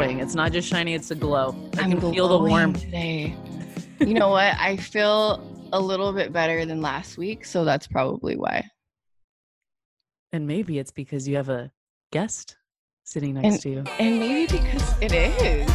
glowing. 0.00 0.20
It's 0.20 0.34
not 0.34 0.52
just 0.52 0.68
shiny, 0.68 0.94
it's 0.94 1.10
a 1.10 1.14
glow. 1.14 1.54
I 1.78 1.82
I'm 1.82 1.90
can 1.92 2.12
feel 2.12 2.28
the 2.28 2.38
warmth. 2.38 2.80
today. 2.80 3.34
You 3.98 4.14
know 4.14 4.30
what? 4.30 4.54
I 4.58 4.76
feel 4.76 5.46
a 5.72 5.80
little 5.80 6.12
bit 6.12 6.32
better 6.32 6.64
than 6.64 6.80
last 6.80 7.18
week, 7.18 7.44
so 7.44 7.64
that's 7.64 7.86
probably 7.86 8.36
why. 8.36 8.64
And 10.32 10.46
maybe 10.46 10.78
it's 10.78 10.90
because 10.90 11.28
you 11.28 11.36
have 11.36 11.48
a 11.48 11.70
guest 12.12 12.56
sitting 13.04 13.34
next 13.34 13.62
to 13.62 13.70
you. 13.70 13.84
And 13.98 14.18
maybe 14.18 14.58
because 14.58 14.94
it 15.00 15.12
is. 15.12 15.70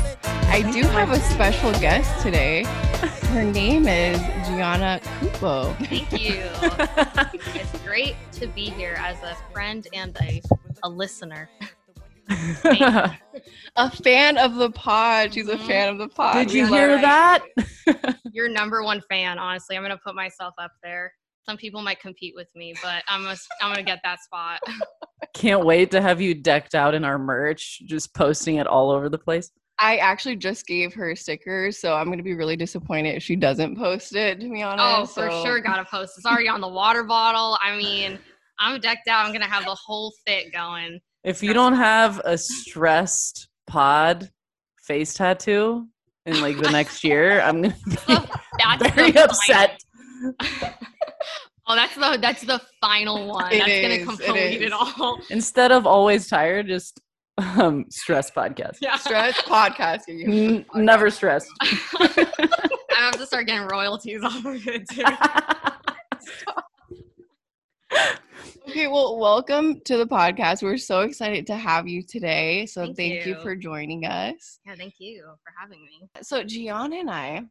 I 0.47 0.61
do 0.71 0.83
have 0.83 1.11
a 1.11 1.19
special 1.19 1.71
guest 1.73 2.21
today. 2.21 2.63
Her 3.33 3.43
name 3.43 3.87
is 3.87 4.17
Gianna 4.47 5.01
Cupo. 5.19 5.73
Thank 5.73 6.11
you. 6.13 6.45
it's 7.53 7.79
great 7.83 8.15
to 8.33 8.47
be 8.47 8.69
here 8.69 8.95
as 8.97 9.21
a 9.23 9.35
friend 9.51 9.87
and 9.93 10.17
a, 10.21 10.41
a 10.83 10.89
listener. 10.89 11.49
A 13.77 13.91
fan 13.91 14.37
of 14.37 14.55
the 14.55 14.69
pod. 14.71 15.33
She's 15.33 15.47
a 15.49 15.57
Mhm. 15.57 15.67
fan 15.67 15.89
of 15.89 15.97
the 15.97 16.07
pod. 16.07 16.35
Did 16.47 16.51
you 16.53 16.63
love 16.63 16.71
hear 16.71 16.89
it. 16.97 17.01
that? 17.01 17.43
Your 18.31 18.47
number 18.49 18.83
one 18.83 19.01
fan, 19.09 19.37
honestly. 19.37 19.75
I'm 19.75 19.81
gonna 19.83 19.99
put 20.03 20.15
myself 20.15 20.53
up 20.57 20.71
there. 20.83 21.11
Some 21.45 21.57
people 21.57 21.81
might 21.81 21.99
compete 21.99 22.33
with 22.35 22.49
me, 22.55 22.73
but 22.81 23.03
I'm 23.07 23.21
gonna, 23.23 23.37
I'm 23.61 23.71
gonna 23.71 23.83
get 23.83 23.99
that 24.03 24.21
spot. 24.21 24.59
Can't 25.33 25.65
wait 25.65 25.91
to 25.91 26.01
have 26.01 26.19
you 26.21 26.33
decked 26.33 26.73
out 26.73 26.93
in 26.95 27.03
our 27.03 27.19
merch, 27.19 27.81
just 27.85 28.13
posting 28.15 28.55
it 28.55 28.65
all 28.67 28.89
over 28.91 29.09
the 29.09 29.17
place. 29.17 29.51
I 29.77 29.97
actually 29.97 30.37
just 30.37 30.65
gave 30.65 30.93
her 30.93 31.15
stickers, 31.15 31.77
so 31.79 31.93
I'm 31.95 32.09
gonna 32.09 32.23
be 32.23 32.33
really 32.33 32.55
disappointed 32.55 33.15
if 33.15 33.23
she 33.23 33.35
doesn't 33.35 33.75
post 33.77 34.15
it. 34.15 34.39
To 34.39 34.49
be 34.49 34.61
honest, 34.63 35.11
Oh, 35.19 35.23
for 35.25 35.29
so- 35.29 35.43
sure, 35.43 35.59
gotta 35.59 35.85
post. 35.85 36.13
It's 36.17 36.25
already 36.25 36.47
on 36.47 36.61
the 36.61 36.67
water 36.67 37.03
bottle. 37.03 37.57
I 37.61 37.75
mean, 37.77 38.17
I'm 38.57 38.79
decked 38.79 39.09
out. 39.09 39.25
I'm 39.25 39.33
gonna 39.33 39.45
have 39.49 39.65
the 39.65 39.75
whole 39.75 40.13
fit 40.25 40.53
going. 40.53 40.99
If 41.25 41.41
you 41.41 41.53
don't 41.53 41.73
have 41.75 42.21
a 42.23 42.37
stressed 42.37 43.49
pod 43.67 44.29
face 44.83 45.13
tattoo 45.15 45.87
in 46.27 46.39
like 46.39 46.57
the 46.59 46.69
next 46.69 47.03
year, 47.03 47.41
I'm 47.41 47.63
gonna 47.63 47.75
be 48.07 48.15
That's 48.59 48.91
very 48.95 49.17
upset. 49.17 49.81
Oh, 51.67 51.73
that's 51.75 51.95
the 51.95 52.19
that's 52.21 52.43
the 52.43 52.61
final 52.79 53.27
one. 53.27 53.51
It 53.51 53.57
that's 53.57 53.71
is, 53.71 53.81
gonna 53.81 54.05
complete 54.27 54.57
is. 54.57 54.61
it 54.67 54.71
all. 54.71 55.19
Instead 55.31 55.71
of 55.71 55.87
always 55.87 56.27
tired, 56.27 56.67
just 56.67 57.01
um 57.39 57.85
stress 57.89 58.29
podcast. 58.29 58.77
Yeah. 58.81 58.97
stress 58.97 59.41
podcast. 59.41 60.01
you- 60.07 60.63
N- 60.75 60.85
never 60.85 61.09
stressed. 61.09 61.49
I 61.61 62.27
have 62.97 63.17
to 63.17 63.25
start 63.25 63.47
getting 63.47 63.67
royalties 63.67 64.23
off 64.23 64.45
of 64.45 64.67
it 64.67 64.87
too. 64.89 65.03
Okay, 68.69 68.87
well, 68.87 69.17
welcome 69.17 69.79
to 69.85 69.97
the 69.97 70.05
podcast. 70.05 70.61
We're 70.61 70.77
so 70.77 71.01
excited 71.01 71.47
to 71.47 71.55
have 71.55 71.87
you 71.87 72.03
today. 72.03 72.65
So 72.65 72.85
Thank 72.85 72.97
thank, 72.97 73.25
you. 73.25 73.35
you. 73.35 73.41
for 73.41 73.55
joining 73.55 74.05
us. 74.05 74.59
Yeah, 74.65 74.75
thank 74.75 74.95
you 74.99 75.23
for 75.43 75.53
having 75.59 75.81
me. 75.83 76.09
So 76.21 76.43
Gianna 76.43 76.97
and 76.97 77.09
I 77.09 77.41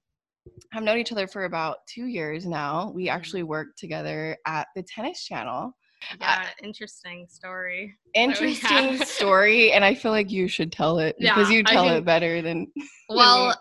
have 0.72 0.82
known 0.82 0.98
each 0.98 1.12
other 1.12 1.26
for 1.26 1.44
about 1.44 1.78
two 1.86 2.06
years 2.06 2.46
now. 2.46 2.90
We 2.94 3.06
mm-hmm. 3.06 3.16
actually 3.16 3.42
worked 3.42 3.78
together 3.78 4.36
at 4.46 4.68
the 4.76 4.82
Tennis 4.82 5.24
Channel. 5.24 5.74
Uh, 6.12 6.16
yeah, 6.20 6.48
interesting 6.62 7.26
story. 7.28 7.94
Interesting 8.14 8.98
story, 9.04 9.72
and 9.72 9.84
I 9.84 9.94
feel 9.94 10.12
like 10.12 10.30
you 10.30 10.48
should 10.48 10.70
tell 10.70 10.98
it 10.98 11.16
because 11.18 11.50
Yeah, 11.50 11.56
you 11.56 11.64
tell 11.64 11.84
can- 11.84 11.96
it 11.96 12.04
better 12.04 12.42
than. 12.42 12.66
Well, 13.08 13.54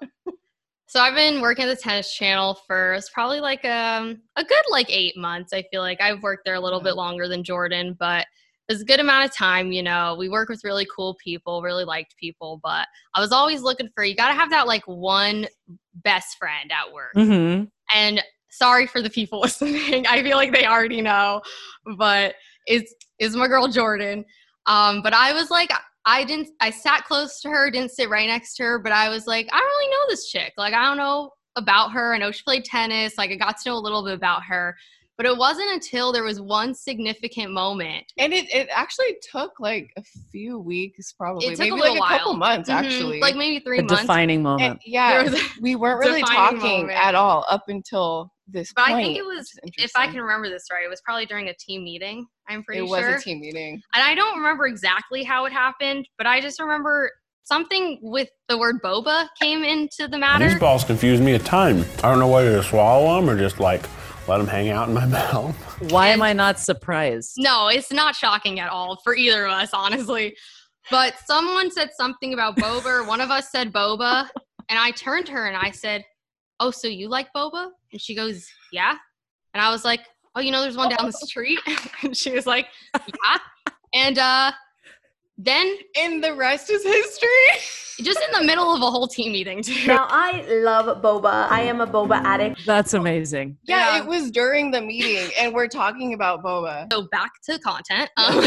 so 0.93 0.99
I've 0.99 1.15
been 1.15 1.41
working 1.41 1.65
at 1.65 1.75
the 1.75 1.81
tennis 1.81 2.13
channel 2.13 2.53
for 2.67 2.93
it's 2.93 3.09
probably 3.09 3.39
like 3.39 3.65
um 3.65 4.21
a 4.35 4.43
good 4.43 4.63
like 4.69 4.85
eight 4.91 5.17
months. 5.17 5.51
I 5.51 5.63
feel 5.71 5.81
like 5.81 5.99
I've 5.99 6.21
worked 6.21 6.45
there 6.45 6.53
a 6.53 6.59
little 6.59 6.81
bit 6.81 6.95
longer 6.95 7.27
than 7.27 7.41
Jordaan, 7.41 7.97
but 7.97 8.27
it's 8.69 8.83
a 8.83 8.85
good 8.85 8.99
amount 8.99 9.25
of 9.25 9.35
time. 9.35 9.71
You 9.71 9.81
know, 9.81 10.15
we 10.19 10.29
work 10.29 10.49
with 10.49 10.63
really 10.63 10.85
cool 10.95 11.15
people, 11.15 11.63
really 11.63 11.83
liked 11.83 12.15
people, 12.17 12.59
but 12.61 12.87
I 13.15 13.21
was 13.21 13.31
always 13.31 13.63
looking 13.63 13.89
for 13.95 14.03
you 14.03 14.15
got 14.15 14.27
to 14.27 14.35
have 14.35 14.51
that 14.51 14.67
like 14.67 14.83
one 14.85 15.47
best 16.03 16.37
friend 16.37 16.71
at 16.71 16.93
work. 16.93 17.13
hmm 17.15 17.63
and 17.95 18.23
sorry 18.49 18.85
for 18.87 19.01
the 19.01 19.09
people 19.09 19.39
listening 19.41 20.05
i 20.07 20.21
feel 20.23 20.37
like 20.37 20.53
they 20.53 20.65
already 20.65 21.01
know 21.01 21.41
but 21.97 22.35
it's 22.65 22.93
is 23.19 23.35
my 23.35 23.47
girl 23.47 23.67
jordaan 23.67 24.23
um 24.67 25.01
but 25.01 25.13
i 25.13 25.33
was 25.33 25.49
like 25.49 25.71
i 26.05 26.23
didn't 26.23 26.49
i 26.59 26.69
sat 26.69 27.05
close 27.05 27.39
to 27.41 27.49
her 27.49 27.71
didn't 27.71 27.91
sit 27.91 28.09
right 28.09 28.27
next 28.27 28.55
to 28.55 28.63
her 28.63 28.79
but 28.79 28.91
i 28.91 29.09
was 29.09 29.27
like 29.27 29.47
i 29.51 29.57
don't 29.57 29.67
really 29.67 29.91
know 29.91 30.05
this 30.09 30.29
chick. 30.29 30.53
Like 30.57 30.73
i 30.73 30.83
don't 30.83 30.97
know 30.97 31.31
about 31.55 31.91
her. 31.91 32.13
I 32.13 32.17
know 32.17 32.31
she 32.31 32.43
played 32.43 32.65
tennis. 32.65 33.17
Like 33.17 33.31
i 33.31 33.35
got 33.35 33.57
to 33.59 33.69
know 33.69 33.75
a 33.75 33.77
little 33.77 34.03
bit 34.03 34.13
about 34.13 34.43
her 34.43 34.75
but 35.17 35.25
it 35.25 35.37
wasn't 35.37 35.69
until 35.71 36.11
there 36.11 36.23
was 36.23 36.41
one 36.41 36.73
significant 36.73 37.51
moment 37.51 38.03
And 38.17 38.33
it, 38.33 38.45
it 38.53 38.67
actually 38.73 39.15
took 39.31 39.59
like 39.59 39.91
a 39.97 40.03
few 40.31 40.57
weeks, 40.59 41.13
probably 41.13 41.49
took 41.51 41.59
maybe 41.59 41.71
little 41.79 41.99
like 41.99 42.11
a 42.11 42.17
couple 42.17 42.31
while. 42.33 42.55
months, 42.55 42.69
Mhm, 42.69 42.73
actually. 42.73 43.19
like 43.19 43.35
maybe 43.35 43.59
three 43.63 43.79
A 43.79 43.83
months 43.83 44.01
defining 44.01 44.37
And 44.37 44.43
moment. 44.43 44.79
yeah, 44.85 45.13
There 45.21 45.31
was 45.31 45.41
a- 45.41 45.45
we 45.61 45.75
weren't 45.75 45.99
really 45.99 46.21
talking 46.21 46.59
moment. 46.59 46.91
at 46.97 47.15
all 47.15 47.45
up 47.49 47.63
until 47.67 48.31
this 48.47 48.73
but 48.73 48.87
point. 48.87 48.97
i 48.97 49.01
think 49.01 49.17
it 49.17 49.23
was 49.25 49.49
which 49.63 49.75
if 49.81 49.91
i 49.95 50.05
can 50.05 50.19
remember 50.19 50.49
this 50.49 50.65
right 50.69 50.83
it 50.83 50.89
was 50.89 50.99
probably 51.05 51.25
during 51.25 51.47
a 51.47 51.53
team 51.53 51.81
meeting 51.81 52.25
i'm 52.49 52.61
pretty 52.61 52.81
it 52.83 52.87
sure 52.89 52.99
It 52.99 53.13
was 53.13 53.21
a 53.21 53.23
team 53.23 53.39
meeting. 53.39 53.81
and 53.93 54.03
I 54.03 54.13
don't 54.15 54.35
remember 54.35 54.67
exactly 54.67 55.23
how 55.23 55.45
it 55.45 55.53
happened, 55.53 56.05
but 56.17 56.27
I 56.27 56.41
just 56.41 56.59
remember 56.59 57.09
something 57.43 57.99
with 58.01 58.27
the 58.49 58.57
word 58.57 58.81
boba 58.83 59.27
came 59.41 59.63
into 59.63 60.09
the 60.09 60.17
matter. 60.17 60.49
These 60.49 60.59
balls 60.59 60.83
confuse 60.83 61.21
me 61.21 61.33
a 61.35 61.39
ton. 61.39 61.85
I 61.99 62.09
don't 62.09 62.19
know 62.19 62.27
whether 62.27 62.57
to 62.61 62.63
swallow 62.67 63.15
them 63.15 63.29
or 63.29 63.37
just 63.37 63.59
like 63.61 63.83
let 64.27 64.37
them 64.37 64.47
hang 64.47 64.69
out 64.69 64.87
in 64.87 64.93
my 64.93 65.05
mouth. 65.21 65.55
Why 65.91 66.07
am 66.07 66.21
I 66.21 66.33
not 66.33 66.59
surprised? 66.59 67.33
No, 67.37 67.67
it's 67.67 67.91
not 67.91 68.15
shocking 68.15 68.59
at 68.59 68.69
all 68.69 68.97
for 69.03 69.15
either 69.15 69.45
of 69.45 69.51
us, 69.51 69.71
honestly. 69.73 70.35
But 70.91 71.15
someone 71.25 71.71
said 71.71 71.91
something 71.97 72.33
about 72.33 72.57
boba. 72.57 73.07
One 73.07 73.21
of 73.21 73.31
us 73.31 73.51
said 73.51 73.71
boba, 73.71 74.27
and 74.69 74.79
I 74.79 74.91
turned 74.91 75.25
to 75.27 75.31
her 75.33 75.47
and 75.47 75.55
I 75.55 75.71
said, 75.71 76.03
"Oh, 76.59 76.71
so 76.71 76.87
you 76.87 77.07
like 77.07 77.27
boba?" 77.35 77.69
And 77.91 78.01
she 78.01 78.15
goes, 78.15 78.47
"Yeah." 78.71 78.95
And 79.53 79.61
I 79.61 79.71
was 79.71 79.85
like, 79.85 80.01
"Oh, 80.35 80.41
you 80.41 80.51
know, 80.51 80.61
there's 80.61 80.77
one 80.77 80.89
down 80.89 81.05
the 81.05 81.11
street." 81.13 81.59
and 82.03 82.15
she 82.15 82.31
was 82.31 82.45
like, 82.45 82.67
"Yeah." 82.95 83.37
And 83.93 84.19
uh, 84.19 84.51
then 85.45 85.75
And 85.99 86.23
the 86.23 86.33
rest 86.33 86.69
is 86.69 86.83
history. 86.83 87.29
just 88.01 88.19
in 88.27 88.39
the 88.39 88.43
middle 88.45 88.73
of 88.73 88.81
a 88.81 88.89
whole 88.89 89.07
team 89.07 89.33
meeting 89.33 89.61
too. 89.61 89.85
Now 89.87 90.07
I 90.09 90.41
love 90.49 91.01
boba. 91.03 91.47
I 91.49 91.61
am 91.61 91.79
a 91.81 91.85
boba 91.87 92.21
addict. 92.23 92.61
That's 92.65 92.93
amazing. 92.95 93.57
yeah, 93.65 93.95
Yeah. 93.95 94.01
it 94.01 94.07
was 94.07 94.31
during 94.31 94.71
the 94.71 94.81
meeting, 94.81 95.29
and 95.39 95.53
we're 95.53 95.67
talking 95.67 96.13
about 96.15 96.43
boba. 96.43 96.87
so 96.91 97.07
back 97.11 97.31
to 97.47 97.59
content 97.59 98.09
um, 98.17 98.43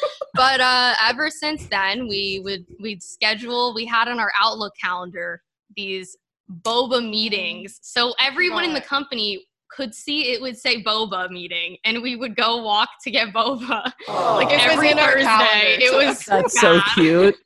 but 0.34 0.60
uh 0.60 0.94
ever 1.08 1.30
since 1.30 1.66
then 1.68 2.08
we 2.08 2.40
would 2.44 2.64
we'd 2.80 3.02
schedule 3.02 3.72
we 3.74 3.84
had 3.84 4.08
on 4.08 4.18
our 4.18 4.32
outlook 4.38 4.72
calendar 4.82 5.42
these 5.76 6.16
boba 6.62 7.00
meetings 7.08 7.78
so 7.82 8.14
everyone 8.20 8.64
in 8.64 8.74
the 8.74 8.80
company 8.80 9.44
could 9.70 9.94
see 9.94 10.32
it 10.32 10.40
would 10.40 10.56
say 10.56 10.82
boba 10.82 11.30
meeting 11.30 11.76
and 11.84 12.02
we 12.02 12.16
would 12.16 12.34
go 12.36 12.62
walk 12.62 12.88
to 13.04 13.10
get 13.10 13.28
boba 13.34 13.92
like 14.08 14.48
It 14.50 14.56
was 14.56 14.72
every 14.72 14.90
in 14.90 14.98
our 14.98 15.12
thursday 15.12 15.24
calendar, 15.24 15.84
it 15.84 15.90
so 15.90 15.96
was 16.06 16.24
That's 16.24 16.60
so 16.60 16.78
bad. 16.78 16.84
cute. 16.94 17.36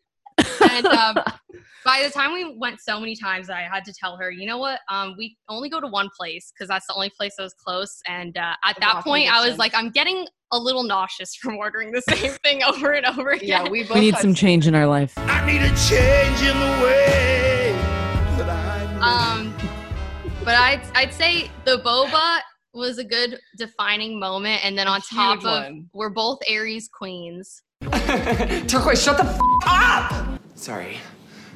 and 0.73 0.87
um, 0.87 1.17
by 1.85 2.01
the 2.05 2.11
time 2.11 2.33
we 2.33 2.55
went 2.57 2.81
so 2.81 3.01
many 3.01 3.17
times 3.17 3.51
i 3.51 3.63
had 3.63 3.85
to 3.85 3.93
tell 3.93 4.17
her 4.17 4.31
you 4.31 4.47
know 4.47 4.59
what 4.59 4.79
um, 4.89 5.15
we 5.19 5.37
only 5.49 5.69
go 5.69 5.81
to 5.81 5.87
one 5.89 6.09
place 6.17 6.53
because 6.55 6.69
that's 6.69 6.87
the 6.87 6.95
only 6.95 7.11
place 7.11 7.35
that 7.37 7.43
was 7.43 7.55
close 7.55 7.99
and 8.07 8.37
uh, 8.39 8.55
at 8.65 8.77
that 8.81 8.95
Walking 8.97 9.11
point 9.13 9.29
i 9.33 9.37
was 9.39 9.43
distance. 9.51 9.59
like 9.59 9.75
i'm 9.75 9.91
getting 9.91 10.27
a 10.53 10.59
little 10.59 10.83
nauseous 10.85 11.35
from 11.35 11.57
ordering 11.57 11.91
the 11.93 12.03
same 12.03 12.31
thing 12.45 12.63
over 12.67 12.93
and 12.93 13.05
over 13.07 13.31
again 13.31 13.49
Yeah, 13.49 13.69
we 13.69 13.83
both 13.83 13.95
We 13.95 14.01
need 14.03 14.17
some 14.19 14.35
change 14.35 14.67
in 14.67 14.75
our 14.75 14.87
life. 14.87 15.15
I 15.17 15.45
need 15.47 15.63
a 15.63 15.69
change 15.77 16.41
in 16.43 16.59
the 16.59 16.85
way 16.85 17.73
that 18.37 18.49
I 18.49 19.39
um 19.41 19.52
but 20.45 20.55
i'd 20.57 20.83
i'd 20.95 21.13
say 21.13 21.51
the 21.65 21.79
boba 21.79 22.39
was 22.75 22.99
a 22.99 23.05
good 23.05 23.39
defining 23.59 24.19
moment 24.19 24.65
and 24.65 24.77
then 24.77 24.87
on 24.89 25.01
top 25.03 25.39
huge 25.41 25.45
of 25.45 25.65
one. 25.65 25.89
we're 25.93 26.11
both 26.11 26.39
aries 26.49 26.89
queens 26.93 27.63
Turquoise, 28.69 29.03
shut 29.03 29.17
the 29.17 29.25
f- 29.25 29.41
up! 29.67 30.41
Sorry, 30.55 30.99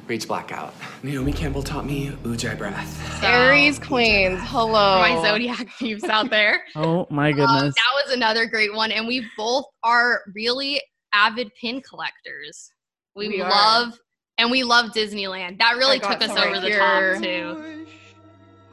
rage 0.07 0.27
blackout. 0.27 0.73
Naomi 1.03 1.31
Campbell 1.31 1.63
taught 1.63 1.85
me 1.85 2.09
Ujjayi 2.23 2.57
breath. 2.57 3.21
so- 3.21 3.27
Aries 3.27 3.79
Queens. 3.79 4.37
Hello. 4.43 5.01
for 5.01 5.09
my 5.15 5.21
zodiac 5.23 5.67
peeps 5.79 6.03
out 6.03 6.29
there 6.29 6.63
Oh 6.75 7.07
my 7.09 7.29
Um, 7.29 7.35
goodness. 7.37 7.75
that 7.75 8.03
was 8.03 8.13
another 8.13 8.45
great 8.45 8.73
one, 8.73 8.91
and 8.91 9.07
we 9.07 9.25
both 9.37 9.63
are 9.83 10.21
really 10.35 10.81
avid 11.13 11.49
pin 11.61 11.81
collectors. 11.81 12.71
We, 13.15 13.29
We 13.29 13.41
are. 13.41 13.49
love 13.49 13.97
and 14.37 14.51
we 14.51 14.63
love 14.63 14.91
Disneyland. 14.91 15.59
That 15.59 15.77
really 15.77 15.99
took 15.99 16.21
us 16.21 16.27
some 16.27 16.37
over 16.39 16.51
right 16.51 16.61
the 16.61 16.67
here. 16.67 17.13
top 17.13 17.23
too. 17.23 17.87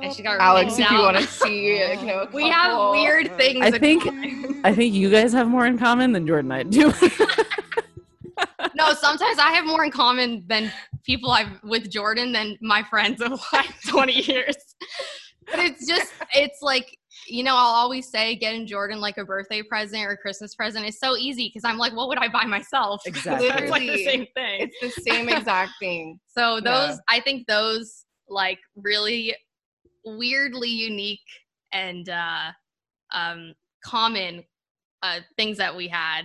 And 0.00 0.12
she 0.12 0.22
got 0.22 0.40
Alex, 0.40 0.76
rings 0.76 0.80
if 0.80 0.90
you 0.90 0.98
want 0.98 1.16
to 1.16 1.26
see, 1.26 1.78
you 1.78 2.06
know, 2.06 2.26
we 2.32 2.48
have 2.48 2.90
weird 2.90 3.36
things. 3.36 3.64
I 3.64 3.78
think 3.78 4.02
common. 4.02 4.60
I 4.64 4.74
think 4.74 4.94
you 4.94 5.10
guys 5.10 5.32
have 5.32 5.48
more 5.48 5.66
in 5.66 5.78
common 5.78 6.12
than 6.12 6.26
Jordaan 6.26 6.40
and 6.40 6.52
I 6.52 6.62
do. 6.64 6.86
no, 8.74 8.92
sometimes 8.94 9.38
I 9.38 9.52
have 9.52 9.64
more 9.64 9.84
in 9.84 9.90
common 9.90 10.44
than 10.46 10.72
people 11.04 11.30
I've 11.30 11.62
with 11.62 11.90
Jordaan 11.90 12.32
than 12.32 12.58
my 12.60 12.82
friends 12.82 13.20
of 13.22 13.40
like 13.52 13.70
20 13.86 14.12
years. 14.12 14.56
But 15.50 15.60
it's 15.60 15.86
just 15.86 16.12
it's 16.34 16.60
like 16.60 16.96
you 17.26 17.42
know, 17.42 17.52
I'll 17.54 17.74
always 17.74 18.10
say 18.10 18.36
getting 18.36 18.66
Jordaan 18.66 18.98
like 18.98 19.18
a 19.18 19.24
birthday 19.24 19.62
present 19.62 20.04
or 20.04 20.16
Christmas 20.16 20.54
present 20.54 20.86
is 20.86 20.98
so 20.98 21.16
easy 21.16 21.48
because 21.48 21.64
I'm 21.64 21.78
like, 21.78 21.94
what 21.94 22.08
would 22.08 22.18
I 22.18 22.28
buy 22.28 22.44
myself? 22.44 23.02
Exactly. 23.06 23.48
it's 23.52 23.70
like 23.70 23.82
the 23.82 24.04
same 24.04 24.26
thing. 24.34 24.70
It's 24.70 24.96
the 24.96 25.02
same 25.02 25.28
exact 25.28 25.72
thing. 25.80 26.18
So 26.26 26.56
Yeah. 26.56 26.60
those, 26.60 27.00
I 27.08 27.20
think 27.20 27.46
those 27.46 28.04
like 28.28 28.58
really 28.76 29.34
weirdly 30.04 30.68
unique 30.68 31.20
and 31.72 32.08
uh, 32.08 32.52
um, 33.12 33.54
common 33.84 34.44
uh, 35.02 35.20
things 35.36 35.58
that 35.58 35.74
we 35.74 35.88
had. 35.88 36.22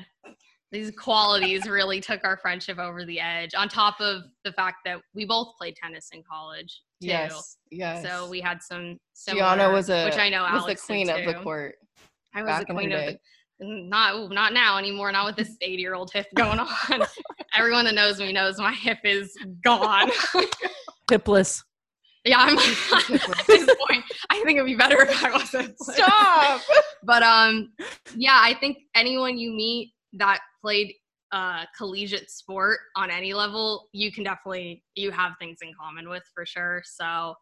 These 0.72 0.92
qualities 0.92 1.68
really 1.68 2.00
took 2.00 2.24
our 2.24 2.38
friendship 2.38 2.78
over 2.78 3.04
the 3.04 3.20
edge. 3.20 3.56
On 3.56 3.68
top 3.68 4.00
of 4.00 4.24
the 4.44 4.52
fact 4.54 4.78
that 4.86 5.00
we 5.16 5.26
both 5.26 5.56
played 5.58 5.76
tennis 5.76 6.10
in 6.14 6.22
college 6.30 6.82
too. 7.02 7.08
Yes. 7.08 7.58
Yes. 7.72 8.06
So 8.06 8.30
we 8.30 8.40
had 8.40 8.62
some. 8.62 9.00
Gianna 9.28 9.72
was 9.72 9.90
a 9.90 10.06
which 10.06 10.18
I 10.18 10.30
know 10.30 10.44
was 10.44 10.64
Alex 10.64 10.86
the 10.86 10.94
did 10.94 11.06
queen 11.08 11.10
of 11.10 11.26
the 11.26 11.42
court. 11.42 11.76
I 12.36 12.44
was 12.44 12.50
back 12.50 12.68
the 12.68 12.74
in 12.74 12.76
her 12.76 12.82
queen 12.82 12.92
of 12.92 13.00
day. 13.00 13.14
the 13.14 13.20
not 13.62 14.32
not 14.32 14.54
now 14.54 14.78
anymore. 14.78 15.12
Not 15.12 15.26
with 15.26 15.36
this 15.36 15.58
80 15.62 15.82
year 15.82 15.96
old 15.96 16.12
hip 16.14 16.28
going 16.36 16.60
on. 16.60 16.68
Everyone 17.58 17.86
that 17.86 17.96
knows 17.96 18.20
me 18.20 18.32
knows 18.32 18.58
my 18.58 18.74
hip 18.74 19.00
is 19.04 19.36
gone. 19.64 20.10
Hipless. 21.12 21.64
Yeah, 22.26 22.38
I'm 22.40 22.58
at 23.38 23.48
this 23.48 23.66
point. 23.66 24.04
I 24.30 24.42
think 24.44 24.58
it'd 24.58 24.66
be 24.66 24.76
better 24.76 25.02
if 25.02 25.24
I 25.24 25.32
wasn't. 25.32 25.76
Stop. 25.80 26.62
But 27.04 27.24
um, 27.24 27.72
yeah, 28.16 28.40
I 28.42 28.54
think 28.60 28.78
anyone 28.94 29.38
you 29.38 29.52
meet 29.52 29.94
that 30.14 30.40
played 30.62 30.94
uh 31.32 31.64
collegiate 31.78 32.30
sport 32.30 32.80
on 32.98 33.10
any 33.12 33.34
level, 33.34 33.88
you 33.94 34.12
can 34.12 34.24
definitely 34.24 34.84
you 34.96 35.12
have 35.12 35.34
things 35.40 35.60
in 35.62 35.72
common 35.80 36.10
with 36.10 36.24
for 36.34 36.46
sure. 36.46 36.82
So 36.86 37.36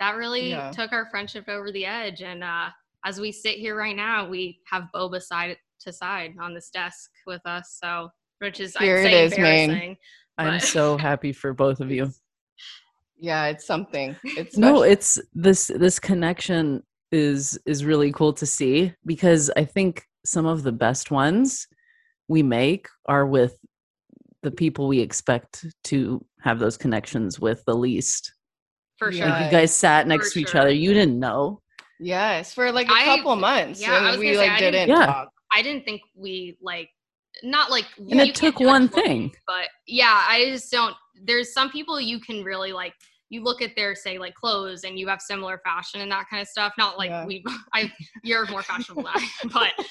that 0.00 0.16
really 0.16 0.50
Yeah. 0.50 0.70
took 0.70 0.92
our 0.92 1.10
friendship 1.10 1.44
over 1.48 1.70
the 1.72 1.84
edge. 1.84 2.22
And 2.22 2.42
uh 2.42 2.70
as 3.04 3.20
we 3.20 3.32
sit 3.32 3.56
here 3.58 3.76
right 3.76 3.96
now, 3.96 4.28
we 4.28 4.60
have 4.70 4.84
Boba 4.94 5.20
side 5.20 5.56
to 5.80 5.92
side 5.92 6.34
on 6.40 6.54
this 6.54 6.70
desk 6.70 7.10
with 7.26 7.42
us. 7.44 7.78
So 7.82 8.08
which 8.38 8.60
is 8.60 8.74
Here 8.78 8.96
I'd 8.96 9.00
it 9.00 9.10
say 9.10 9.24
is, 9.24 9.32
embarrassing. 9.34 9.96
I'm 10.38 10.60
so 10.60 10.96
happy 10.96 11.32
for 11.32 11.52
both 11.52 11.80
of 11.80 11.90
you. 11.90 12.10
Yeah, 13.22 13.46
it's 13.46 13.64
something. 13.66 14.16
It's 14.24 14.56
no 14.58 14.78
special. 14.78 14.82
it's 14.82 15.20
this 15.32 15.66
this 15.68 15.98
connection 16.00 16.82
is 17.12 17.58
is 17.66 17.84
really 17.84 18.10
cool 18.10 18.32
to 18.32 18.46
see 18.46 18.92
because 19.04 19.50
i 19.54 19.64
think 19.64 20.02
some 20.24 20.46
of 20.46 20.62
the 20.62 20.72
best 20.72 21.10
ones 21.10 21.66
we 22.26 22.42
make 22.42 22.88
are 23.06 23.26
with 23.26 23.54
the 24.42 24.50
people 24.50 24.88
we 24.88 24.98
expect 24.98 25.66
to 25.84 26.24
have 26.40 26.58
those 26.58 26.78
connections 26.78 27.38
with 27.38 27.62
the 27.66 27.74
least 27.74 28.32
for 28.98 29.12
sure. 29.12 29.28
like 29.28 29.44
you 29.44 29.50
guys 29.50 29.74
sat 29.74 30.06
next 30.08 30.28
For 30.28 30.34
to 30.34 30.40
each 30.40 30.50
sure. 30.52 30.60
other 30.62 30.70
you 30.72 30.94
didn't 30.94 31.20
know 31.20 31.60
yes, 32.00 32.54
for 32.54 32.72
like 32.72 32.88
a 32.88 32.92
I- 32.92 33.04
couple 33.04 33.36
months. 33.36 33.80
yeah, 33.80 33.92
I 33.92 34.10
was 34.12 34.18
we 34.18 34.32
gonna 34.32 34.38
say, 34.38 34.48
like 34.48 34.58
didn't- 34.58 34.88
didn't 34.88 34.98
Yeah. 35.00 35.06
talk. 35.06 35.28
I 35.52 35.60
didn't 35.62 35.84
think 35.84 36.00
we 36.16 36.56
like 36.62 36.88
not 37.42 37.70
like 37.70 37.84
And 37.98 38.10
you 38.10 38.22
it 38.22 38.34
took 38.34 38.58
one 38.58 38.88
thing. 38.88 39.32
but 39.46 39.68
yeah 39.86 40.24
i 40.28 40.46
just 40.50 40.70
don't 40.72 40.94
there's 41.24 41.52
some 41.52 41.70
people 41.70 42.00
you 42.00 42.18
can 42.20 42.42
really 42.42 42.72
like 42.72 42.94
you 43.32 43.42
look 43.42 43.62
at 43.62 43.74
their 43.74 43.94
say 43.94 44.18
like 44.18 44.34
clothes 44.34 44.84
and 44.84 44.98
you 44.98 45.08
have 45.08 45.20
similar 45.20 45.58
fashion 45.64 46.02
and 46.02 46.12
that 46.12 46.26
kind 46.28 46.42
of 46.42 46.46
stuff 46.46 46.74
not 46.76 46.98
like 46.98 47.10
Yeah. 47.10 47.24
we 47.24 47.42
i 47.74 47.90
you're 48.22 48.46
more 48.46 48.62
fashionable 48.62 49.04
than 49.04 49.12
I 49.14 49.28
but 49.52 49.86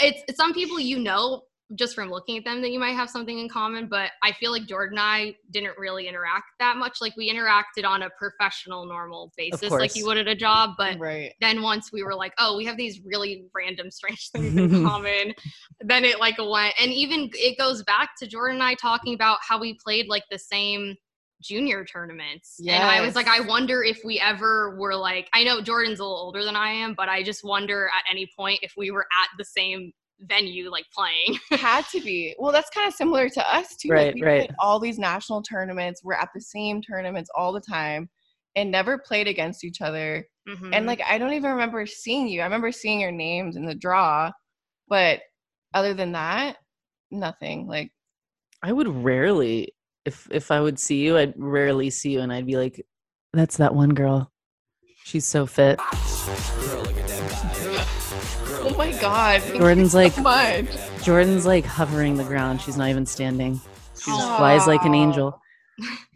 it's, 0.00 0.22
it's 0.26 0.38
some 0.38 0.54
people 0.54 0.80
you 0.80 0.98
know 0.98 1.42
just 1.74 1.94
from 1.94 2.10
looking 2.10 2.36
at 2.36 2.44
them 2.44 2.60
that 2.60 2.70
you 2.70 2.78
might 2.78 2.92
have 2.92 3.08
something 3.08 3.38
in 3.38 3.48
common 3.48 3.88
but 3.88 4.10
i 4.22 4.32
feel 4.32 4.52
like 4.52 4.62
jordaan 4.62 4.90
and 4.90 5.00
i 5.00 5.34
didn't 5.50 5.76
really 5.78 6.08
interact 6.08 6.46
that 6.58 6.76
much 6.76 7.00
like 7.00 7.14
we 7.16 7.32
interacted 7.32 7.86
on 7.86 8.02
a 8.02 8.10
professional 8.18 8.84
normal 8.86 9.32
basis 9.36 9.70
like 9.70 9.94
you 9.94 10.04
would 10.06 10.18
at 10.18 10.28
a 10.28 10.34
job 10.34 10.70
but 10.76 10.98
right. 10.98 11.34
then 11.40 11.62
once 11.62 11.92
we 11.92 12.02
were 12.02 12.14
like, 12.14 12.32
oh, 12.38 12.56
we 12.56 12.64
have 12.64 12.76
these 12.76 13.00
really 13.04 13.44
random, 13.54 13.90
strange 13.90 14.30
things 14.30 14.56
in 14.56 14.84
common, 14.86 15.34
then 15.80 16.04
it 16.04 16.18
like 16.20 16.36
went, 16.38 16.74
and 16.80 16.92
even 16.92 17.30
it 17.34 17.58
goes 17.58 17.82
back 17.84 18.10
to 18.18 18.26
Jordaan 18.26 18.54
and 18.54 18.62
I 18.62 18.74
talking 18.74 19.14
about 19.14 19.38
how 19.46 19.58
we 19.58 19.78
played 19.82 20.08
like 20.08 20.24
the 20.30 20.38
same 20.38 20.96
junior 21.42 21.84
tournaments. 21.84 22.56
And 22.60 22.82
I 22.82 23.00
was 23.00 23.14
like, 23.14 23.26
I 23.26 23.40
wonder 23.40 23.82
if 23.82 24.00
we 24.04 24.20
ever 24.20 24.76
were 24.78 24.94
like, 24.94 25.28
I 25.34 25.44
know 25.44 25.60
Jordaan's 25.60 26.00
a 26.00 26.04
little 26.04 26.18
older 26.18 26.44
than 26.44 26.56
I 26.56 26.70
am, 26.70 26.94
but 26.94 27.08
I 27.08 27.22
just 27.22 27.44
wonder 27.44 27.90
at 27.96 28.10
any 28.10 28.30
point 28.36 28.60
if 28.62 28.72
we 28.76 28.90
were 28.90 29.06
at 29.20 29.28
the 29.38 29.44
same 29.44 29.92
venue, 30.20 30.70
like 30.70 30.86
playing. 30.94 31.38
had 31.50 31.84
to 31.88 32.00
be. 32.00 32.34
Well, 32.38 32.52
that's 32.52 32.70
kind 32.70 32.88
of 32.88 32.94
similar 32.94 33.28
to 33.28 33.54
us 33.54 33.76
too. 33.76 33.90
Right, 33.90 34.06
like, 34.06 34.14
we 34.14 34.22
right. 34.22 34.50
all 34.58 34.78
these 34.78 34.98
national 34.98 35.42
tournaments. 35.42 36.02
We're 36.04 36.14
at 36.14 36.30
the 36.34 36.40
same 36.40 36.80
tournaments 36.80 37.30
all 37.36 37.52
the 37.52 37.60
time 37.60 38.08
and 38.56 38.70
never 38.70 38.98
played 38.98 39.28
against 39.28 39.64
each 39.64 39.80
other. 39.80 40.26
Mhm. 40.48 40.70
And 40.74 40.86
like 40.86 41.00
I 41.06 41.18
don't 41.18 41.32
even 41.32 41.50
remember 41.50 41.86
seeing 41.86 42.28
you. 42.28 42.40
I 42.40 42.44
remember 42.44 42.72
seeing 42.72 43.00
your 43.00 43.12
names 43.12 43.56
in 43.56 43.66
the 43.66 43.74
draw, 43.74 44.30
but 44.88 45.20
other 45.74 45.94
than 45.94 46.12
that, 46.12 46.56
nothing. 47.10 47.66
Like 47.66 47.92
i 48.62 48.72
would 48.72 48.88
rarely 48.88 49.74
if 50.04 50.28
if 50.30 50.50
i 50.50 50.60
would 50.60 50.78
see 50.78 51.00
you 51.02 51.16
i'd 51.16 51.34
rarely 51.36 51.90
see 51.90 52.10
you 52.12 52.20
and 52.20 52.32
i'd 52.32 52.46
be 52.46 52.56
like 52.56 52.84
that's 53.32 53.56
that 53.56 53.74
one 53.74 53.90
girl 53.90 54.30
she's 55.04 55.26
so 55.26 55.46
fit 55.46 55.78
oh 58.64 58.74
my 58.76 58.92
god. 59.00 59.40
jordaan's 59.42 59.94
like 59.94 60.12
so 60.12 60.22
much. 60.22 60.66
jordaan's 61.02 61.46
like 61.46 61.64
hovering 61.64 62.16
the 62.16 62.24
ground 62.24 62.60
she's 62.60 62.76
not 62.76 62.88
even 62.88 63.06
standing 63.06 63.60
she 63.98 64.10
just 64.10 64.36
flies 64.36 64.66
like 64.66 64.82
an 64.84 64.94
angel 64.94 65.40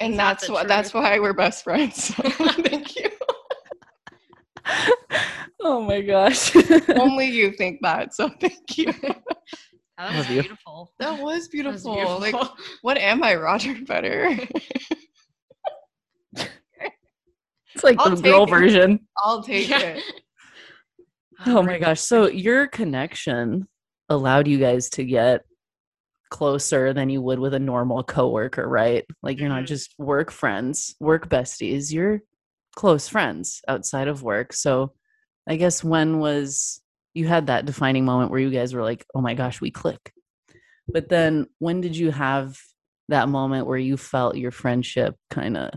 And 0.00 0.14
Is 0.14 0.16
that 0.18 0.28
that's 0.28 0.46
the 0.46 0.52
why 0.54 0.64
that's 0.64 0.94
why 0.94 1.18
we're 1.18 1.34
best 1.34 1.62
friends. 1.62 2.04
So 2.04 2.22
thank 2.30 2.96
you. 2.96 3.10
oh 5.60 5.82
my 5.82 6.00
gosh 6.00 6.56
Only 6.88 7.26
you 7.26 7.52
think 7.52 7.80
that. 7.82 8.14
So 8.14 8.30
thank 8.40 8.78
you. 8.78 8.94
That 10.00 10.14
was 10.16 10.26
beautiful. 10.28 10.92
That 10.98 11.10
was 11.12 11.20
That 11.20 11.26
was 11.26 11.48
beautiful. 11.48 11.94
beautiful. 11.94 12.20
Like 12.20 12.50
what 12.82 12.96
am 12.98 13.22
I, 13.22 13.34
Roger 13.34 13.74
Federer? 13.74 14.48
it's 17.74 17.84
like 17.84 17.96
I'll 17.98 18.16
the 18.16 18.22
girl 18.22 18.44
it. 18.44 18.50
version 18.50 19.00
I'll 19.18 19.42
take 19.42 19.68
Yeah. 19.68 19.78
it. 19.80 20.02
oh 21.46 21.62
my 21.62 21.78
gosh 21.78 22.00
so 22.00 22.28
your 22.28 22.66
connection 22.66 23.66
allowed 24.08 24.46
you 24.48 24.58
guys 24.58 24.90
to 24.90 25.04
get 25.04 25.42
closer 26.30 26.92
than 26.92 27.08
you 27.10 27.20
would 27.22 27.38
with 27.38 27.54
a 27.54 27.58
normal 27.58 28.02
coworker 28.02 28.68
right 28.68 29.04
like 29.22 29.38
you're 29.38 29.48
not 29.48 29.62
Mhm. 29.64 29.68
just 29.68 29.94
work 29.98 30.30
friends 30.30 30.94
work 31.00 31.28
besties 31.28 31.92
you're 31.92 32.20
close 32.76 33.08
friends 33.08 33.60
outside 33.68 34.06
of 34.08 34.22
work 34.22 34.52
so 34.52 34.92
i 35.48 35.56
guess 35.56 35.82
when 35.82 36.18
was 36.18 36.80
you 37.14 37.26
had 37.26 37.46
that 37.48 37.66
defining 37.66 38.04
moment 38.04 38.30
where 38.30 38.40
you 38.40 38.50
guys 38.50 38.72
were 38.74 38.82
like 38.82 39.04
oh 39.14 39.20
my 39.20 39.34
gosh 39.34 39.60
we 39.60 39.70
click 39.70 40.12
but 40.88 41.08
then 41.08 41.46
when 41.58 41.80
did 41.80 41.96
you 41.96 42.10
have 42.10 42.58
that 43.08 43.28
moment 43.28 43.66
where 43.66 43.78
you 43.78 43.96
felt 43.96 44.36
your 44.36 44.50
friendship 44.52 45.16
kind 45.30 45.56
of 45.56 45.70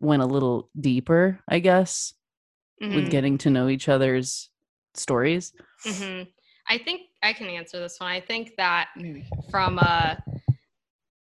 went 0.00 0.22
a 0.22 0.26
little 0.26 0.70
deeper 0.78 1.40
i 1.48 1.58
guess 1.58 2.14
with 2.80 3.06
Mhm. 3.06 3.10
getting 3.10 3.38
to 3.38 3.50
know 3.50 3.68
each 3.68 3.88
other's 3.88 4.50
stories 4.94 5.52
hmm 5.84 6.22
I 6.70 6.76
think 6.76 7.00
I 7.22 7.32
can 7.32 7.46
answer 7.46 7.78
this 7.80 7.98
one. 7.98 8.10
I 8.10 8.20
think 8.20 8.52
that 8.58 8.90
Maybe. 8.94 9.26
from 9.50 9.78
uh 9.78 10.16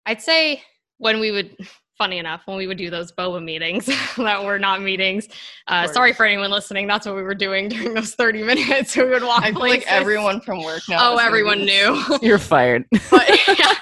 I'd 0.05 0.21
say 0.21 0.61
when 0.97 1.21
we 1.21 1.31
would 1.31 1.55
funny 1.97 2.19
enough, 2.19 2.41
when 2.45 2.57
we 2.57 2.67
would 2.67 2.77
do 2.77 2.89
those 2.89 3.11
boba 3.11 3.43
meetings 3.43 3.85
that 4.17 4.43
were 4.43 4.59
not 4.59 4.81
meetings. 4.81 5.27
Uh 5.67 5.87
sorry 5.87 6.13
for 6.13 6.25
anyone 6.25 6.51
listening. 6.51 6.87
That's 6.87 7.05
what 7.05 7.15
we 7.15 7.23
were 7.23 7.35
doing 7.35 7.69
during 7.69 7.93
those 7.93 8.15
30 8.15 8.43
minutes. 8.43 8.95
We 8.95 9.05
would 9.05 9.23
walk 9.23 9.43
I 9.43 9.51
feel 9.51 9.59
like 9.59 9.85
everyone 9.87 10.41
from 10.41 10.63
work 10.63 10.81
now. 10.89 11.13
Oh, 11.13 11.17
everyone 11.17 11.65
knew. 11.65 12.03
you're 12.21 12.37
fired 12.39 12.85
but 13.09 13.29
yeah, 13.47 13.73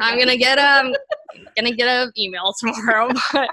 I'm 0.00 0.18
gonna 0.18 0.36
get 0.36 0.58
um 0.58 0.92
gonna 1.56 1.74
get 1.74 1.86
a 1.86 2.10
email 2.18 2.52
tomorrow. 2.58 3.08
But 3.32 3.50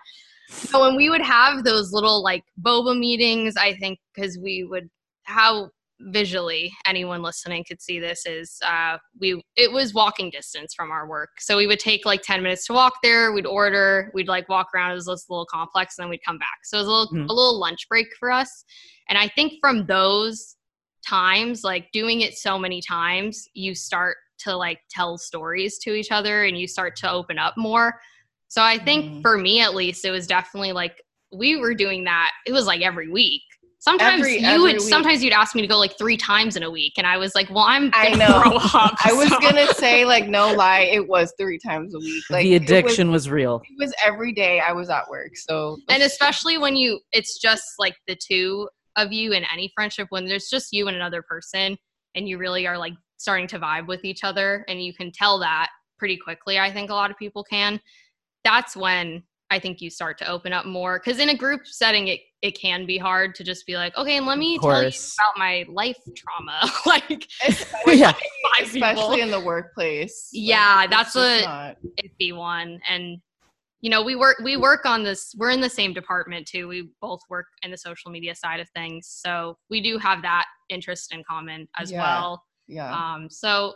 so 0.49 0.81
when 0.81 0.95
we 0.95 1.09
would 1.09 1.21
have 1.21 1.63
those 1.63 1.93
little 1.93 2.21
like 2.23 2.43
boba 2.61 2.97
meetings, 2.97 3.55
I 3.57 3.73
think 3.75 3.99
because 4.13 4.37
we 4.37 4.63
would 4.63 4.89
how 5.23 5.69
visually 6.09 6.71
anyone 6.85 7.21
listening 7.21 7.63
could 7.67 7.81
see 7.81 7.99
this 7.99 8.25
is 8.25 8.57
uh 8.65 8.97
we 9.19 9.41
it 9.55 9.71
was 9.71 9.93
walking 9.93 10.29
distance 10.29 10.73
from 10.73 10.91
our 10.91 11.07
work. 11.07 11.29
So 11.39 11.57
we 11.57 11.67
would 11.67 11.79
take 11.79 12.05
like 12.05 12.21
10 12.21 12.41
minutes 12.43 12.65
to 12.67 12.73
walk 12.73 12.93
there 13.03 13.31
we'd 13.31 13.45
order 13.45 14.11
we'd 14.13 14.27
like 14.27 14.49
walk 14.49 14.67
around 14.73 14.91
it 14.91 14.95
was 14.95 15.05
this 15.05 15.25
little 15.29 15.45
complex 15.45 15.97
and 15.97 16.03
then 16.05 16.09
we'd 16.09 16.23
come 16.25 16.37
back. 16.37 16.59
So 16.63 16.77
it 16.77 16.81
was 16.81 16.87
a 16.87 16.91
little 16.91 17.13
Mhm. 17.13 17.29
a 17.29 17.33
little 17.33 17.59
lunch 17.59 17.87
break 17.89 18.07
for 18.19 18.31
us. 18.31 18.63
And 19.09 19.17
i 19.17 19.27
think 19.27 19.53
from 19.61 19.85
those 19.85 20.55
times 21.07 21.63
like 21.63 21.91
doing 21.91 22.21
it 22.21 22.35
so 22.35 22.57
many 22.59 22.81
times 22.81 23.47
you 23.53 23.73
start 23.75 24.17
to 24.39 24.55
like 24.55 24.79
tell 24.89 25.17
stories 25.17 25.77
to 25.79 25.93
each 25.93 26.11
other 26.11 26.43
and 26.45 26.57
you 26.57 26.67
start 26.67 26.95
to 26.97 27.11
open 27.11 27.37
up 27.39 27.55
more. 27.57 27.99
So 28.47 28.61
i 28.61 28.77
think 28.77 29.05
Mhm. 29.05 29.21
for 29.21 29.37
me 29.37 29.61
at 29.61 29.75
least 29.75 30.05
it 30.05 30.11
was 30.11 30.27
definitely 30.27 30.73
like 30.73 31.01
we 31.33 31.55
were 31.55 31.73
doing 31.73 32.03
that 32.05 32.31
it 32.45 32.51
was 32.51 32.65
like 32.65 32.81
every 32.81 33.09
week 33.09 33.43
sometimes 33.81 34.21
Every- 34.21 34.37
you 34.39 34.45
every 34.47 34.61
would 34.61 34.71
week. 34.77 34.81
sometimes 34.89 35.23
you'd 35.23 35.33
ask 35.33 35.53
me 35.55 35.61
to 35.61 35.67
go 35.67 35.77
like 35.77 35.97
three 35.97 36.15
times 36.15 36.55
in 36.55 36.63
a 36.63 36.69
week 36.71 36.93
and 36.97 37.05
i 37.05 37.17
was 37.17 37.35
like 37.35 37.49
well 37.49 37.65
i'm 37.67 37.89
I 37.93 38.09
know. 38.11 38.41
grow 38.43 38.55
up 38.57 38.95
I 39.03 39.11
was 39.11 39.27
so- 39.29 39.39
gonna 39.39 39.67
say 39.73 40.05
like 40.05 40.27
no 40.29 40.53
lie, 40.53 40.81
it 40.81 41.07
was 41.07 41.33
three 41.39 41.59
times 41.59 41.93
a 41.93 41.99
week. 41.99 42.23
Like 42.29 42.43
the 42.43 42.53
it 42.55 42.61
was- 42.61 42.69
addiction 42.69 43.11
was, 43.11 43.29
real 43.29 43.61
It 43.65 43.75
was, 43.83 43.93
every 44.05 44.31
day 44.33 44.59
I 44.61 44.71
was 44.71 44.89
at 44.89 45.09
work. 45.09 45.35
So 45.35 45.77
and 45.89 46.01
especially 46.03 46.57
when 46.57 46.75
you 46.77 46.99
it's 47.11 47.37
just 47.39 47.63
like 47.79 47.95
the 48.07 48.15
two 48.15 48.69
of 48.95 49.11
you 49.11 49.33
in 49.33 49.43
any 49.51 49.71
friendship 49.75 50.07
when 50.11 50.25
there's 50.27 50.47
just 50.49 50.71
you 50.71 50.87
and 50.87 50.95
another 50.95 51.21
person 51.21 51.77
and 52.15 52.27
you 52.29 52.37
really 52.37 52.67
are 52.67 52.77
like 52.77 52.93
starting 53.17 53.47
to 53.47 53.59
vibe 53.59 53.87
with 53.87 54.03
each 54.05 54.23
other 54.23 54.63
and 54.67 54.83
you 54.83 54.93
can 54.93 55.11
tell 55.11 55.39
that 55.39 55.69
pretty 55.97 56.17
quickly. 56.17 56.59
I 56.59 56.71
think 56.71 56.89
a 56.89 56.93
lot 56.93 57.09
of 57.11 57.17
people 57.17 57.43
can. 57.43 57.79
That's 58.43 58.75
when 58.75 59.23
I 59.49 59.59
think 59.59 59.81
you 59.81 59.89
start 59.89 60.17
to 60.19 60.29
open 60.29 60.51
up 60.53 60.65
more 60.65 60.99
because 60.99 61.19
in 61.19 61.29
a 61.29 61.37
group 61.37 61.61
setting, 61.65 62.07
it 62.09 62.19
it 62.41 62.59
can 62.59 62.85
be 62.85 62.97
hard 62.97 63.35
to 63.35 63.43
just 63.43 63.65
be 63.67 63.75
like, 63.75 63.95
okay, 63.97 64.17
and 64.17 64.25
let 64.25 64.37
me 64.39 64.57
tell 64.57 64.81
you 64.81 64.87
about 64.89 65.37
my 65.37 65.63
life 65.69 65.97
trauma. 66.15 66.59
like, 66.85 67.27
Yeah. 67.87 68.13
especially 68.61 69.21
in 69.25 69.29
the 69.31 69.39
workplace. 69.39 70.29
Yeah, 70.31 70.83
it's 70.83 70.89
that's 70.91 71.13
just 71.13 71.43
a- 71.43 71.45
not- 71.45 71.77
it'd 71.97 72.17
be 72.17 72.31
one 72.31 72.79
and 72.89 73.19
you 73.81 73.89
know 73.89 74.03
we 74.03 74.15
work 74.15 74.37
we 74.43 74.57
work 74.57 74.85
on 74.85 75.03
this 75.03 75.33
we're 75.39 75.49
in 75.49 75.59
the 75.59 75.69
same 75.69 75.91
department 75.91 76.45
too 76.47 76.67
we 76.67 76.89
both 77.01 77.19
work 77.31 77.47
in 77.63 77.71
the 77.71 77.77
social 77.77 78.11
media 78.11 78.35
side 78.35 78.59
of 78.59 78.69
things 78.75 79.07
so 79.07 79.57
we 79.71 79.81
do 79.81 79.97
have 79.97 80.21
that 80.21 80.45
interest 80.69 81.11
in 81.11 81.23
common 81.27 81.67
as 81.79 81.91
Yeah. 81.91 81.99
well 82.03 82.43
yeah. 82.67 82.93
um 83.15 83.27
so 83.27 83.73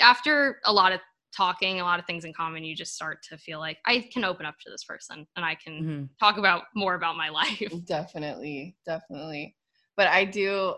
after 0.00 0.60
a 0.66 0.72
lot 0.72 0.92
of 0.92 1.00
talking 1.36 1.80
a 1.80 1.84
lot 1.84 1.98
of 2.00 2.06
things 2.06 2.24
in 2.24 2.32
common 2.32 2.64
you 2.64 2.74
just 2.74 2.94
start 2.94 3.22
to 3.22 3.36
feel 3.36 3.58
like 3.58 3.78
i 3.86 4.00
can 4.12 4.24
open 4.24 4.46
up 4.46 4.54
to 4.58 4.70
this 4.70 4.84
person 4.84 5.26
and 5.36 5.44
i 5.44 5.54
can 5.54 5.82
Mhm. 5.82 6.08
talk 6.18 6.38
about 6.38 6.64
more 6.74 6.94
about 6.94 7.16
my 7.16 7.28
life. 7.40 7.72
Definitely 7.86 8.76
definitely. 8.86 9.54
But 9.96 10.08
i 10.08 10.24
do 10.24 10.74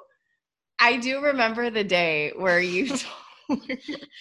i 0.80 0.96
do 0.96 1.20
remember 1.22 1.70
the 1.70 1.84
day 1.84 2.32
where 2.36 2.60
you 2.60 2.88
told 2.88 3.60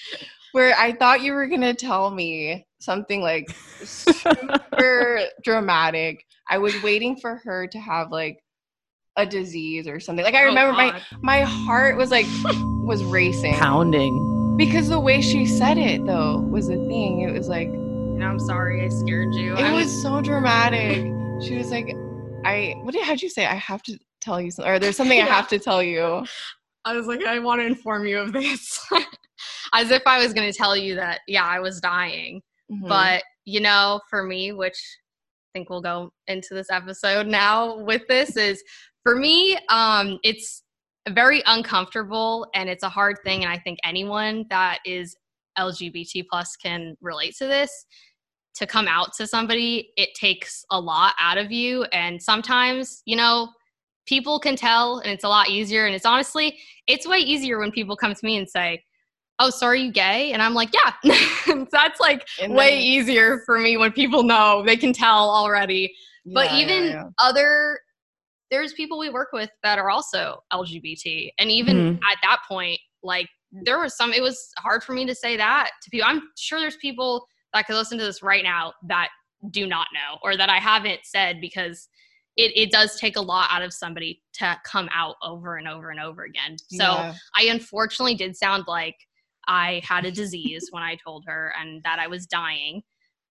where 0.53 0.75
i 0.77 0.91
thought 0.91 1.21
you 1.21 1.33
were 1.33 1.48
gonna 1.48 1.74
tell 1.74 2.09
me 2.12 2.65
something 2.79 3.21
like 3.21 3.48
super 3.83 5.21
dramatic. 5.43 6.25
I 6.50 6.57
was 6.57 6.74
waiting 6.83 7.15
for 7.15 7.38
her 7.38 7.67
to 7.67 7.79
have 7.79 8.12
like 8.12 8.43
a 9.17 9.25
disease 9.25 9.88
or 9.88 10.00
something. 10.00 10.24
Like 10.24 10.36
i 10.36 10.43
Oh, 10.43 10.48
remember 10.48 10.74
my 10.74 11.01
my 11.21 11.41
heart 11.41 11.98
was 11.98 12.12
like 12.12 12.25
was 12.86 13.03
racing. 13.03 13.55
Pounding. 13.55 14.38
Because 14.59 14.89
the 14.89 14.99
way 14.99 15.21
she 15.21 15.45
said 15.45 15.77
it 15.77 16.05
though 16.05 16.39
was 16.41 16.69
a 16.69 16.75
thing 16.75 17.21
it 17.21 17.31
was 17.31 17.47
like 17.47 17.69
and 17.69 18.23
i'm 18.23 18.39
sorry 18.39 18.83
i 18.85 18.89
scared 18.89 19.33
you 19.33 19.53
it 19.53 19.61
I'm- 19.61 19.73
was 19.73 19.89
so 20.03 20.21
dramatic. 20.21 20.97
She 21.41 21.55
was 21.55 21.71
like, 21.71 21.95
I 22.43 22.75
what 22.81 22.93
did 22.93 23.03
how'd 23.03 23.21
you 23.21 23.29
say? 23.29 23.45
I 23.45 23.55
have 23.55 23.81
to 23.83 23.97
tell 24.19 24.41
you 24.41 24.51
something 24.51 24.73
or 24.73 24.77
there's 24.77 24.97
something 24.97 25.21
I 25.21 25.25
have 25.25 25.47
to 25.49 25.57
tell 25.59 25.81
you. 25.81 26.25
I 26.85 26.93
was 26.93 27.07
like, 27.07 27.23
I 27.23 27.39
want 27.39 27.61
to 27.61 27.65
inform 27.65 28.05
you 28.05 28.19
of 28.19 28.33
this. 28.33 28.77
As 29.73 29.89
if 29.91 30.01
I 30.05 30.21
was 30.21 30.33
going 30.33 30.51
to 30.51 30.57
tell 30.57 30.75
you 30.75 30.95
that, 30.95 31.21
yeah, 31.27 31.45
I 31.45 31.59
was 31.59 31.79
dying. 31.79 32.41
Mhm. 32.69 32.89
But, 32.89 33.23
you 33.45 33.61
know, 33.61 34.01
for 34.09 34.23
me, 34.23 34.51
which 34.51 34.75
I 34.75 35.59
think 35.59 35.69
we'll 35.69 35.81
go 35.81 36.11
into 36.27 36.53
this 36.53 36.69
episode 36.69 37.25
now 37.27 37.77
with 37.77 38.05
this, 38.09 38.35
is 38.35 38.61
for 39.03 39.15
me, 39.15 39.57
um, 39.69 40.19
it's 40.23 40.63
very 41.13 41.41
uncomfortable 41.45 42.47
and 42.53 42.69
it's 42.69 42.83
a 42.83 42.89
hard 42.89 43.17
thing. 43.23 43.43
And 43.43 43.51
I 43.51 43.57
think 43.57 43.79
anyone 43.83 44.45
that 44.49 44.79
is 44.85 45.15
LGBT 45.57 46.25
plus 46.29 46.55
can 46.55 46.95
relate 47.01 47.35
to 47.37 47.45
this. 47.47 47.85
To 48.55 48.67
come 48.67 48.87
out 48.89 49.13
to 49.17 49.25
somebody, 49.27 49.91
it 49.95 50.09
takes 50.15 50.65
a 50.69 50.79
lot 50.79 51.13
out 51.19 51.37
of 51.37 51.49
you. 51.51 51.83
And 51.93 52.21
sometimes, 52.21 53.01
you 53.05 53.15
know, 53.15 53.49
people 54.05 54.37
can 54.39 54.55
tell 54.57 54.97
and 54.99 55.11
it's 55.13 55.23
a 55.23 55.29
lot 55.29 55.49
easier. 55.49 55.85
And 55.85 55.95
it's 55.95 56.05
honestly, 56.05 56.57
it's 56.87 57.07
way 57.07 57.19
easier 57.19 57.59
when 57.59 57.71
people 57.71 57.95
come 57.95 58.13
to 58.13 58.25
me 58.25 58.35
and 58.37 58.49
say, 58.49 58.83
Oh, 59.41 59.49
so 59.49 59.67
are 59.67 59.75
you 59.75 59.91
gay? 59.93 60.33
And 60.33 60.41
I'm 60.41 60.53
like, 60.53 60.71
Yeah. 60.73 61.63
That's 61.71 62.01
like 62.01 62.27
And 62.41 62.53
way 62.53 62.71
then- 62.71 62.81
easier 62.81 63.43
for 63.45 63.59
me 63.59 63.77
when 63.77 63.93
people 63.93 64.23
know 64.23 64.61
they 64.65 64.75
can 64.75 64.91
tell 64.91 65.29
already. 65.29 65.93
But 66.25 66.47
Yeah, 66.47 66.57
yeah, 66.57 66.61
even 66.63 66.83
yeah. 66.87 67.03
other, 67.19 67.79
there's 68.51 68.74
people 68.74 68.98
we 68.98 69.10
work 69.10 69.29
with 69.32 69.50
that 69.63 69.77
are 69.79 69.89
also 69.89 70.44
LGBT. 70.51 71.32
And 71.38 71.51
even 71.51 71.77
Mhm. 71.77 72.00
at 72.12 72.18
that 72.24 72.39
point, 72.48 72.79
like 73.03 73.29
there 73.51 73.79
was 73.79 73.96
some, 73.96 74.13
it 74.13 74.22
was 74.22 74.51
hard 74.58 74.84
for 74.84 74.94
me 74.94 75.06
to 75.06 75.15
say 75.15 75.38
that 75.38 75.72
to 75.84 75.89
people. 75.89 76.08
I'm 76.10 76.29
sure 76.38 76.60
there's 76.60 76.77
people 76.77 77.27
that 77.53 77.65
could 77.65 77.75
listen 77.75 77.98
to 77.98 78.03
this 78.03 78.22
right 78.22 78.44
now 78.44 78.74
that 78.88 79.10
do 79.51 79.65
not 79.68 79.88
know 79.94 80.20
or 80.24 80.36
that 80.38 80.50
I 80.50 80.58
haven't 80.58 81.01
said 81.03 81.39
because 81.41 81.88
it, 82.38 82.51
it 82.56 82.72
does 82.72 83.00
take 83.00 83.18
a 83.18 83.22
lot 83.22 83.50
out 83.51 83.62
of 83.62 83.74
somebody 83.74 84.22
to 84.34 84.58
come 84.65 84.89
out 84.94 85.15
over 85.24 85.58
and 85.58 85.68
over 85.68 85.89
and 85.89 86.00
over 86.00 86.24
again. 86.24 86.58
So 86.70 86.84
Yeah. 86.84 87.13
I 87.36 87.44
unfortunately 87.46 88.15
did 88.15 88.36
sound 88.36 88.65
like 88.68 88.96
I 89.48 89.82
had 89.84 90.06
a 90.06 90.12
disease 90.12 90.68
when 90.72 90.84
I 90.84 90.96
told 90.96 91.25
her 91.27 91.53
and 91.60 91.82
that 91.84 92.00
I 92.00 92.08
was 92.08 92.25
dying. 92.27 92.84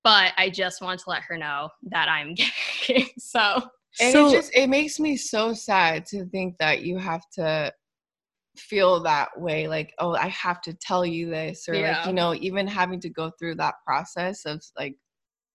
But 0.04 0.34
I 0.38 0.50
just 0.50 0.82
wanted 0.82 1.00
to 1.00 1.10
let 1.10 1.22
her 1.24 1.38
know 1.38 1.70
that 1.84 2.10
I'm 2.10 2.36
gay. 2.88 3.12
so 3.18 3.64
and 4.02 4.12
So- 4.14 4.28
it 4.28 4.32
just 4.32 4.56
it 4.56 4.68
makes 4.70 5.00
me 5.00 5.16
so 5.18 5.54
sad 5.54 6.06
to 6.08 6.26
think 6.26 6.58
that 6.60 6.82
you 6.84 6.98
have 6.98 7.22
to 7.34 7.72
feel 8.58 9.00
that 9.02 9.30
way 9.40 9.68
like 9.68 9.94
oh 9.98 10.14
i 10.14 10.28
have 10.28 10.62
to 10.62 10.74
tell 10.76 11.04
you 11.04 11.28
this 11.28 11.68
or 11.68 11.74
like 11.98 12.06
you 12.06 12.14
know 12.14 12.36
even 12.36 12.68
having 12.68 13.00
to 13.00 13.10
go 13.10 13.32
through 13.40 13.56
that 13.56 13.74
process 13.84 14.46
of 14.46 14.64
like 14.78 14.96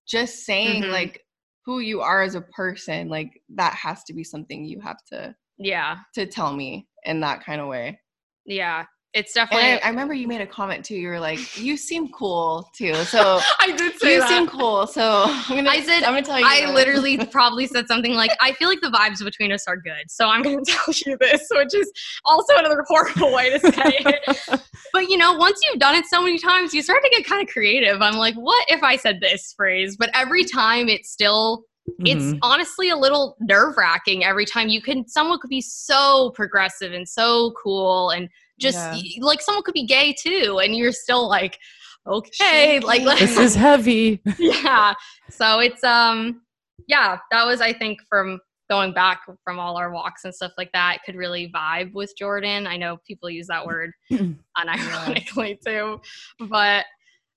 just 0.07 0.45
saying 0.45 0.83
Mhm. 0.83 0.91
like 0.91 1.25
who 1.65 1.79
you 1.79 2.01
are 2.01 2.23
as 2.23 2.35
a 2.35 2.41
person 2.41 3.09
like 3.09 3.41
that 3.51 3.75
has 3.75 4.03
to 4.05 4.13
be 4.15 4.25
something 4.25 4.65
you 4.65 4.81
have 4.81 4.99
to 5.13 5.35
yeah, 5.59 5.99
to 6.15 6.25
tell 6.27 6.55
me 6.55 6.89
in 7.05 7.19
that 7.21 7.45
kind 7.45 7.61
of 7.61 7.67
way. 7.67 8.01
Yeah, 8.47 8.87
it's 9.15 9.33
definitely. 9.33 9.67
I, 9.67 9.77
I 9.79 9.89
remember 9.89 10.13
you 10.13 10.29
made 10.29 10.41
a 10.43 10.47
comment 10.47 10.85
too 10.85 10.95
you 10.95 11.09
were 11.09 11.19
like 11.19 11.39
you 11.59 11.77
seem 11.77 12.09
cool 12.11 12.71
too 12.77 12.95
so 13.05 13.41
I 13.61 13.73
did 13.77 13.99
say 13.99 14.15
you 14.15 14.21
that. 14.21 14.29
seem 14.29 14.47
cool 14.47 14.87
so 14.87 15.25
i'm 15.27 15.57
gonna 15.57 15.71
I 15.71 15.81
said- 15.81 16.03
i'm 16.05 16.13
gonna 16.13 16.23
tell 16.23 16.39
you 16.39 16.45
I 16.47 16.67
that. 16.67 16.75
literally 16.75 17.17
probably 17.33 17.67
said 17.67 17.87
something 17.89 18.13
like, 18.15 18.31
I 18.41 18.53
feel 18.53 18.69
like 18.69 18.81
the 18.83 18.91
vibes 18.91 19.25
between 19.25 19.51
us 19.53 19.65
are 19.67 19.77
good. 19.77 20.05
So 20.09 20.29
I'm 20.29 20.43
going 20.43 20.63
to 20.65 20.71
tell 20.73 20.95
you 21.07 21.17
this, 21.19 21.47
which 21.51 21.75
is 21.75 21.91
also 22.25 22.57
another 22.57 22.85
horrible 22.87 23.33
way 23.35 23.51
to 23.51 23.59
say 23.61 23.71
it. 24.01 24.61
But 24.93 25.09
you 25.09 25.17
know, 25.17 25.33
once 25.35 25.61
you've 25.67 25.81
done 25.81 25.95
it 25.95 26.05
so 26.07 26.21
many 26.23 26.39
times, 26.39 26.73
you 26.75 26.83
start 26.83 27.03
to 27.03 27.11
get 27.11 27.25
kind 27.27 27.43
of 27.47 27.53
creative. 27.53 28.01
I'm 28.03 28.15
like, 28.17 28.35
what 28.37 28.65
if 28.69 28.83
I 28.83 28.97
said 28.97 29.21
this 29.21 29.53
phrase? 29.57 29.97
But 29.99 30.11
every 30.15 30.45
time 30.45 30.89
it's 30.89 31.11
still, 31.11 31.65
it's 32.01 32.23
Mhm. 32.23 32.39
honestly 32.43 32.91
a 32.91 32.97
little 32.97 33.37
nerve 33.41 33.77
wracking 33.77 34.25
every 34.25 34.45
time 34.45 34.69
you 34.69 34.83
can, 34.83 35.07
someone 35.09 35.39
could 35.41 35.51
be 35.51 35.61
so 35.63 36.31
progressive 36.35 36.93
and 36.93 37.09
so 37.09 37.53
cool 37.63 38.11
and 38.11 38.29
just 38.59 38.77
Yeah. 38.77 39.23
like 39.25 39.41
someone 39.41 39.63
could 39.63 39.75
be 39.75 39.87
gay 39.87 40.15
too. 40.21 40.61
And 40.63 40.77
you're 40.77 40.93
still 40.93 41.29
like, 41.29 41.59
okay, 42.07 42.81
like, 42.81 43.05
this 43.19 43.39
is 43.39 43.55
heavy. 43.55 44.21
yeah. 44.39 44.95
So 45.31 45.61
it's 45.61 45.83
um 45.85 46.43
yeah 46.87 47.19
that 47.31 47.45
was 47.45 47.61
i 47.61 47.73
think 47.73 47.99
from 48.09 48.41
going 48.71 48.93
back 48.95 49.21
from 49.45 49.59
all 49.59 49.77
our 49.77 49.91
walks 49.93 50.25
and 50.25 50.35
stuff 50.35 50.53
like 50.57 50.71
that 50.73 50.99
could 51.05 51.17
really 51.17 51.51
vibe 51.55 51.93
with 51.93 52.13
jordaan. 52.21 52.67
I 52.67 52.77
know 52.77 52.99
people 53.07 53.29
use 53.29 53.47
that 53.49 53.67
word 53.67 53.91
unironically 54.59 55.59
too 55.67 56.01
but 56.49 56.85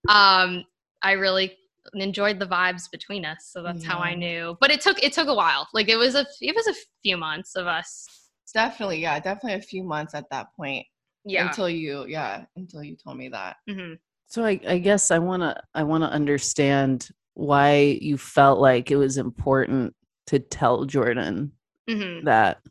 um 0.10 0.64
i 1.02 1.12
really 1.14 1.58
enjoyed 1.96 2.38
the 2.40 2.46
vibes 2.46 2.84
between 2.92 3.26
us 3.26 3.50
so 3.52 3.64
that's 3.64 3.84
how 3.84 3.98
i 4.00 4.14
knew. 4.14 4.56
But 4.62 4.72
it 4.72 4.82
took 4.82 5.02
it 5.04 5.14
took 5.14 5.28
a 5.28 5.34
while. 5.36 5.68
Like 5.74 5.90
it 5.90 5.96
was 5.98 6.16
a 6.16 6.26
it 6.40 6.56
was 6.56 6.68
a 6.68 6.76
few 7.02 7.18
months 7.18 7.56
of 7.56 7.66
us. 7.68 8.06
Definitely 8.54 9.00
yeah 9.02 9.20
definitely 9.20 9.58
a 9.60 9.62
few 9.62 9.84
months 9.84 10.14
at 10.14 10.30
that 10.30 10.48
point 10.56 10.86
yeah 11.26 11.48
until 11.48 11.70
you 11.70 12.06
yeah 12.08 12.46
until 12.56 12.84
you 12.84 12.96
told 12.96 13.18
me 13.18 13.30
that 13.30 13.58
hmm 13.70 13.94
So 14.28 14.44
I, 14.44 14.60
I 14.68 14.80
guess 14.80 15.12
I 15.12 15.20
want 15.20 15.42
to 15.44 15.56
I 15.74 15.84
want 15.84 16.04
to 16.04 16.10
understand 16.10 17.10
why 17.34 17.98
you 18.02 18.18
felt 18.18 18.60
like 18.60 18.92
it 18.92 18.98
was 18.98 19.18
important 19.18 19.96
to 20.28 20.40
tell 20.40 20.86
Jordaan 20.86 21.52
hmm 21.90 22.26
that. 22.26 22.62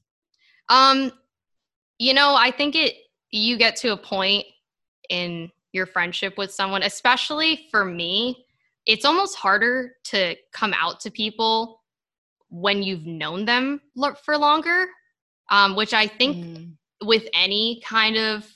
Um, 0.69 1.11
you 1.99 2.15
know, 2.15 2.35
I 2.35 2.51
think 2.51 2.77
it 2.77 2.95
you 3.31 3.57
get 3.57 3.77
to 3.77 3.93
a 3.93 3.97
point 3.97 4.45
in 5.09 5.51
your 5.73 5.87
friendship 5.87 6.37
with 6.39 6.53
someone, 6.53 6.83
especially 6.83 7.69
for 7.71 7.85
me, 7.85 8.45
it's 8.87 9.05
almost 9.05 9.37
harder 9.37 9.93
to 10.05 10.37
come 10.53 10.75
out 10.75 11.01
to 11.01 11.11
people 11.11 11.83
when 12.49 12.83
you've 12.83 13.07
known 13.07 13.45
them 13.45 13.81
for 14.25 14.37
longer. 14.37 14.87
Um, 15.51 15.75
which 15.75 15.93
I 15.93 16.07
think 16.07 16.37
Mm. 16.37 16.77
With 17.03 17.29
any 17.35 17.81
kind 17.85 18.17
of 18.17 18.47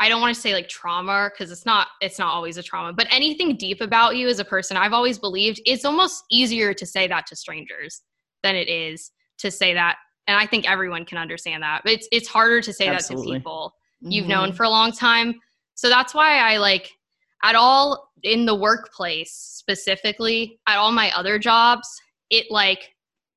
I 0.00 0.08
don't 0.08 0.20
want 0.20 0.34
to 0.34 0.40
say 0.40 0.54
like 0.54 0.68
trauma 0.68 1.30
because 1.32 1.50
it's 1.50 1.66
not 1.66 1.88
it's 2.00 2.18
not 2.18 2.32
always 2.32 2.56
a 2.56 2.62
trauma, 2.62 2.92
but 2.92 3.08
anything 3.10 3.56
deep 3.56 3.80
about 3.80 4.16
you 4.16 4.28
as 4.28 4.38
a 4.38 4.44
person, 4.44 4.76
I've 4.76 4.92
always 4.92 5.18
believed 5.18 5.60
it's 5.66 5.84
almost 5.84 6.24
easier 6.30 6.72
to 6.72 6.86
say 6.86 7.08
that 7.08 7.26
to 7.26 7.36
strangers 7.36 8.02
than 8.42 8.54
it 8.54 8.68
is 8.68 9.10
to 9.38 9.50
say 9.50 9.74
that. 9.74 9.96
And 10.28 10.36
I 10.36 10.46
think 10.46 10.70
everyone 10.70 11.04
can 11.04 11.18
understand 11.18 11.62
that. 11.62 11.82
But 11.84 11.94
it's 11.94 12.08
it's 12.12 12.28
harder 12.28 12.60
to 12.60 12.72
say 12.72 12.88
that 12.88 13.04
to 13.06 13.22
people 13.22 13.72
mm-hmm. 14.02 14.12
you've 14.12 14.28
known 14.28 14.52
for 14.52 14.62
a 14.62 14.70
long 14.70 14.92
time. 14.92 15.34
So 15.74 15.88
that's 15.88 16.14
why 16.14 16.38
I 16.38 16.58
like 16.58 16.92
at 17.42 17.56
all 17.56 18.10
in 18.22 18.46
the 18.46 18.54
workplace 18.54 19.32
specifically, 19.32 20.60
at 20.66 20.76
all 20.76 20.92
my 20.92 21.10
other 21.16 21.38
jobs, 21.38 21.88
it 22.30 22.46
like 22.50 22.90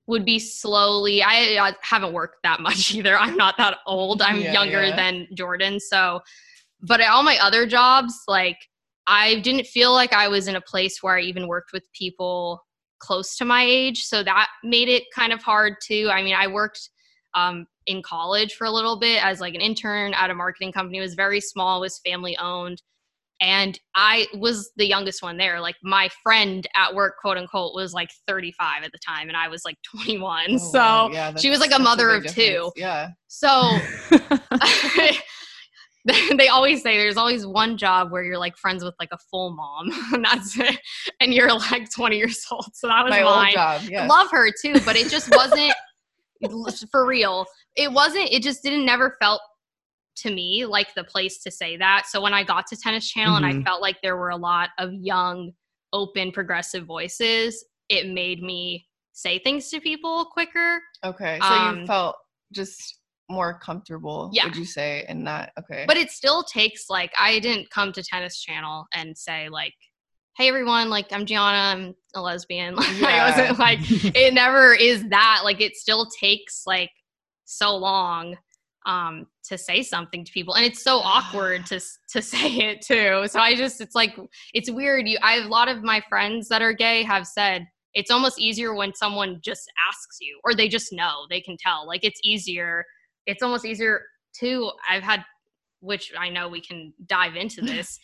would 0.08 0.25
be 0.25 0.39
slowly 0.39 1.24
I, 1.24 1.58
I 1.60 1.74
haven't 1.81 2.13
worked 2.13 2.38
that 2.43 2.60
much 2.60 2.93
either. 2.96 3.17
I'm 3.17 3.38
not 3.38 3.58
that 3.58 3.77
old. 3.86 4.22
I'm 4.22 4.41
Yeah, 4.41 4.53
younger 4.53 4.84
yeah. 4.84 4.96
than 4.96 5.27
Jordaan. 5.36 5.79
So 5.79 6.22
but 6.81 7.00
at 7.00 7.10
all 7.10 7.24
my 7.24 7.38
other 7.38 7.65
jobs, 7.65 8.13
like 8.27 8.58
I 9.08 9.39
didn't 9.39 9.67
feel 9.67 9.93
like 9.93 10.13
I 10.13 10.27
was 10.27 10.48
in 10.48 10.55
a 10.55 10.62
place 10.62 11.01
where 11.01 11.17
I 11.17 11.22
even 11.22 11.48
worked 11.48 11.74
with 11.74 11.84
people 11.93 12.62
close 13.00 13.36
to 13.38 13.46
my 13.46 13.63
age. 13.63 14.03
So 14.03 14.24
that 14.24 14.48
made 14.63 14.89
it 14.89 15.03
kind 15.13 15.34
of 15.34 15.41
hard 15.41 15.75
too. 15.84 16.10
I 16.12 16.22
mean, 16.22 16.36
I 16.36 16.48
worked 16.48 16.89
um, 17.34 17.65
in 17.88 18.01
college 18.03 18.53
for 18.53 18.65
a 18.65 18.72
little 18.72 19.00
bit 19.00 19.24
as 19.24 19.39
like 19.41 19.55
an 19.55 19.62
intern 19.62 20.13
at 20.13 20.29
a 20.29 20.36
marketing 20.36 20.72
company. 20.72 21.00
It 21.00 21.01
was 21.01 21.15
very 21.15 21.41
small, 21.41 21.81
was 21.81 22.00
family 22.05 22.38
owned. 22.38 22.81
And 23.42 23.80
I 23.96 24.28
was 24.36 24.72
the 24.78 24.86
youngest 24.86 25.24
one 25.24 25.38
there. 25.38 25.60
Like 25.60 25.76
my 25.84 26.10
friend 26.22 26.68
at 26.76 26.94
work, 26.94 27.16
quote 27.20 27.38
unquote, 27.38 27.74
was 27.74 27.92
like 27.92 28.10
35 28.28 28.84
at 28.84 28.92
the 28.92 29.00
time, 29.00 29.28
and 29.30 29.36
I 29.36 29.48
was 29.48 29.64
like 29.66 29.78
21. 30.06 30.46
Oh, 30.52 30.58
so 30.58 30.78
wow. 30.80 31.10
Yeah, 31.12 31.36
she 31.36 31.50
was 31.50 31.60
like 31.60 31.72
a 31.74 31.80
mother 31.80 32.20
big 32.20 32.30
of 32.30 32.36
two. 32.36 32.72
Yeah. 32.76 33.10
So 33.28 33.78
they 36.38 36.48
always 36.48 36.82
say 36.82 36.98
there's 36.98 37.18
always 37.18 37.46
one 37.46 37.78
job 37.78 38.12
where 38.12 38.24
you're 38.24 38.38
like 38.38 38.58
friends 38.58 38.84
with 38.84 38.96
like 39.00 39.10
a 39.12 39.18
full 39.30 39.56
mom, 39.56 39.92
and 40.14 40.26
that's 40.26 40.58
it. 40.60 40.80
And 41.20 41.34
you're 41.34 41.54
like 41.54 41.92
20 41.92 42.18
years 42.18 42.46
old. 42.52 42.68
So 42.74 42.88
that 42.88 43.04
was 43.04 43.12
My 43.12 43.24
mine. 43.24 43.54
job. 43.54 43.82
Yeah. 43.88 44.08
Love 44.08 44.30
her 44.32 44.50
too, 44.52 44.76
but 44.86 44.96
it 44.96 45.10
just 45.10 45.36
wasn't 45.36 45.74
for 46.92 47.06
real. 47.06 47.46
It 47.76 47.92
wasn't. 47.92 48.30
It 48.32 48.44
just 48.44 48.64
didn't 48.64 48.86
never 48.86 49.16
felt 49.22 49.42
to 50.22 50.34
me 50.34 50.66
like 50.66 50.94
the 50.94 51.04
place 51.04 51.40
to 51.44 51.51
say 51.51 51.78
that. 51.78 52.06
So 52.08 52.22
when 52.22 52.34
I 52.34 52.44
got 52.44 52.68
to 52.68 52.78
Tennis 52.78 53.10
Channel 53.10 53.36
and 53.38 53.46
I 53.46 53.54
Mhm. 53.54 53.63
felt 53.63 53.82
like 53.82 54.01
there 54.01 54.18
were 54.18 54.30
a 54.30 54.38
lot 54.38 54.70
of 54.78 54.94
young, 54.94 55.54
open, 55.94 56.32
progressive 56.32 56.86
voices, 56.86 57.66
it 57.90 58.08
made 58.08 58.42
me 58.42 58.88
say 59.13 59.40
things 59.40 59.70
to 59.70 59.82
people 59.82 60.25
quicker. 60.25 60.82
Okay. 61.04 61.40
So 61.42 61.54
Um, 61.54 61.80
you 61.82 61.88
felt 61.88 62.16
just 62.54 63.00
more 63.30 63.60
comfortable, 63.60 64.30
Yeah. 64.34 64.46
would 64.46 64.56
you 64.56 64.66
say, 64.66 65.06
in 65.08 65.24
that? 65.25 65.54
Okay. 65.60 65.86
But 65.88 65.98
it 65.98 66.12
still 66.12 66.44
takes 66.44 66.90
like 66.90 67.13
I 67.18 67.40
didn't 67.40 67.70
come 67.70 67.92
to 67.94 68.04
Tennis 68.04 68.42
Channel 68.42 68.88
and 68.94 69.18
say 69.18 69.50
like, 69.50 69.74
"Hey 70.38 70.48
everyone, 70.50 70.90
like 70.90 71.12
I'm 71.12 71.25
Gianna, 71.25 71.58
I'm 71.58 71.96
a 72.16 72.22
lesbian." 72.22 72.75
Like 73.01 73.16
I 73.16 73.30
wasn't 73.30 73.60
like 73.60 73.80
it 74.16 74.34
never 74.34 74.74
is 74.74 75.08
that. 75.10 75.42
Like 75.44 75.62
it 75.62 75.75
still 75.75 76.08
takes 76.20 76.63
like 76.66 76.92
so 77.46 77.75
long 77.75 78.38
um 78.86 79.28
to 79.44 79.58
say 79.58 79.84
something 79.84 80.26
to 80.26 80.32
people. 80.32 80.56
And 80.56 80.66
it's 80.66 80.84
so 80.84 80.98
awkward 80.98 81.66
to 81.68 81.80
to 82.12 82.22
say 82.22 82.48
it 82.48 82.82
too. 82.82 83.28
So 83.28 83.40
i 83.40 83.56
just 83.56 83.82
it's 83.82 83.96
like 83.96 84.18
it's 84.54 84.70
weird. 84.70 85.08
You 85.08 85.18
i 85.22 85.34
have 85.34 85.46
a 85.46 85.50
lot 85.50 85.68
of 85.68 85.84
my 85.84 86.02
friends 86.10 86.48
that 86.50 86.62
are 86.62 86.74
gay 86.74 87.04
have 87.04 87.28
said 87.28 87.68
it's 87.94 88.10
almost 88.10 88.40
easier 88.40 88.74
when 88.74 88.94
someone 88.96 89.40
just 89.44 89.70
asks 89.90 90.18
you 90.22 90.40
or 90.46 90.56
they 90.56 90.70
just 90.70 90.94
know 90.94 91.26
they 91.30 91.42
can 91.42 91.58
tell. 91.58 91.86
Like 91.88 92.04
it's 92.04 92.20
easier 92.24 92.86
it's 93.26 93.44
almost 93.44 93.66
easier 93.66 94.02
too 94.34 94.72
i've 94.90 95.04
had 95.04 95.24
which 95.80 96.12
i 96.18 96.30
know 96.30 96.48
we 96.48 96.62
can 96.62 96.94
dive 97.06 97.36
into 97.36 97.62
this 97.62 98.00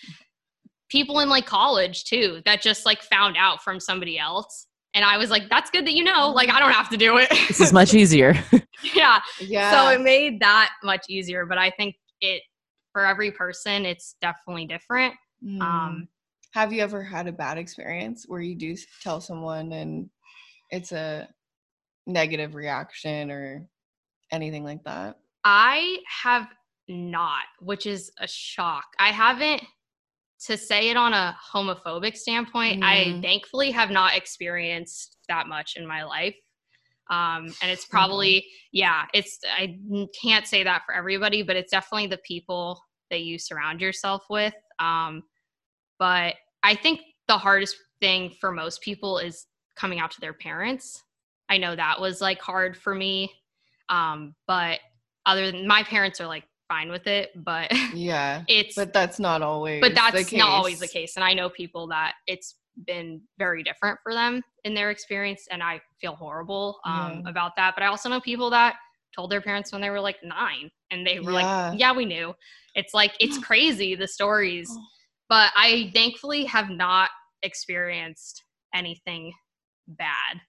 people 0.89 1.19
in 1.19 1.29
like 1.29 1.46
college 1.46 2.05
too 2.05 2.41
that 2.46 2.62
just 2.62 2.86
like 2.86 3.01
found 3.01 3.36
out 3.38 3.62
from 3.62 3.79
somebody 3.79 4.17
else 4.17 4.67
and 4.97 5.05
i 5.05 5.15
was 5.17 5.29
like 5.29 5.47
that's 5.49 5.69
good 5.69 5.86
that 5.86 5.93
you 5.93 6.03
know 6.03 6.29
like 6.31 6.49
i 6.49 6.60
don't 6.60 6.73
have 6.73 6.89
to 6.89 6.97
do 6.97 7.17
it 7.17 7.29
this 7.47 7.62
is 7.62 7.71
much 7.71 7.93
easier. 7.93 8.33
yeah 8.95 9.19
yeah. 9.39 9.71
so 9.71 9.89
it 9.93 10.01
made 10.01 10.39
that 10.41 10.71
much 10.83 11.05
easier 11.07 11.45
but 11.45 11.57
i 11.57 11.69
think 11.69 11.95
it 12.19 12.41
for 12.91 13.05
every 13.05 13.31
person 13.31 13.86
it's 13.86 14.15
definitely 14.21 14.65
different 14.65 15.13
Mm. 15.45 15.62
um 15.62 16.07
Have 16.55 16.73
you 16.73 16.81
ever 16.81 17.03
had 17.03 17.27
a 17.27 17.31
bad 17.31 17.60
experience 17.60 18.25
where 18.27 18.41
you 18.41 18.55
do 18.55 18.75
tell 19.03 19.21
someone 19.21 19.71
and 19.71 20.10
it's 20.71 20.91
a 20.91 21.29
negative 22.07 22.55
reaction 22.55 23.29
or 23.29 23.67
anything 24.31 24.63
like 24.63 24.83
that? 24.86 25.19
i 25.43 25.99
have 26.23 26.47
not 26.89 27.43
which 27.60 27.86
is 27.86 28.12
a 28.19 28.27
shock 28.27 28.86
i 28.99 29.10
haven't 29.12 29.62
to 30.45 30.56
say 30.58 30.89
it 30.89 30.97
on 30.97 31.13
a 31.13 31.36
homophobic 31.54 32.15
standpoint 32.15 32.84
i 32.84 32.95
Mhm. 32.97 33.21
thankfully 33.21 33.71
have 33.71 33.89
not 33.89 34.15
experienced 34.15 35.17
that 35.28 35.47
much 35.47 35.76
in 35.76 35.86
my 35.86 36.04
life. 36.04 36.36
Um 37.10 37.45
and 37.62 37.71
it's 37.71 37.86
probably 37.86 38.45
yeah 38.71 39.06
it's 39.13 39.39
I 39.45 39.78
can't 40.21 40.45
say 40.45 40.63
that 40.63 40.84
for 40.86 40.93
everybody 40.93 41.41
but 41.41 41.56
it's 41.56 41.71
definitely 41.71 42.08
the 42.08 42.19
people 42.19 42.82
that 43.10 43.21
you 43.21 43.39
surround 43.39 43.82
yourself 43.82 44.23
with. 44.30 44.54
Um 44.80 45.23
but 46.00 46.36
i 46.63 46.76
think 46.76 47.02
the 47.28 47.38
hardest 47.38 47.76
thing 48.02 48.30
for 48.39 48.52
most 48.52 48.82
people 48.82 49.17
is 49.19 49.47
coming 49.76 50.00
out 50.00 50.12
to 50.12 50.21
their 50.21 50.34
parents. 50.34 51.02
I 51.50 51.58
know 51.58 51.76
that 51.76 52.00
was 52.02 52.21
like 52.21 52.41
hard 52.41 52.78
for 52.78 52.93
me. 52.93 53.32
Um 53.89 54.36
but 54.47 54.80
other 55.26 55.52
than 55.52 55.67
my 55.67 55.84
parents 55.84 56.19
are 56.21 56.28
like 56.28 56.45
fine 56.67 56.89
with 56.89 57.08
it 57.08 57.32
but 57.43 57.71
Yeah. 57.93 58.43
it's 58.47 58.75
But 58.75 58.93
that's 58.93 59.19
not 59.19 59.41
always 59.41 59.82
but 59.82 59.89
the 59.91 59.95
that's 59.95 60.34
not 60.34 60.49
always 60.49 60.80
the 60.80 60.88
case. 60.88 61.15
and 61.15 61.23
i 61.23 61.34
know 61.34 61.49
people 61.49 61.88
that 61.88 62.13
it's 62.27 62.56
been 62.86 63.21
very 63.39 63.63
different 63.63 63.97
for 64.03 64.13
them 64.13 64.41
in 64.63 64.73
their 64.75 64.91
experience 64.91 65.47
and 65.49 65.63
i 65.63 65.82
feel 65.99 66.15
horrible 66.15 66.80
um, 66.86 67.21
Yeah. 67.25 67.30
about 67.32 67.53
that 67.58 67.73
but 67.75 67.84
i 67.84 67.88
also 67.88 68.10
know 68.10 68.21
people 68.21 68.49
that 68.51 68.75
told 69.15 69.32
their 69.32 69.41
parents 69.41 69.71
when 69.71 69.82
they 69.82 69.89
were 69.89 69.99
like 69.99 70.17
nine 70.23 70.69
and 70.91 71.06
they 71.08 71.19
were 71.19 71.32
Yeah. 71.32 71.69
like 71.71 71.80
yeah 71.80 71.91
we 71.95 72.06
knew 72.06 72.34
it's 72.75 72.93
like 72.93 73.13
it's 73.19 73.38
crazy 73.49 73.95
the 73.95 74.08
stories 74.08 74.69
Oh. 74.71 74.82
but 75.30 75.51
i 75.56 75.89
thankfully 75.93 76.45
have 76.45 76.69
not 76.69 77.10
experienced 77.43 78.43
anything 78.75 79.34
bad 79.88 80.39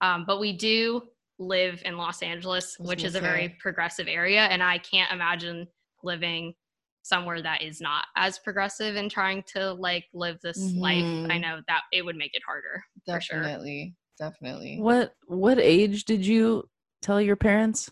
um, 0.00 0.24
but 0.26 0.38
we 0.40 0.52
do 0.56 1.02
live 1.38 1.82
in 1.84 1.96
los 1.96 2.22
angeles 2.22 2.76
which 2.78 2.98
gonna 3.00 3.08
is 3.08 3.14
a 3.16 3.20
very 3.20 3.48
progressive 3.60 4.06
area 4.08 4.42
and 4.46 4.62
i 4.62 4.78
can't 4.78 5.12
imagine 5.12 5.66
living 6.02 6.54
somewhere 7.02 7.42
that 7.42 7.60
is 7.62 7.80
not 7.80 8.06
as 8.16 8.38
progressive 8.38 8.96
and 8.96 9.10
trying 9.10 9.42
to 9.42 9.72
like 9.74 10.04
live 10.14 10.38
this 10.42 10.74
life 10.76 11.04
i 11.28 11.36
Mhm. 11.36 11.40
know 11.42 11.60
that 11.68 11.82
it 11.92 12.02
would 12.04 12.16
make 12.16 12.34
it 12.34 12.42
harder 12.46 12.82
for 13.06 13.20
sure. 13.20 13.40
Definitely. 13.42 13.94
Definitely. 14.18 14.78
what 14.80 15.14
what 15.26 15.58
age 15.58 16.04
did 16.04 16.24
you 16.24 16.68
tell 17.02 17.20
your 17.20 17.36
parents? 17.36 17.90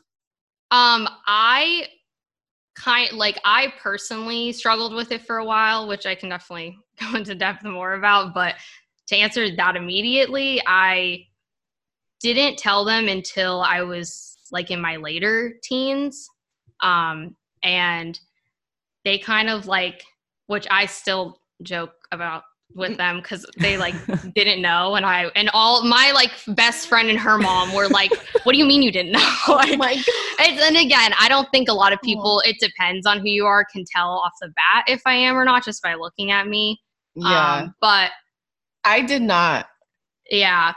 um 0.71 1.09
i 1.27 1.89
kind 2.75 3.13
like 3.13 3.39
i 3.45 3.73
personally 3.83 4.53
struggled 4.53 4.95
with 4.95 5.13
it 5.13 5.27
for 5.27 5.37
a 5.39 5.45
while 5.45 5.87
which 5.89 6.07
i 6.07 6.15
can 6.15 6.29
definitely 6.31 6.75
go 7.01 7.15
into 7.17 7.35
depth 7.35 7.65
more 7.65 7.95
about 7.95 8.33
but 8.33 8.55
to 9.09 9.17
answer 9.17 9.55
that 9.57 9.77
immediately 9.77 10.63
i 10.67 11.27
didn't 12.23 12.59
tell 12.59 12.85
them 12.85 13.09
until 13.09 13.63
i 13.63 13.83
was 13.83 14.37
like 14.51 14.71
in 14.71 14.81
my 14.81 14.97
later 14.97 15.55
teens 15.63 16.29
um 16.83 17.35
and 17.63 18.21
they 19.05 19.19
kind 19.19 19.49
of 19.49 19.67
like 19.67 20.05
which 20.47 20.67
i 20.71 20.87
still 20.87 21.39
joke 21.63 21.93
about 22.13 22.43
with 22.75 22.97
them 22.97 23.19
because 23.21 23.45
they 23.59 23.77
like 23.77 23.95
didn't 24.35 24.63
know 24.63 24.95
and 24.95 25.05
i 25.05 25.25
and 25.37 25.51
all 25.53 25.85
my 25.85 26.11
like 26.15 26.31
best 26.57 26.89
friend 26.89 27.11
and 27.11 27.19
her 27.19 27.37
mom 27.39 27.73
were 27.75 27.89
like 27.89 28.11
what 28.45 28.53
do 28.53 28.59
you 28.59 28.65
mean 28.65 28.83
you 28.83 28.91
didn't 28.91 29.13
know 29.13 29.35
like, 29.49 29.79
my 29.79 29.95
God. 29.95 30.05
it's, 30.41 30.63
and 30.63 30.77
again 30.77 31.13
i 31.21 31.29
don't 31.29 31.49
think 31.51 31.69
a 31.69 31.73
lot 31.73 31.93
of 31.93 32.01
people 32.03 32.43
it 32.47 32.57
depends 32.61 33.07
on 33.07 33.19
who 33.19 33.29
you 33.29 33.45
are 33.45 33.65
can 33.71 33.85
tell 33.95 34.09
off 34.11 34.33
the 34.41 34.49
bat 34.49 34.85
if 34.87 35.03
i 35.07 35.13
am 35.13 35.37
or 35.37 35.45
not 35.45 35.63
just 35.65 35.83
by 35.83 35.95
looking 35.95 36.31
at 36.31 36.47
me 36.49 36.81
Yeah. 37.15 37.57
um, 37.57 37.75
but 37.81 38.11
I 38.85 39.03
did 39.03 39.23
not. 39.23 39.67
yeah 40.31 40.73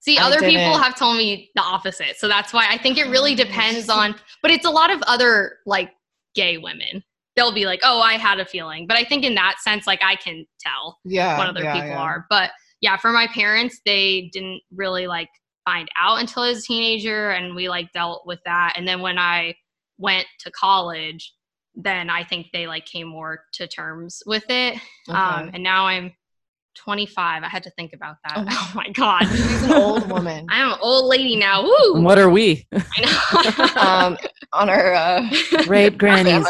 see 0.00 0.18
I 0.18 0.24
other 0.24 0.40
people 0.40 0.76
have 0.78 0.96
told 0.98 1.16
me 1.16 1.50
the 1.54 1.62
opposite 1.62 2.16
so 2.18 2.28
that's 2.28 2.52
why 2.52 2.66
i 2.70 2.76
think 2.76 2.98
it 2.98 3.04
really 3.04 3.34
depends 3.34 3.88
on 3.88 4.14
but 4.42 4.50
it's 4.50 4.66
a 4.66 4.70
lot 4.70 4.90
of 4.90 5.00
other 5.06 5.58
like 5.66 5.90
gay 6.34 6.58
women 6.58 7.02
they'll 7.36 7.52
be 7.54 7.66
like 7.66 7.80
oh 7.82 8.00
i 8.00 8.14
had 8.14 8.40
a 8.40 8.44
feeling 8.44 8.86
but 8.86 8.96
i 8.96 9.04
think 9.04 9.24
in 9.24 9.34
that 9.34 9.56
sense 9.60 9.86
like 9.86 10.00
i 10.02 10.16
can 10.16 10.44
tell 10.60 10.98
Yeah. 11.04 11.38
what 11.38 11.48
other 11.48 11.62
yeah, 11.62 11.74
people 11.74 11.88
yeah. 11.88 11.98
are. 11.98 12.26
But 12.28 12.50
yeah, 12.80 12.96
for 12.96 13.12
my 13.12 13.26
parents, 13.28 13.80
they 13.84 14.30
didn't 14.32 14.62
really 14.74 15.06
like 15.06 15.28
find 15.64 15.88
out 15.98 16.18
until 16.20 16.42
I 16.44 16.48
was 16.50 16.60
a 16.60 16.62
teenager 16.62 17.30
and 17.30 17.54
we 17.54 17.68
like 17.68 17.92
dealt 17.92 18.26
with 18.26 18.40
that. 18.46 18.74
And 18.76 18.86
then 18.88 19.00
when 19.00 19.18
I 19.18 19.54
went 19.98 20.26
to 20.40 20.50
college, 20.50 21.32
then 21.74 22.08
I 22.10 22.24
think 22.24 22.48
they 22.52 22.66
like 22.66 22.86
came 22.86 23.06
more 23.06 23.44
to 23.54 23.66
terms 23.66 24.22
with 24.26 24.44
it. 24.48 24.78
Um, 25.08 25.50
and 25.52 25.62
now 25.62 25.86
I'm 25.86 26.12
25. 26.76 27.42
I 27.42 27.48
had 27.48 27.62
to 27.64 27.70
think 27.70 27.92
about 27.92 28.16
that. 28.24 28.34
Oh. 28.38 28.44
Oh, 28.50 28.72
my 28.74 28.88
God. 28.90 29.24
She's 29.26 29.62
an 29.64 29.72
old 29.72 30.08
woman. 30.10 30.46
I'm 30.50 30.72
an 30.72 30.78
old 30.80 31.06
lady 31.06 31.36
now. 31.36 31.62
Woo! 31.64 32.02
What 32.02 32.18
are 32.18 32.30
we? 32.30 32.66
I 32.72 33.00
know. 33.74 33.80
um, 33.80 34.18
on 34.52 34.68
our 34.70 34.94
uh, 34.94 35.28
Rape 35.66 35.98
grannies. 35.98 36.46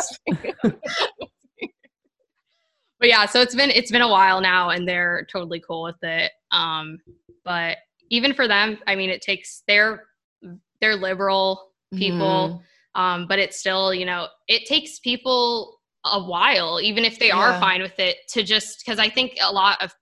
but 2.99 3.09
yeah 3.09 3.25
so 3.27 3.41
it's 3.41 3.55
been 3.55 3.71
it's 3.71 3.91
been 3.91 4.03
a 4.03 4.09
while 4.09 4.41
now 4.41 4.71
and 4.71 4.87
they're 4.87 5.27
totally 5.33 5.61
cool 5.67 5.83
with 5.83 5.97
it 6.03 6.31
um 6.53 6.99
but 7.45 7.79
even 8.11 8.35
for 8.35 8.47
them 8.47 8.79
i 8.87 8.95
mean 8.95 9.09
it 9.11 9.23
takes 9.23 9.63
they're 9.67 10.05
they're 10.81 10.97
liberal 10.97 11.71
people 11.95 12.63
Mm-hmm. 12.97 13.01
um 13.01 13.27
but 13.27 13.39
it's 13.39 13.59
still 13.59 13.93
you 13.95 14.05
know 14.05 14.29
it 14.49 14.67
takes 14.67 14.99
people 14.99 15.79
a 16.05 16.23
while 16.23 16.79
even 16.83 17.05
if 17.05 17.19
they 17.19 17.31
are 17.31 17.59
fine 17.61 17.81
with 17.83 17.99
it 17.99 18.17
to 18.31 18.43
just 18.43 18.83
because 18.85 18.99
i 18.99 19.09
think 19.09 19.37
a 19.43 19.53
lot 19.53 19.83
of 19.83 19.93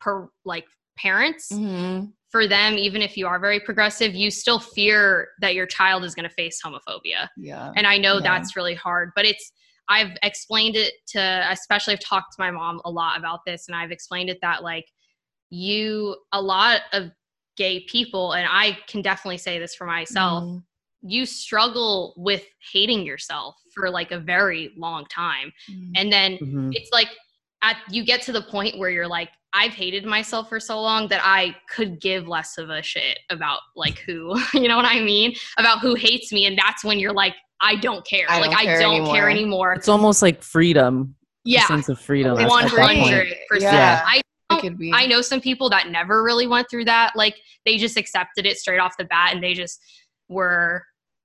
per 0.00 0.28
like 0.44 0.64
parents 0.96 1.48
Mhm. 1.52 2.12
for 2.30 2.46
them 2.46 2.74
even 2.74 3.02
if 3.02 3.16
you 3.16 3.26
are 3.26 3.38
very 3.38 3.60
progressive 3.60 4.14
you 4.14 4.30
still 4.30 4.58
fear 4.58 5.28
that 5.40 5.54
your 5.54 5.66
child 5.66 6.04
is 6.04 6.14
going 6.14 6.28
to 6.28 6.34
face 6.34 6.60
homophobia 6.64 7.28
Yeah. 7.36 7.72
and 7.76 7.86
i 7.86 7.96
know 7.98 8.14
Yeah. 8.14 8.20
that's 8.20 8.56
really 8.56 8.74
hard 8.74 9.10
but 9.14 9.24
it's 9.24 9.52
i've 9.88 10.16
explained 10.22 10.76
it 10.76 10.94
to 11.08 11.46
especially 11.50 11.94
i've 11.94 12.00
talked 12.00 12.32
to 12.36 12.40
my 12.42 12.50
mom 12.50 12.80
a 12.84 12.90
lot 12.90 13.16
about 13.18 13.40
this 13.46 13.68
and 13.68 13.76
i've 13.76 13.90
explained 13.92 14.28
it 14.30 14.38
that 14.42 14.62
like 14.62 14.84
you 15.50 16.16
a 16.32 16.40
lot 16.42 16.80
of 16.92 17.10
gay 17.56 17.80
people 17.88 18.32
and 18.32 18.46
i 18.50 18.76
can 18.88 19.02
definitely 19.02 19.38
say 19.38 19.58
this 19.58 19.74
for 19.74 19.86
myself 19.86 20.44
Mhm. 20.44 20.62
you 21.02 21.24
struggle 21.26 22.12
with 22.16 22.44
hating 22.72 23.06
yourself 23.06 23.54
for 23.74 23.88
like 23.88 24.10
a 24.10 24.18
very 24.18 24.72
long 24.76 25.06
time 25.06 25.52
Mm. 25.70 25.92
and 25.96 26.12
then 26.12 26.38
Mhm. 26.38 26.70
it's 26.72 26.90
like 26.92 27.08
at 27.62 27.76
you 27.90 28.04
get 28.04 28.22
to 28.22 28.32
the 28.32 28.42
point 28.42 28.78
where 28.78 28.90
you're 28.90 29.08
like 29.08 29.30
i've 29.52 29.72
hated 29.72 30.04
myself 30.04 30.48
for 30.48 30.60
so 30.60 30.80
long 30.80 31.08
that 31.08 31.20
i 31.24 31.54
could 31.70 32.00
give 32.00 32.28
less 32.28 32.58
of 32.58 32.70
a 32.70 32.82
shit 32.82 33.18
about 33.30 33.60
like 33.76 33.98
who 34.00 34.38
you 34.54 34.68
know 34.68 34.76
what 34.76 34.84
i 34.84 35.00
mean 35.00 35.34
about 35.58 35.80
who 35.80 35.94
hates 35.94 36.32
me 36.32 36.46
and 36.46 36.56
that's 36.58 36.84
when 36.84 36.98
you're 36.98 37.12
like 37.12 37.34
i 37.60 37.74
don't 37.76 38.06
care 38.06 38.26
I 38.28 38.40
like 38.40 38.50
don't 38.50 38.60
i 38.60 38.64
don't 38.80 38.94
anymore. 38.96 39.14
care 39.14 39.30
anymore 39.30 39.72
It's 39.72 39.88
almost 39.88 40.22
like 40.22 40.42
freedom. 40.42 41.14
a 41.46 41.50
yeah 41.50 41.66
sense 41.66 41.88
of 41.88 41.98
freedom. 41.98 42.32
at 42.32 42.38
that 42.38 42.48
one 42.48 42.68
point. 42.68 42.98
hundred 43.00 43.34
percent 43.48 43.72
Yeah. 43.74 44.02
i 44.06 44.20
It 44.50 44.60
could 44.60 44.78
be. 44.78 44.92
I 44.94 45.06
know 45.06 45.20
some 45.20 45.40
people 45.40 45.68
that 45.70 45.88
never 45.88 46.22
really 46.22 46.46
went 46.46 46.68
through 46.70 46.84
that. 46.86 47.12
Like 47.14 47.36
they 47.66 47.76
just 47.76 47.96
accepted 47.96 48.46
it 48.46 48.56
straight 48.58 48.78
off 48.80 48.96
the 48.98 49.04
bat 49.04 49.34
and 49.34 49.42
they 49.42 49.54
just 49.54 49.78
were 50.28 50.82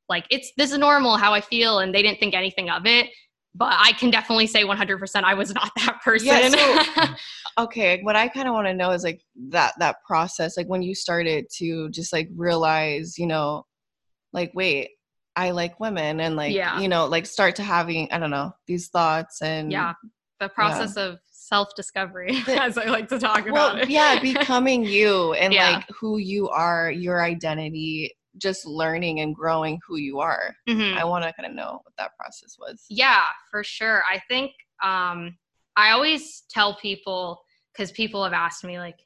like, 0.10 0.26
it's 0.30 0.52
this 0.58 0.72
is 0.72 0.78
normal 0.78 1.16
how 1.18 1.34
I 1.34 1.40
feel 1.42 1.80
and 1.80 1.94
they 1.96 2.02
didn't 2.02 2.20
think 2.20 2.34
anything 2.36 2.70
of 2.70 2.86
it. 2.86 3.08
But 3.56 3.76
I 3.80 3.92
can 3.94 4.10
definitely 4.10 4.48
say 4.48 4.64
100% 4.64 5.24
I 5.24 5.34
was 5.36 5.54
not 5.54 5.72
that 5.78 6.02
person. 6.04 6.28
Yeah, 6.28 7.16
okay 7.60 8.02
what 8.02 8.16
i 8.16 8.28
kind 8.28 8.48
of 8.48 8.54
want 8.56 8.66
to 8.66 8.74
know 8.74 8.90
is 8.90 9.04
like 9.04 9.22
that 9.50 9.74
that 9.78 9.98
process 10.08 10.58
like 10.58 10.66
when 10.66 10.82
you 10.82 10.96
started 10.96 11.46
to 11.52 11.88
just 11.92 12.12
like 12.12 12.28
realize 12.36 13.20
you 13.20 13.28
know 13.28 13.64
like 14.32 14.52
wait 14.56 14.90
i 15.36 15.52
like 15.52 15.80
women 15.80 16.20
and 16.20 16.36
like 16.36 16.52
Yeah. 16.56 16.80
you 16.80 16.88
know 16.88 17.06
like 17.06 17.28
start 17.28 17.56
to 17.58 17.62
having 17.64 18.12
i 18.12 18.18
don't 18.18 18.32
know 18.32 18.56
these 18.66 18.88
thoughts 18.88 19.44
and 19.44 19.72
yeah. 19.72 19.94
The 20.40 20.50
process 20.50 20.98
of 20.98 21.20
self 21.32 21.70
discovery, 21.76 22.36
as 22.48 22.78
I 22.78 22.86
like 22.86 23.08
to 23.10 23.20
talk 23.20 23.46
well 23.46 23.70
about 23.74 23.84
it. 23.84 23.90
yeah 23.90 24.20
becoming 24.20 24.84
you 24.84 25.34
and 25.34 25.54
Yeah. 25.54 25.76
like 25.76 25.86
who 25.90 26.18
you 26.18 26.50
are 26.50 26.90
your 26.92 27.24
identity 27.24 28.14
just 28.38 28.66
learning 28.66 29.20
and 29.20 29.36
growing 29.36 29.80
who 29.88 29.98
you 29.98 30.20
are 30.20 30.56
Mhm. 30.68 30.96
i 30.96 31.04
want 31.04 31.24
to 31.24 31.34
kind 31.34 31.48
of 31.48 31.56
know 31.56 31.80
what 31.84 31.94
that 31.98 32.12
process 32.18 32.58
was 32.60 32.86
Yeah, 32.90 33.24
for 33.52 33.64
sure. 33.64 34.04
I 34.12 34.20
think 34.28 34.52
um, 34.84 35.38
I 35.76 35.92
always 35.92 36.44
tell 36.50 36.76
people 36.76 37.42
because 37.72 37.92
people 37.92 38.24
have 38.24 38.34
asked 38.34 38.64
me 38.64 38.78
like 38.80 39.00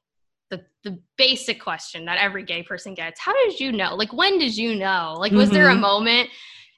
the 0.50 0.64
the 0.84 1.00
basic 1.18 1.62
question 1.62 2.06
that 2.06 2.18
every 2.20 2.44
gay 2.44 2.64
person 2.64 2.94
gets: 2.94 3.20
How 3.20 3.34
did 3.34 3.60
you 3.60 3.72
know? 3.72 3.96
Like, 3.96 4.14
when 4.14 4.38
did 4.40 4.56
you 4.58 4.76
know? 4.76 5.16
Like, 5.18 5.34
was 5.34 5.52
there 5.52 5.70
a 5.70 5.76
Mhm. 5.76 5.82
moment? 5.82 6.30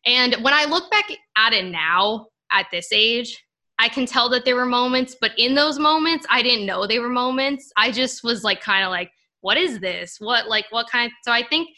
And 0.06 0.36
when 0.44 0.54
I 0.54 0.66
look 0.66 0.90
back 0.92 1.06
at 1.38 1.54
it 1.54 1.66
now, 1.66 2.28
at 2.52 2.66
this 2.72 2.92
age, 2.92 3.44
I 3.78 3.90
can 3.90 4.06
tell 4.06 4.30
that 4.30 4.44
there 4.46 4.56
were 4.56 4.66
moments, 4.66 5.16
but 5.20 5.32
in 5.38 5.56
those 5.56 5.80
moments, 5.80 6.26
I 6.30 6.42
didn't 6.42 6.66
know 6.66 6.86
they 6.86 7.00
were 7.00 7.10
moments. 7.10 7.72
I 7.78 7.92
just 7.92 8.24
was 8.24 8.44
like, 8.44 8.60
kind 8.62 8.84
of 8.84 8.92
like, 8.92 9.12
what 9.42 9.58
is 9.58 9.80
this? 9.80 10.18
What 10.20 10.48
like 10.48 10.66
what 10.72 10.90
kind? 10.90 11.12
So 11.24 11.32
I 11.32 11.44
think 11.48 11.70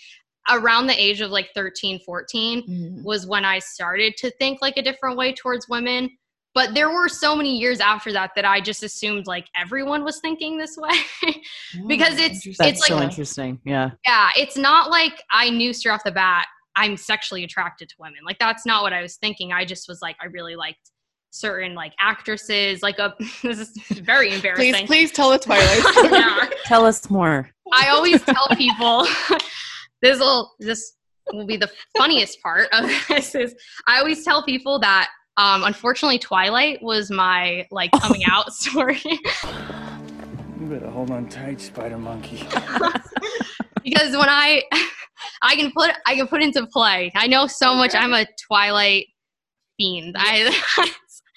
around 0.50 0.88
the 0.88 1.00
age 1.02 1.22
of 1.22 1.30
like 1.32 1.50
13, 1.54 2.00
14 2.06 2.64
Mm. 2.68 3.04
was 3.04 3.28
when 3.28 3.46
I 3.46 3.60
started 3.60 4.16
to 4.18 4.32
think 4.32 4.60
like 4.62 4.78
a 4.78 4.82
different 4.82 5.18
way 5.18 5.34
towards 5.34 5.68
women. 5.70 6.10
But 6.54 6.74
there 6.74 6.90
were 6.90 7.08
so 7.08 7.34
many 7.36 7.58
years 7.58 7.80
after 7.80 8.12
that 8.12 8.32
that 8.36 8.44
I 8.44 8.60
just 8.60 8.84
assumed 8.84 9.26
like 9.26 9.48
everyone 9.56 10.04
was 10.04 10.20
thinking 10.20 10.58
this 10.58 10.76
way. 10.78 10.92
because 11.88 12.14
Oh, 12.20 12.24
it's- 12.26 12.46
interesting. 12.46 12.56
That's 12.60 12.80
like- 12.82 12.88
so 12.90 13.02
interesting. 13.02 13.60
Yeah. 13.66 13.92
yeah, 14.06 14.30
it's 14.36 14.58
not 14.58 14.90
like 14.90 15.22
I 15.32 15.50
knew 15.50 15.72
straight 15.74 15.94
off 15.94 16.04
the 16.04 16.12
bat 16.12 16.48
I'm 16.76 16.96
sexually 16.98 17.44
attracted 17.44 17.90
to 17.90 17.96
women. 18.00 18.20
Like 18.26 18.40
that's 18.40 18.66
not 18.66 18.82
what 18.84 18.94
I 18.94 19.02
was 19.02 19.18
thinking. 19.18 19.52
I 19.54 19.66
just 19.66 19.88
was 19.90 20.02
like 20.02 20.16
I 20.22 20.26
really 20.28 20.56
liked 20.56 20.92
certain 21.32 21.74
like 21.76 21.94
actresses. 22.00 22.82
Like 22.82 22.98
a 23.00 23.14
this 23.44 23.60
is 23.90 24.00
very 24.00 24.34
embarrassing. 24.34 24.74
please 24.74 24.88
please 24.88 25.12
tell 25.12 25.30
the 25.32 25.40
twilight. 25.48 26.12
Yeah. 26.12 26.50
Tell 26.66 26.86
us 26.86 27.10
more. 27.10 27.50
I 27.74 27.90
always 27.90 28.22
tell 28.24 28.48
people 28.58 29.06
this 30.02 30.20
will 30.20 30.52
this 30.60 30.94
will 31.34 31.46
be 31.46 31.58
the 31.58 31.70
funniest 31.98 32.42
part 32.42 32.68
of 32.74 32.90
this 33.08 33.36
is 33.36 33.56
I 33.88 34.00
always 34.00 34.24
tell 34.26 34.44
people 34.44 34.80
that 34.80 35.10
um 35.38 35.64
unfortunately 35.64 36.20
Twilight 36.20 36.82
was 36.82 37.10
my 37.12 37.66
like 37.72 37.92
coming 37.94 38.24
out 38.30 38.52
story 38.62 39.00
You 39.04 40.68
better 40.68 40.90
hold 40.90 41.12
on 41.12 41.28
tight, 41.30 41.60
Spider 41.62 41.98
Monkey. 41.98 42.38
because 43.84 44.16
when 44.16 44.30
I 44.30 44.64
I 45.42 45.56
can 45.56 45.72
put 45.72 45.92
I 46.06 46.16
can 46.16 46.28
put 46.28 46.42
into 46.42 46.66
play. 46.68 47.12
I 47.16 47.28
know 47.28 47.48
so 47.48 47.74
much 47.76 47.96
I'm 47.96 48.14
a 48.14 48.26
Twilight 48.48 49.08
fiend. 49.78 50.16
I 50.18 50.52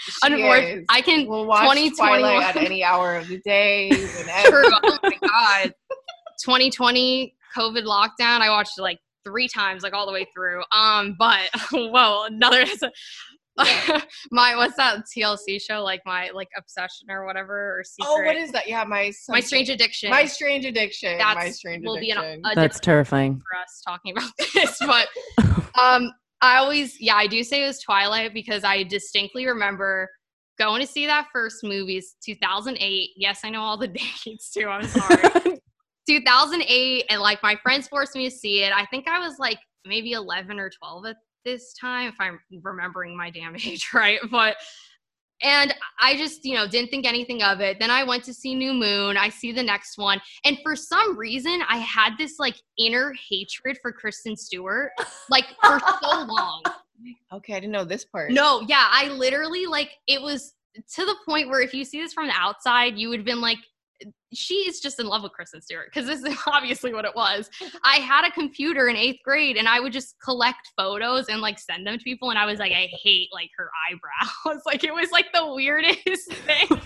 She 0.07 0.21
unfortunately 0.23 0.81
is. 0.81 0.85
I 0.91 1.01
can 1.01 1.27
We'll 1.27 1.47
watch 1.47 1.63
2021 1.63 2.21
Twilight 2.21 2.57
at 2.57 2.63
any 2.63 2.85
hour 2.85 3.17
of 3.17 3.29
the 3.29 3.39
day. 3.39 3.89
whenever. 3.89 4.63
True. 4.63 4.71
Oh 4.85 4.99
my 5.03 5.19
god. 5.23 5.75
2020 6.45 7.35
COVID 7.57 7.85
lockdown. 7.85 8.41
I 8.41 8.51
watched 8.51 8.79
it 8.79 8.83
like 8.83 8.99
three 9.25 9.49
times, 9.49 9.83
like 9.83 9.93
all 9.93 10.07
the 10.07 10.13
way 10.13 10.27
through. 10.35 10.63
Um, 10.73 11.17
but 11.19 11.49
whoa, 11.73 12.25
another 12.27 12.65
my 14.33 14.57
what's 14.57 14.77
that 14.77 15.05
TLC 15.17 15.61
show? 15.61 15.83
Like 15.85 16.03
my 16.05 16.31
like 16.35 16.49
obsession 16.57 17.09
or 17.09 17.25
whatever 17.25 17.79
or 17.79 17.85
secret. 17.85 18.11
Oh, 18.11 18.25
what 18.25 18.37
is 18.37 18.51
that? 18.53 18.67
Yeah, 18.67 18.83
my 18.85 19.13
my 19.29 19.41
strange 19.41 19.71
addiction? 19.71 20.11
my 20.11 20.27
strange 20.27 20.65
addiction. 20.65 21.19
That's 21.19 21.37
my 21.37 21.51
strange 21.51 21.85
will 21.87 22.01
be 22.01 22.11
an, 22.11 22.19
addiction. 22.19 22.43
a 22.51 22.55
That's 22.57 22.81
terrifying. 22.81 23.37
for 23.37 23.59
us 23.59 23.83
talking 23.87 24.17
about 24.17 24.31
this, 24.55 24.79
but 24.81 25.09
um, 25.81 26.11
I 26.41 26.57
always, 26.57 27.01
yeah, 27.01 27.15
I 27.15 27.27
do 27.27 27.43
say 27.45 27.63
it 27.63 27.67
was 27.67 27.81
Twilight 27.81 28.35
because 28.35 28.65
I 28.65 28.83
distinctly 28.83 29.47
remember 29.47 30.11
going 30.59 30.81
to 30.81 30.87
see 30.87 31.07
that 31.07 31.29
first 31.33 31.63
movie, 31.63 31.97
it's 31.97 32.17
2008. 32.25 33.11
Yes, 33.17 33.41
I 33.45 33.51
know 33.51 33.63
all 33.63 33.77
the 33.77 33.89
dates 33.89 34.51
too. 34.51 34.67
I'm 34.69 34.87
sorry. 34.87 35.61
2008, 36.09 37.05
and 37.11 37.21
like 37.21 37.43
my 37.43 37.57
friends 37.63 37.89
forced 37.89 38.15
me 38.15 38.29
to 38.29 38.35
see 38.35 38.63
it. 38.63 38.73
I 38.73 38.87
think 38.87 39.09
I 39.09 39.19
was 39.19 39.39
like 39.39 39.59
maybe 39.85 40.13
11 40.13 40.59
or 40.59 40.71
12 40.71 41.07
at 41.07 41.17
this 41.45 41.75
time, 41.75 42.09
if 42.09 42.15
I'm 42.21 42.41
remembering 42.63 43.17
my 43.17 43.31
damn 43.31 43.57
age 43.57 43.91
right. 43.95 44.19
But 44.31 44.57
and 45.43 45.75
I 46.01 46.17
just, 46.17 46.45
you 46.45 46.55
know, 46.55 46.67
didn't 46.67 46.91
think 46.91 47.07
anything 47.07 47.43
of 47.43 47.61
it. 47.61 47.79
Then 47.79 47.91
I 47.91 48.03
went 48.05 48.25
to 48.25 48.35
see 48.35 48.55
New 48.55 48.73
Moon. 48.73 49.17
I 49.17 49.29
see 49.29 49.53
the 49.53 49.63
next 49.63 49.99
one. 49.99 50.21
And 50.45 50.59
for 50.63 50.75
some 50.75 51.19
reason, 51.19 51.61
I 51.69 51.79
had 51.79 52.13
this 52.19 52.39
like 52.39 52.57
inner 52.79 53.13
hatred 53.29 53.79
for 53.83 53.93
Kristen 53.93 54.37
Stewart, 54.37 54.93
like 55.29 55.47
for 55.63 55.79
so 56.01 56.25
long. 56.29 56.63
okay, 57.33 57.55
I 57.55 57.61
didn't 57.61 57.73
know 57.73 57.85
this 57.85 58.05
part. 58.05 58.31
No, 58.31 58.63
yeah, 58.69 58.89
I 58.91 59.09
literally 59.09 59.67
like 59.67 59.91
it 60.07 60.23
was 60.23 60.55
to 60.95 61.05
the 61.05 61.17
point 61.27 61.49
where 61.49 61.61
if 61.61 61.75
you 61.75 61.85
see 61.85 62.01
this 62.01 62.13
from 62.13 62.29
the 62.29 62.35
outside, 62.35 62.97
you 62.97 63.09
would 63.09 63.19
have 63.19 63.27
been 63.27 63.41
like, 63.41 63.59
she 64.33 64.55
is 64.55 64.81
just 64.81 64.99
in 65.01 65.07
love 65.07 65.23
with 65.23 65.33
Kristen 65.33 65.63
Stewart 65.63 65.91
because 65.93 66.07
this 66.07 66.23
is 66.23 66.39
obviously 66.47 66.93
what 66.93 67.05
it 67.05 67.15
was. 67.15 67.49
I 67.85 67.97
had 67.97 68.27
a 68.27 68.31
computer 68.31 68.89
in 68.89 68.97
eighth 68.97 69.21
grade 69.25 69.57
and 69.57 69.69
I 69.69 69.81
would 69.81 69.93
just 69.93 70.17
collect 70.23 70.71
photos 70.77 71.29
and 71.29 71.41
like 71.41 71.59
send 71.59 71.87
them 71.87 71.99
to 71.99 72.05
people, 72.05 72.31
and 72.31 72.39
I 72.39 72.47
was 72.47 72.59
like, 72.59 72.73
I 72.73 72.89
hate 73.03 73.29
like 73.33 73.51
her 73.57 73.71
eyebrows. 73.89 74.63
like 74.67 74.85
it 74.85 74.95
was 74.95 75.11
like 75.11 75.27
the 75.33 75.47
weirdest 75.55 76.33
thing. 76.33 76.81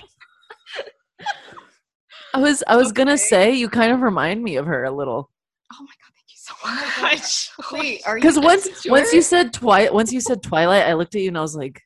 I 2.34 2.40
was 2.40 2.62
I 2.66 2.76
was 2.76 2.92
gonna 2.92 3.18
say 3.18 3.52
you 3.52 3.68
kind 3.68 3.92
of 3.92 4.00
remind 4.02 4.42
me 4.42 4.56
of 4.56 4.66
her 4.66 4.84
a 4.84 4.90
little. 4.90 5.30
Oh 5.72 5.80
my 5.80 5.86
god, 5.86 6.12
thank 6.14 6.28
you 6.30 6.36
so 6.36 7.02
much. 7.02 7.50
Wait, 7.72 8.02
are 8.06 8.16
you 8.18 8.22
Because 8.22 8.38
once 8.38 8.64
Kristen 8.64 8.92
once 8.92 9.12
you 9.12 9.22
said 9.22 9.52
Twilight, 9.52 9.94
once 9.94 10.12
you 10.12 10.20
said 10.20 10.42
Twilight, 10.42 10.86
I 10.86 10.94
looked 10.94 11.14
at 11.14 11.22
you 11.22 11.28
and 11.28 11.38
I 11.38 11.42
was 11.42 11.56
like, 11.56 11.80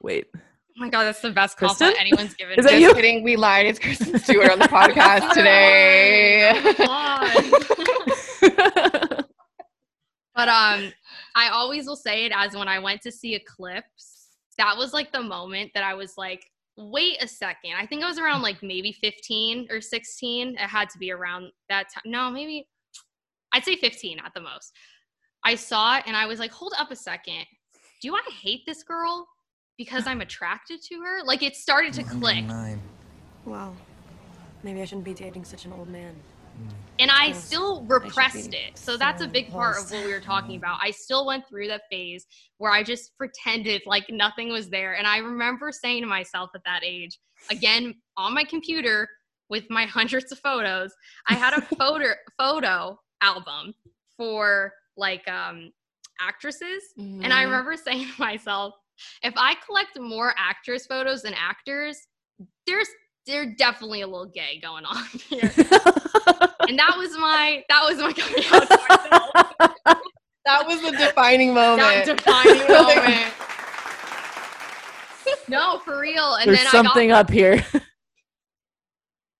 wait. 0.00 0.26
Oh 0.76 0.80
my 0.80 0.88
god, 0.90 1.04
that's 1.04 1.20
the 1.20 1.30
best 1.30 1.56
Kristen? 1.56 1.86
compliment 1.88 2.00
anyone's 2.00 2.34
given 2.34 2.58
Is 2.58 2.64
that 2.66 2.74
me. 2.74 2.80
you? 2.80 2.86
Just 2.88 2.96
kidding. 2.96 3.22
We 3.22 3.36
lied. 3.36 3.66
It's 3.66 3.78
Kristen 3.78 4.18
Stewart 4.18 4.50
on 4.50 4.58
the 4.58 4.68
podcast 4.68 5.32
today. 5.32 6.74
God. 6.78 7.32
But 10.36 10.50
um, 10.50 10.92
I 11.34 11.48
always 11.48 11.86
will 11.86 11.96
say 11.96 12.26
it 12.26 12.32
as 12.36 12.54
when 12.54 12.68
I 12.68 12.78
went 12.78 13.00
to 13.02 13.10
see 13.10 13.34
Eclipse. 13.34 14.28
That 14.58 14.76
was 14.76 14.92
like 14.92 15.10
the 15.10 15.22
moment 15.22 15.70
that 15.72 15.82
I 15.82 15.94
was 15.94 16.18
like, 16.18 16.44
wait 16.76 17.22
a 17.22 17.26
second. 17.26 17.72
I 17.78 17.86
think 17.86 18.04
I 18.04 18.06
was 18.06 18.18
around 18.18 18.42
like 18.42 18.62
maybe 18.62 18.92
15 18.92 19.68
or 19.70 19.80
16. 19.80 20.48
It 20.50 20.58
had 20.58 20.90
to 20.90 20.98
be 20.98 21.10
around 21.10 21.50
that 21.70 21.86
time. 21.92 22.02
No, 22.04 22.30
maybe 22.30 22.68
I'd 23.52 23.64
say 23.64 23.76
15 23.76 24.18
at 24.18 24.34
the 24.34 24.42
most. 24.42 24.72
I 25.42 25.54
saw 25.54 25.96
it 25.96 26.02
and 26.06 26.14
I 26.14 26.26
was 26.26 26.38
like, 26.38 26.52
hold 26.52 26.74
up 26.78 26.90
a 26.90 26.96
second. 26.96 27.46
Do 28.02 28.14
I 28.14 28.20
hate 28.42 28.60
this 28.66 28.82
girl 28.82 29.26
because 29.76 30.04
I'm 30.06 30.20
attracted 30.20 30.80
to 30.88 30.96
her? 31.02 31.24
Like 31.24 31.42
it 31.42 31.56
started 31.56 31.92
to 31.94 32.02
click. 32.04 32.44
Wow. 33.44 33.74
Maybe 34.62 34.82
I 34.82 34.84
shouldn't 34.84 35.04
be 35.04 35.14
dating 35.14 35.44
such 35.44 35.64
an 35.64 35.72
old 35.72 35.88
man. 35.88 36.14
and 36.98 37.10
I 37.10 37.28
Yes, 37.28 37.44
still 37.46 37.84
repressed 37.86 38.52
be 38.52 38.56
it. 38.56 38.78
So 38.78 38.96
that's 38.96 39.20
a 39.20 39.26
so 39.26 39.30
big 39.30 39.52
part 39.52 39.76
of 39.78 39.84
lost. 39.84 39.92
what 39.92 40.04
we 40.04 40.12
were 40.12 40.20
talking 40.20 40.56
about. 40.56 40.78
I 40.82 40.90
still 40.90 41.26
went 41.26 41.46
through 41.48 41.68
that 41.68 41.82
phase 41.90 42.26
where 42.58 42.72
I 42.72 42.82
just 42.82 43.16
pretended 43.16 43.82
like 43.86 44.06
nothing 44.10 44.48
was 44.50 44.70
there. 44.70 44.94
And 44.94 45.06
I 45.06 45.18
remember 45.18 45.70
saying 45.72 46.02
to 46.02 46.08
myself 46.08 46.50
at 46.54 46.62
that 46.64 46.82
age, 46.84 47.18
again, 47.50 47.94
on 48.16 48.34
my 48.34 48.44
computer 48.44 49.08
with 49.50 49.64
my 49.70 49.84
hundreds 49.86 50.32
of 50.32 50.38
photos, 50.38 50.92
I 51.28 51.34
had 51.34 51.52
a 51.54 51.62
photo 51.78 52.14
photo 52.38 52.98
album 53.22 53.74
for 54.16 54.72
like 54.96 55.26
um 55.28 55.70
actresses. 56.20 56.82
And 57.22 57.32
Mm-hmm. 57.32 57.32
I 57.32 57.42
remember 57.42 57.76
saying 57.84 58.06
to 58.14 58.20
myself, 58.20 58.74
if 59.22 59.34
I 59.36 59.54
collect 59.66 59.98
more 59.98 60.34
actress 60.38 60.86
photos 60.86 61.22
than 61.22 61.34
actors, 61.34 61.98
there's 62.66 62.88
there's 63.26 63.56
definitely 63.56 64.02
a 64.02 64.06
little 64.06 64.26
gay 64.26 64.60
going 64.62 64.84
on 64.84 65.04
here 65.28 65.40
and 66.68 66.78
that 66.78 66.94
was 66.96 67.12
my 67.18 67.64
that 67.68 67.84
was 67.88 67.98
my 67.98 68.12
coming 68.12 68.44
out 68.52 68.68
to. 68.68 70.00
That 70.44 70.64
was 70.64 70.80
the 70.80 70.92
defining 70.92 71.52
moment. 71.54 71.80
that 71.80 72.06
defining 72.06 72.68
moment. 72.68 73.32
no, 75.48 75.80
for 75.80 75.98
real. 76.00 76.34
And 76.34 76.48
There's 76.48 76.62
then 76.62 76.70
something 76.70 77.10
I 77.10 77.14
got, 77.16 77.24
up 77.24 77.30
here. 77.32 77.64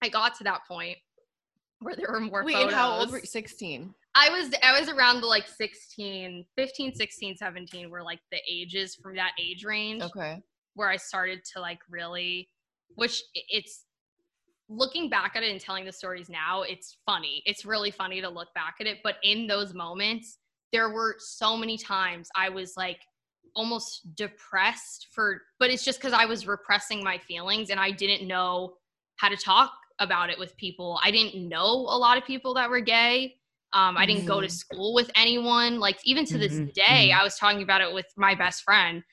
I 0.03 0.09
got 0.09 0.37
to 0.39 0.43
that 0.43 0.67
point 0.67 0.97
where 1.79 1.95
there 1.95 2.11
were 2.11 2.19
more 2.19 2.43
Wait, 2.43 2.55
photos. 2.55 2.67
and 2.67 2.75
how 2.75 2.91
old 2.99 3.11
were 3.11 3.19
you? 3.19 3.25
16. 3.25 3.93
I 4.17 4.29
was 4.29 4.51
I 4.63 4.79
was 4.79 4.89
around 4.89 5.21
the 5.21 5.27
like 5.27 5.47
16, 5.47 6.45
15, 6.55 6.95
16, 6.95 7.37
17 7.37 7.89
were 7.89 8.01
like 8.01 8.19
the 8.31 8.39
ages 8.49 8.95
from 8.95 9.15
that 9.15 9.31
age 9.39 9.63
range 9.63 10.01
Okay. 10.03 10.41
where 10.73 10.89
I 10.89 10.97
started 10.97 11.45
to 11.53 11.61
like 11.61 11.79
really 11.89 12.49
which 12.95 13.21
it's 13.35 13.85
looking 14.69 15.07
back 15.09 15.35
at 15.35 15.43
it 15.43 15.51
and 15.51 15.61
telling 15.61 15.85
the 15.85 15.91
stories 15.91 16.29
now, 16.29 16.63
it's 16.63 16.97
funny. 17.05 17.43
It's 17.45 17.63
really 17.63 17.91
funny 17.91 18.19
to 18.21 18.27
look 18.27 18.47
back 18.55 18.77
at 18.81 18.87
it, 18.87 18.97
but 19.03 19.17
in 19.23 19.45
those 19.45 19.73
moments 19.73 20.39
there 20.73 20.89
were 20.89 21.15
so 21.19 21.55
many 21.55 21.77
times 21.77 22.27
I 22.35 22.49
was 22.49 22.75
like 22.75 22.99
almost 23.55 24.15
depressed 24.15 25.07
for 25.11 25.41
but 25.59 25.69
it's 25.69 25.85
just 25.85 26.01
cuz 26.01 26.11
I 26.11 26.25
was 26.25 26.47
repressing 26.47 27.03
my 27.03 27.19
feelings 27.19 27.69
and 27.69 27.79
I 27.79 27.91
didn't 27.91 28.27
know 28.27 28.77
how 29.17 29.29
to 29.29 29.37
talk 29.37 29.73
about 29.99 30.29
it 30.29 30.37
with 30.37 30.55
people. 30.57 30.99
I 31.03 31.11
didn't 31.11 31.47
know 31.47 31.63
a 31.63 31.97
lot 31.97 32.17
of 32.17 32.25
people 32.25 32.53
that 32.55 32.69
were 32.69 32.81
gay. 32.81 33.36
Um, 33.73 33.97
I 33.97 34.05
didn't 34.05 34.25
go 34.25 34.41
to 34.41 34.47
Mhm. 34.47 34.51
school 34.51 34.93
with 34.93 35.11
anyone. 35.15 35.79
Like 35.79 35.99
even 36.05 36.25
to 36.25 36.37
this 36.37 36.59
Mhm, 36.59 36.73
day, 36.73 37.11
mhm. 37.11 37.19
I 37.19 37.23
was 37.23 37.37
talking 37.37 37.61
about 37.61 37.81
it 37.81 37.93
with 37.93 38.05
my 38.15 38.33
best 38.35 38.63
friend, 38.63 39.03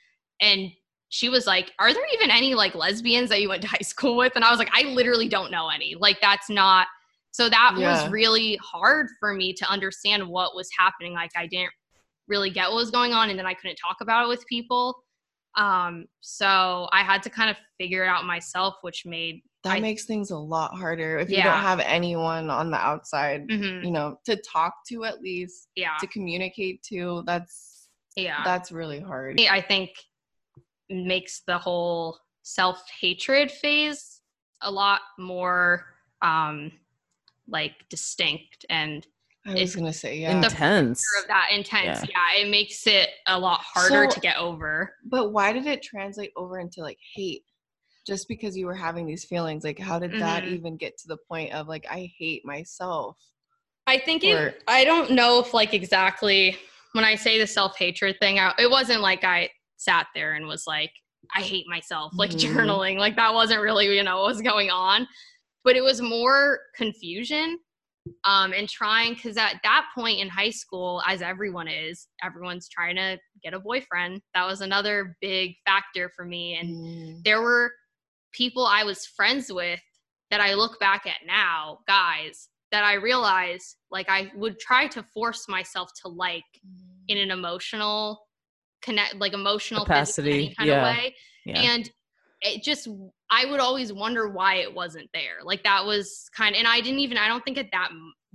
and 0.41 0.71
she 1.09 1.29
was 1.29 1.47
like, 1.47 1.73
"Are 1.79 1.93
there 1.93 2.07
even 2.15 2.31
any 2.31 2.55
like 2.55 2.75
lesbians 2.75 3.31
that 3.31 3.41
you 3.43 3.49
went 3.49 3.63
to 3.63 3.69
high 3.69 3.79
school 3.83 4.17
with?" 4.17 4.33
And 4.37 4.45
I 4.45 4.51
was 4.51 4.59
like, 4.59 4.71
"I 4.73 4.83
literally 4.85 5.29
don't 5.29 5.51
know 5.51 5.69
any. 5.69 5.95
Like 5.97 6.21
that's 6.21 6.49
not." 6.51 6.87
So 7.33 7.49
that 7.49 7.75
Yeah. 7.77 8.07
was 8.07 8.09
really 8.09 8.57
hard 8.63 9.09
for 9.19 9.35
me 9.35 9.53
to 9.55 9.69
understand 9.69 10.29
what 10.29 10.55
was 10.55 10.69
happening. 10.79 11.13
Like 11.15 11.33
I 11.37 11.47
didn't 11.49 11.73
really 12.29 12.51
get 12.51 12.69
what 12.69 12.77
was 12.77 12.91
going 12.91 13.13
on, 13.13 13.31
and 13.31 13.39
then 13.39 13.47
I 13.47 13.55
couldn't 13.55 13.77
talk 13.77 13.97
about 14.01 14.25
it 14.25 14.29
with 14.29 14.47
people. 14.47 15.03
Um, 15.57 16.07
so 16.21 16.89
I 16.93 17.03
had 17.03 17.23
to 17.25 17.31
kind 17.31 17.51
of 17.51 17.57
figure 17.79 18.05
it 18.05 18.09
out 18.09 18.25
myself, 18.25 18.77
which 18.83 19.05
made 19.07 19.43
That 19.65 19.77
I- 19.77 19.81
makes 19.81 20.05
things 20.05 20.31
a 20.31 20.37
lot 20.39 20.75
harder 20.75 21.19
if 21.19 21.31
you 21.31 21.37
don't 21.43 21.47
have 21.61 21.81
anyone 21.81 22.51
on 22.51 22.71
the 22.71 22.77
outside, 22.77 23.49
mhm, 23.49 23.85
you 23.85 23.91
know, 23.91 24.19
to 24.27 24.37
talk 24.37 24.75
to 24.89 25.05
at 25.05 25.21
least, 25.23 25.69
yeah, 25.75 25.97
to 26.01 26.07
communicate 26.07 26.83
to. 26.85 27.23
That's 27.27 27.89
yeah. 28.15 28.43
that's 28.45 28.71
really 28.71 29.01
hard. 29.01 29.41
I 29.41 29.61
think 29.63 29.91
makes 30.91 31.41
the 31.47 31.57
whole 31.59 32.19
self 32.43 32.83
hatred 33.01 33.51
phase 33.51 34.21
a 34.61 34.71
lot 34.71 35.01
more 35.19 35.87
um 36.23 36.71
like 37.49 37.73
distinct 37.89 38.65
and 38.69 39.07
I 39.47 39.53
was 39.53 39.61
It's 39.63 39.77
gonna 39.77 39.93
say 39.93 40.19
yeah. 40.19 40.37
Intense. 40.37 41.05
of 41.23 41.29
that 41.29 41.49
intense. 41.53 42.01
Yeah. 42.09 42.17
Yeah. 42.37 42.43
it 42.43 42.49
makes 42.51 42.87
it 42.87 43.09
a 43.27 43.39
lot 43.39 43.61
harder 43.63 44.09
So- 44.11 44.15
to 44.15 44.21
get 44.21 44.37
over. 44.37 44.95
But 45.05 45.33
why 45.33 45.53
did 45.53 45.67
it 45.67 45.83
translate 45.83 46.33
over 46.37 46.59
into 46.59 46.81
like 46.83 46.99
hate? 47.15 47.45
Just 48.07 48.29
because 48.29 48.57
you 48.57 48.67
were 48.67 48.75
having 48.75 49.07
these 49.07 49.25
feelings, 49.25 49.65
like 49.65 49.79
how 49.79 49.99
did 49.99 50.19
that 50.19 50.45
Mhm. 50.45 50.49
even 50.55 50.77
get 50.77 50.99
to 50.99 51.09
the 51.09 51.17
point 51.29 51.53
of 51.53 51.69
like 51.69 51.87
I 51.91 52.13
hate 52.19 52.45
myself? 52.45 53.17
I 53.87 53.99
think 53.99 54.25
Or- 54.25 54.49
it, 54.49 54.63
I 54.69 54.85
don't 54.85 55.11
know 55.13 55.41
if 55.41 55.55
like 55.55 55.73
exactly 55.75 56.57
when 56.93 57.05
I 57.05 57.15
say 57.17 57.39
the 57.39 57.47
self 57.47 57.77
hatred 57.77 58.17
thing, 58.21 58.39
I, 58.39 58.55
it 58.59 58.71
wasn't 58.71 59.01
like 59.01 59.25
I 59.25 59.51
sat 59.77 60.07
there 60.15 60.35
and 60.35 60.47
was 60.47 60.65
like, 60.67 60.93
I 61.35 61.41
hate 61.41 61.67
myself, 61.67 62.13
like 62.19 62.31
Mhm. 62.33 62.41
journaling. 62.41 62.99
Like 62.99 63.17
that 63.17 63.33
wasn't 63.35 63.63
really, 63.63 63.95
you 63.97 64.03
know, 64.03 64.19
what 64.19 64.27
was 64.27 64.43
going 64.43 64.71
on. 64.71 65.07
But 65.65 65.77
it 65.77 65.83
was 65.83 66.01
more 66.03 66.61
confusion 66.77 67.59
um, 68.25 68.53
and 68.53 68.69
trying, 68.69 69.15
because 69.15 69.39
at 69.39 69.61
that 69.63 69.87
point 69.95 70.21
in 70.21 70.29
high 70.29 70.51
school, 70.51 71.03
as 71.07 71.23
everyone 71.23 71.69
is, 71.69 72.07
everyone's 72.23 72.69
trying 72.69 72.97
to 72.97 73.19
get 73.43 73.55
a 73.55 73.59
boyfriend. 73.59 74.21
That 74.35 74.47
was 74.47 74.61
another 74.61 75.17
big 75.23 75.55
factor 75.65 76.11
for 76.15 76.27
me. 76.27 76.57
And 76.59 76.69
Mm, 76.69 77.25
there 77.25 77.41
were 77.41 77.73
people 78.35 78.67
I 78.67 78.85
was 78.85 79.07
friends 79.07 79.53
with 79.53 79.81
that 80.31 80.41
I 80.41 80.55
look 80.55 80.79
back 80.81 81.07
at 81.07 81.27
now, 81.27 81.79
guys, 81.87 82.49
that 82.73 82.85
I 82.85 82.95
realize 82.95 83.77
like 83.91 84.09
I 84.09 84.31
would 84.35 84.59
try 84.59 84.89
to 84.89 85.03
force 85.15 85.49
myself 85.49 85.91
to 86.03 86.09
like 86.09 86.43
mm-hmm. 86.67 87.05
in 87.09 87.19
an 87.19 87.31
emotional 87.31 88.27
connect 88.83 89.17
like 89.17 89.33
emotional 89.33 89.85
Capacity, 89.85 90.55
kind 90.57 90.69
yeah. 90.69 90.91
of 90.91 90.97
way. 90.97 91.15
Yeah. 91.47 91.61
And 91.61 91.91
it 92.41 92.63
just 92.63 92.89
I 93.31 93.47
would 93.47 93.61
always 93.61 93.93
wonder 93.93 94.29
why 94.29 94.57
it 94.57 94.73
wasn't 94.73 95.09
there. 95.15 95.39
Like 95.43 95.63
that 95.65 95.85
was 95.85 96.29
kind 96.37 96.55
of, 96.55 96.59
and 96.59 96.69
I 96.69 96.81
didn't 96.81 97.01
even 97.01 97.17
I 97.17 97.29
don't 97.29 97.45
think 97.45 97.59
at 97.59 97.71
that 97.73 97.91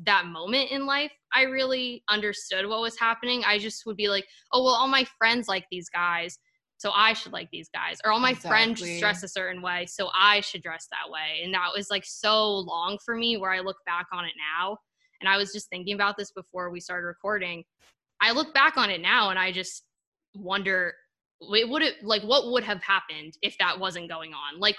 that 0.05 0.25
moment 0.25 0.71
in 0.71 0.85
life 0.85 1.11
I 1.33 1.43
really 1.43 2.03
understood 2.09 2.65
what 2.67 2.81
was 2.81 2.97
happening. 2.97 3.43
I 3.45 3.59
just 3.59 3.85
would 3.85 3.97
be 3.97 4.07
like, 4.07 4.25
"Oh, 4.53 4.63
well 4.63 4.73
all 4.73 4.87
my 4.87 5.05
friends 5.17 5.47
like 5.47 5.65
these 5.69 5.89
guys, 5.89 6.39
so 6.79 6.91
I 6.95 7.13
should 7.13 7.31
like 7.33 7.49
these 7.51 7.69
guys." 7.73 7.99
Or 8.03 8.11
all 8.11 8.19
my 8.19 8.33
friends 8.33 8.81
dress 8.99 9.21
a 9.23 9.27
certain 9.27 9.61
way, 9.61 9.85
so 9.85 10.09
I 10.15 10.41
should 10.41 10.63
dress 10.63 10.87
that 10.91 11.11
way. 11.11 11.41
And 11.43 11.53
that 11.53 11.69
was 11.75 11.89
like 11.91 12.05
so 12.05 12.55
long 12.57 12.97
for 13.05 13.15
me 13.15 13.37
where 13.37 13.51
I 13.51 13.59
look 13.59 13.77
back 13.85 14.07
on 14.11 14.25
it 14.25 14.33
now. 14.57 14.77
And 15.21 15.29
I 15.29 15.37
was 15.37 15.53
just 15.53 15.69
thinking 15.69 15.93
about 15.93 16.17
this 16.17 16.31
before 16.31 16.71
we 16.71 16.79
started 16.79 17.05
recording. 17.05 17.63
I 18.21 18.31
look 18.31 18.53
back 18.53 18.77
on 18.77 18.89
it 18.89 19.01
now 19.01 19.29
and 19.29 19.39
I 19.39 19.51
just 19.51 19.83
wonder 20.35 20.93
it 21.41 21.69
would 21.69 21.81
have 21.81 21.93
like 22.01 22.21
what 22.23 22.51
would 22.51 22.63
have 22.63 22.81
happened 22.83 23.33
if 23.41 23.57
that 23.59 23.79
wasn't 23.79 24.09
going 24.09 24.33
on 24.33 24.59
like 24.59 24.77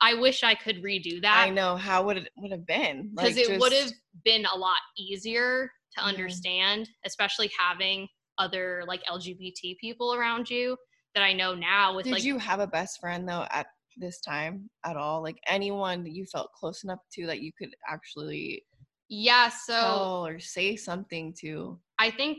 i 0.00 0.14
wish 0.14 0.42
i 0.42 0.54
could 0.54 0.82
redo 0.82 1.20
that 1.22 1.46
I 1.46 1.50
know 1.50 1.76
how 1.76 2.04
would 2.04 2.16
it 2.16 2.28
would 2.36 2.50
have 2.50 2.66
been 2.66 3.10
because 3.14 3.36
Like, 3.36 3.48
it 3.48 3.60
would 3.60 3.72
have 3.72 3.92
been 4.24 4.44
a 4.52 4.56
lot 4.56 4.78
easier 4.98 5.70
to 5.96 6.00
Yeah. 6.00 6.08
understand 6.08 6.88
especially 7.04 7.50
having 7.56 8.08
other 8.38 8.82
like 8.86 9.02
lgbt 9.04 9.76
people 9.78 10.14
around 10.14 10.50
you 10.50 10.76
that 11.14 11.22
i 11.22 11.32
know 11.32 11.54
now 11.54 11.94
with 11.94 12.04
Did 12.04 12.12
like 12.12 12.24
you 12.24 12.38
have 12.38 12.60
a 12.60 12.66
best 12.66 13.00
friend 13.00 13.28
though 13.28 13.46
at 13.50 13.66
this 13.96 14.20
time 14.20 14.70
at 14.84 14.96
all? 14.96 15.22
Like 15.22 15.38
anyone 15.46 16.02
that 16.04 16.12
you 16.12 16.24
felt 16.26 16.52
close 16.52 16.84
enough 16.84 17.00
to 17.14 17.26
that 17.26 17.40
you 17.40 17.52
could 17.56 17.74
actually 17.88 18.64
yeah 19.08 19.48
so 19.48 19.72
tell 19.80 20.26
or 20.26 20.40
say 20.40 20.76
something 20.76 21.34
to? 21.40 21.78
I 21.98 22.10
think 22.10 22.38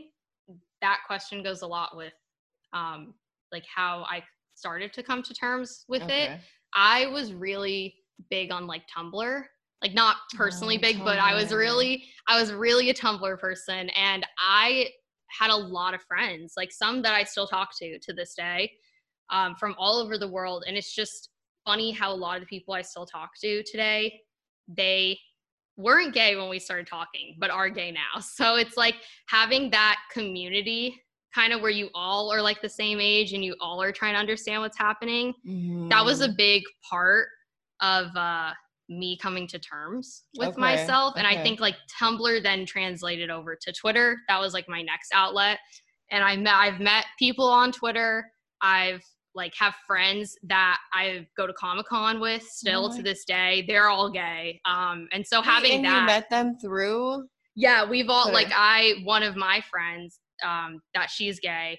that 0.80 0.98
question 1.06 1.42
goes 1.42 1.62
a 1.62 1.66
lot 1.66 1.96
with 1.96 2.12
um 2.72 3.14
like 3.52 3.64
how 3.72 4.04
I 4.10 4.22
started 4.54 4.92
to 4.94 5.02
come 5.02 5.22
to 5.22 5.34
terms 5.34 5.84
with 5.88 6.08
it. 6.08 6.30
I 6.74 7.06
was 7.06 7.32
really 7.32 7.94
big 8.30 8.52
on 8.52 8.66
like 8.66 8.82
Tumblr. 8.94 9.44
Like 9.82 9.94
not 9.94 10.16
personally 10.34 10.78
Oh, 10.78 10.80
big, 10.80 11.04
but 11.04 11.18
I 11.18 11.34
was 11.34 11.52
really 11.52 12.04
I 12.26 12.40
was 12.40 12.52
really 12.52 12.90
a 12.90 12.94
Tumblr 12.94 13.38
person 13.38 13.90
and 13.90 14.26
I 14.38 14.88
had 15.38 15.50
a 15.50 15.56
lot 15.56 15.94
of 15.94 16.02
friends, 16.02 16.54
like 16.56 16.72
some 16.72 17.02
that 17.02 17.14
I 17.14 17.24
still 17.24 17.46
talk 17.46 17.70
to 17.78 17.98
to 17.98 18.12
this 18.12 18.34
day, 18.34 18.72
um, 19.30 19.54
from 19.56 19.74
all 19.78 19.98
over 19.98 20.18
the 20.18 20.28
world. 20.28 20.64
And 20.66 20.76
it's 20.76 20.94
just 20.94 21.30
funny 21.64 21.90
how 21.90 22.12
a 22.12 22.14
lot 22.14 22.36
of 22.36 22.42
the 22.42 22.46
people 22.46 22.74
I 22.74 22.82
still 22.82 23.06
talk 23.06 23.30
to 23.42 23.62
today, 23.64 24.20
they 24.68 25.18
weren't 25.76 26.14
gay 26.14 26.36
when 26.36 26.48
we 26.48 26.58
started 26.58 26.86
talking, 26.86 27.36
but 27.38 27.50
are 27.50 27.68
gay 27.68 27.90
now. 27.90 28.14
So 28.20 28.56
it's 28.56 28.76
like 28.76 28.96
having 29.26 29.70
that 29.70 29.98
community 30.12 31.00
kind 31.34 31.52
of 31.52 31.60
where 31.60 31.70
you 31.70 31.90
all 31.94 32.32
are 32.32 32.40
like 32.40 32.62
the 32.62 32.68
same 32.68 33.00
age 33.00 33.32
and 33.32 33.44
you 33.44 33.56
all 33.60 33.82
are 33.82 33.90
trying 33.90 34.14
to 34.14 34.20
understand 34.20 34.62
what's 34.62 34.78
happening. 34.78 35.34
That 35.90 36.04
was 36.04 36.20
a 36.20 36.28
Mhm. 36.28 36.36
big 36.36 36.62
part 36.88 37.26
of 37.80 38.14
uh 38.16 38.52
me 38.88 39.16
coming 39.20 39.46
to 39.48 39.58
terms 39.58 40.24
with 40.36 40.48
Okay, 40.50 40.60
myself. 40.60 41.14
And 41.16 41.26
i 41.26 41.42
think 41.42 41.60
like 41.60 41.76
tumblr 42.00 42.42
then 42.42 42.66
translated 42.66 43.30
over 43.30 43.56
to 43.60 43.72
twitter. 43.72 44.18
That 44.28 44.40
was 44.40 44.52
like 44.52 44.68
my 44.68 44.82
next 44.82 45.10
outlet. 45.14 45.58
And 46.10 46.22
i 46.22 46.36
met 46.36 46.54
i've 46.54 46.80
met 46.80 47.06
people 47.18 47.46
on 47.46 47.72
twitter. 47.72 48.26
I've 48.60 49.02
like 49.34 49.54
have 49.58 49.74
friends 49.86 50.36
that 50.44 50.78
i 50.92 51.26
go 51.36 51.46
to 51.46 51.52
comic-con 51.54 52.20
with 52.20 52.42
still 52.42 52.90
Oh 52.92 52.96
to 52.96 53.02
this 53.02 53.24
day. 53.24 53.64
They're 53.66 53.88
all 53.88 54.10
gay. 54.10 54.60
Um 54.66 55.08
and 55.12 55.26
so 55.26 55.40
having 55.42 55.76
and 55.76 55.84
that 55.86 56.00
you 56.00 56.06
met 56.06 56.30
them 56.30 56.58
through 56.58 57.26
yeah, 57.56 57.88
we've 57.88 58.08
all 58.08 58.24
Okay. 58.24 58.32
like 58.34 58.52
I 58.54 58.94
one 59.04 59.22
of 59.22 59.36
my 59.36 59.62
friends 59.70 60.20
um 60.44 60.80
that 60.94 61.08
she's 61.10 61.40
gay. 61.40 61.78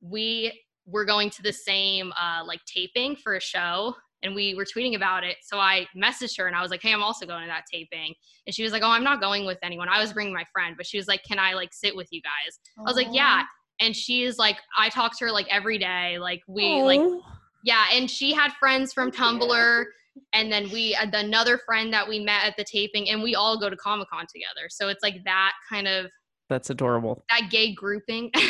We 0.00 0.60
were 0.84 1.04
going 1.04 1.30
to 1.30 1.42
the 1.42 1.52
same 1.52 2.12
uh 2.20 2.44
like 2.44 2.60
taping 2.66 3.16
for 3.16 3.36
a 3.36 3.40
show 3.40 3.94
and 4.22 4.34
we 4.34 4.54
were 4.54 4.64
tweeting 4.64 4.94
about 4.96 5.24
it. 5.24 5.36
So 5.42 5.58
I 5.58 5.86
messaged 5.96 6.38
her 6.38 6.46
and 6.46 6.56
I 6.56 6.62
was 6.62 6.70
like, 6.70 6.82
"Hey, 6.82 6.92
I'm 6.92 7.02
also 7.02 7.26
going 7.26 7.42
to 7.42 7.48
that 7.48 7.64
taping." 7.72 8.14
And 8.46 8.54
she 8.54 8.62
was 8.62 8.72
like, 8.72 8.82
"Oh, 8.82 8.90
I'm 8.90 9.04
not 9.04 9.20
going 9.20 9.46
with 9.46 9.58
anyone. 9.62 9.88
I 9.88 10.00
was 10.00 10.12
bringing 10.12 10.32
my 10.32 10.44
friend." 10.52 10.76
But 10.76 10.86
she 10.86 10.96
was 10.96 11.08
like, 11.08 11.22
"Can 11.24 11.38
I 11.38 11.54
like 11.54 11.72
sit 11.72 11.94
with 11.96 12.08
you 12.10 12.20
guys?" 12.22 12.58
I 12.78 12.82
was 12.82 12.96
like, 12.96 13.08
"Yeah." 13.10 13.44
And 13.80 13.96
she 13.96 14.22
is 14.22 14.38
like 14.38 14.58
I 14.76 14.88
talk 14.88 15.18
to 15.18 15.24
her 15.26 15.32
like 15.32 15.48
every 15.50 15.78
day. 15.78 16.18
Like 16.18 16.42
we 16.46 16.82
like 16.82 17.00
yeah, 17.64 17.84
and 17.92 18.10
she 18.10 18.32
had 18.32 18.52
friends 18.54 18.92
from. 18.92 19.10
Tumblr, 19.10 19.84
and 20.32 20.52
then 20.52 20.70
we 20.70 20.92
had 20.92 21.14
another 21.14 21.58
friend 21.58 21.92
that 21.92 22.08
we 22.08 22.18
met 22.20 22.44
at 22.44 22.56
the 22.56 22.64
taping, 22.64 23.08
and 23.10 23.22
we 23.22 23.34
all 23.34 23.58
go 23.58 23.70
to 23.70 23.76
Comic 23.76 24.08
Con 24.08 24.26
together. 24.32 24.68
So 24.68 24.88
it's 24.88 25.02
like 25.02 25.22
that 25.24 25.52
kind 25.68 25.86
of 25.86 26.10
That's 26.52 26.68
adorable. 26.68 27.24
that 27.30 27.50
gay 27.50 27.72
grouping. 27.72 28.30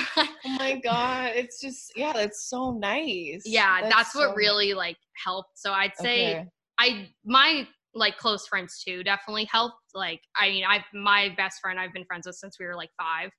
Oh 0.44 0.56
my 0.58 0.80
god, 0.82 1.30
it's 1.36 1.60
just 1.60 1.92
yeah, 1.94 2.12
that's 2.12 2.48
so 2.50 2.72
nice. 2.72 3.42
yeah, 3.46 3.88
that's, 3.88 4.12
what 4.14 4.30
so 4.30 4.34
really 4.34 4.74
like 4.74 4.96
helped. 5.24 5.50
So 5.54 5.72
I'd 5.72 5.96
say 5.96 6.30
Okay. 6.30 6.46
I 6.80 7.08
my 7.24 7.66
like 7.94 8.18
close 8.18 8.46
friends 8.48 8.82
too 8.84 9.04
definitely 9.04 9.44
helped. 9.44 9.76
Like 9.94 10.20
I 10.36 10.48
mean, 10.48 10.64
I 10.64 10.84
my 10.92 11.32
best 11.36 11.60
friend 11.60 11.78
I've 11.78 11.92
been 11.92 12.04
friends 12.04 12.26
with 12.26 12.34
since 12.34 12.58
we 12.58 12.66
were 12.66 12.74
like 12.74 12.90
five. 13.00 13.30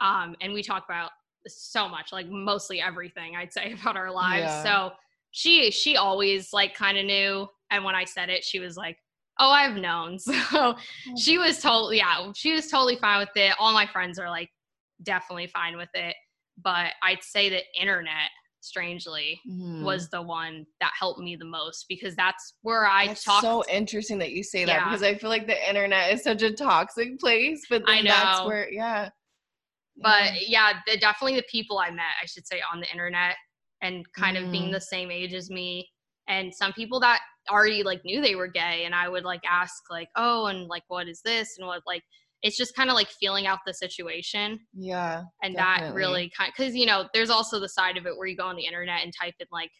Um, 0.00 0.34
and 0.40 0.54
we 0.54 0.62
talk 0.62 0.84
about 0.88 1.10
so 1.46 1.88
much, 1.88 2.10
like 2.10 2.26
mostly 2.28 2.80
everything 2.80 3.36
I'd 3.36 3.52
say 3.52 3.72
about 3.80 3.96
our 3.96 4.10
lives. 4.10 4.46
Yeah. 4.46 4.62
So 4.62 4.90
she 5.32 5.70
she 5.70 5.96
always 5.96 6.54
like 6.54 6.74
kind 6.74 6.96
of 6.96 7.04
knew. 7.04 7.46
And 7.70 7.84
when 7.84 7.94
I 7.94 8.04
said 8.04 8.30
it, 8.30 8.44
she 8.44 8.60
was 8.60 8.78
like, 8.78 8.96
"Oh, 9.38 9.50
I've 9.50 9.76
known." 9.76 10.18
So 10.50 10.76
she 11.16 11.38
was 11.38 11.60
totally 11.60 11.98
yeah, 11.98 12.32
she 12.34 12.52
was 12.54 12.68
totally 12.68 12.96
fine 12.96 13.18
with 13.20 13.36
it. 13.36 13.54
All 13.58 13.72
my 13.72 13.86
friends 13.86 14.18
are 14.18 14.30
like 14.30 14.50
definitely 15.02 15.46
fine 15.48 15.76
with 15.76 15.90
it. 15.94 16.14
But 16.62 16.92
I'd 17.02 17.22
say 17.22 17.48
the 17.50 17.62
internet, 17.78 18.30
strangely, 18.60 19.40
Mhm. 19.46 19.84
was 19.84 20.08
the 20.08 20.22
one 20.22 20.64
that 20.80 20.92
helped 20.98 21.20
me 21.20 21.36
the 21.36 21.44
most 21.44 21.84
because 21.88 22.16
that's 22.16 22.54
where 22.62 22.86
I 22.86 23.08
That's 23.08 23.24
talked. 23.24 23.42
so 23.42 23.62
interesting 23.68 24.18
that 24.18 24.32
you 24.32 24.42
say 24.42 24.64
that 24.64 24.78
Yeah. 24.78 24.84
because 24.84 25.02
I 25.02 25.16
feel 25.16 25.28
like 25.30 25.46
the 25.46 25.68
internet 25.68 26.12
is 26.14 26.22
such 26.22 26.42
a 26.42 26.52
toxic 26.52 27.18
place, 27.20 27.64
but 27.68 27.82
I 27.86 27.96
then 27.96 28.04
that's 28.04 28.44
where 28.44 28.70
yeah. 28.72 29.10
but 29.98 30.32
yeah, 30.48 30.80
the, 30.86 30.96
definitely 30.98 31.36
the 31.36 31.44
people 31.50 31.78
I 31.78 31.90
met, 31.90 32.14
I 32.22 32.26
should 32.26 32.46
say, 32.46 32.60
on 32.72 32.80
the 32.80 32.90
internet 32.90 33.36
and 33.82 34.10
kind 34.14 34.36
of 34.36 34.50
being 34.50 34.70
Mhm. 34.70 34.72
the 34.72 34.80
same 34.80 35.10
age 35.10 35.34
as 35.34 35.50
me. 35.50 35.88
And 36.28 36.54
some 36.54 36.72
people 36.72 37.00
that 37.00 37.20
already 37.50 37.82
like 37.82 38.04
knew 38.04 38.20
they 38.20 38.34
were 38.34 38.48
gay, 38.48 38.84
and 38.84 38.94
I 38.94 39.08
would 39.08 39.24
like 39.24 39.42
ask 39.48 39.82
like, 39.90 40.08
"Oh, 40.16 40.46
and 40.46 40.66
like, 40.68 40.84
what 40.88 41.08
is 41.08 41.20
this?" 41.24 41.56
and 41.58 41.66
what 41.66 41.82
like, 41.86 42.02
it's 42.42 42.56
just 42.56 42.74
kind 42.76 42.90
of 42.90 42.94
like 42.94 43.08
feeling 43.20 43.46
out 43.46 43.60
the 43.66 43.74
situation, 43.74 44.60
Yeah. 44.74 45.24
and 45.42 45.56
that 45.56 45.92
really 45.94 46.30
kind 46.36 46.52
because 46.56 46.74
you 46.74 46.86
know, 46.86 47.08
there's 47.14 47.30
also 47.30 47.58
the 47.60 47.68
side 47.68 47.96
of 47.96 48.06
it 48.06 48.16
where 48.16 48.26
you 48.26 48.36
go 48.36 48.44
on 48.46 48.56
the 48.56 48.66
internet 48.66 49.02
and 49.02 49.12
type 49.18 49.34
in 49.40 49.46
like 49.50 49.70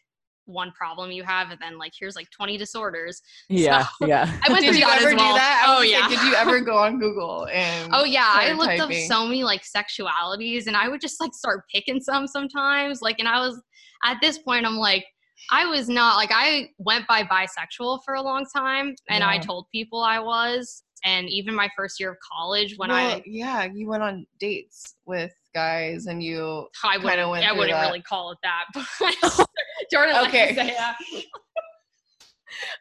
one 0.47 0.71
problem 0.73 1.11
you 1.11 1.25
have, 1.25 1.51
and 1.51 1.59
then 1.61 1.77
like 1.77 1.93
here's 1.99 2.15
like 2.17 2.31
20 2.31 2.57
disorders. 2.57 3.21
Yeah, 3.49 3.85
So- 4.01 4.07
yeah. 4.07 4.25
I 4.49 4.53
went 4.53 4.63
Did 4.65 4.71
through 4.71 4.79
you 4.81 4.87
that 4.87 5.01
ever 5.03 5.11
as 5.11 5.17
well. 5.17 5.33
do 5.33 5.39
that? 5.39 5.67
I 5.69 5.77
Oh 5.77 5.83
yeah. 5.83 6.01
like, 6.01 6.11
did 6.11 6.23
you 6.23 6.35
ever 6.35 6.61
go 6.61 6.79
on 6.79 6.99
Google 7.01 7.47
and 7.53 7.91
Oh 7.93 8.05
yeah, 8.05 8.31
I 8.33 8.53
looked 8.53 8.77
typing? 8.79 9.03
up 9.03 9.09
so 9.09 9.25
many 9.27 9.43
like 9.45 9.63
sexualities, 9.65 10.67
and 10.69 10.77
I 10.77 10.89
would 10.89 11.01
just 11.01 11.21
like 11.21 11.35
start 11.35 11.65
picking 11.75 12.01
some 12.01 12.27
sometimes. 12.29 13.03
Like, 13.03 13.17
and 13.19 13.27
I 13.29 13.41
was 13.41 13.61
at 14.05 14.19
this 14.21 14.39
point, 14.39 14.67
I'm 14.67 14.77
like, 14.77 15.05
I 15.51 15.67
was 15.67 15.89
not 15.89 16.17
like 16.17 16.31
I 16.33 16.71
went 16.79 17.07
by 17.07 17.23
bisexual 17.23 18.01
for 18.05 18.15
a 18.15 18.23
long 18.23 18.47
time, 18.55 18.95
and 19.09 19.23
I 19.23 19.39
told 19.39 19.67
people 19.73 20.01
I 20.03 20.19
was, 20.19 20.83
and 21.05 21.29
even 21.29 21.55
my 21.55 21.69
first 21.77 22.01
year 22.01 22.11
of 22.13 22.17
college 22.21 22.75
when 22.77 22.91
Well, 22.91 22.99
I 22.99 23.23
yeah, 23.27 23.69
you 23.73 23.89
went 23.89 24.03
on 24.03 24.27
dates 24.41 24.97
with 25.07 25.33
guys 25.55 26.07
and 26.07 26.23
you 26.23 26.67
I 26.85 26.99
wouldn't 26.99 27.31
went 27.31 27.47
I 27.47 27.53
wouldn't 27.53 27.71
that. 27.71 27.87
really 27.87 28.03
call 28.03 28.33
it 28.33 28.39
that, 28.43 28.65
but 28.75 28.87
Jordaan 29.95 30.27
Okay. 30.29 30.55
say 30.55 30.75
that. 30.77 30.97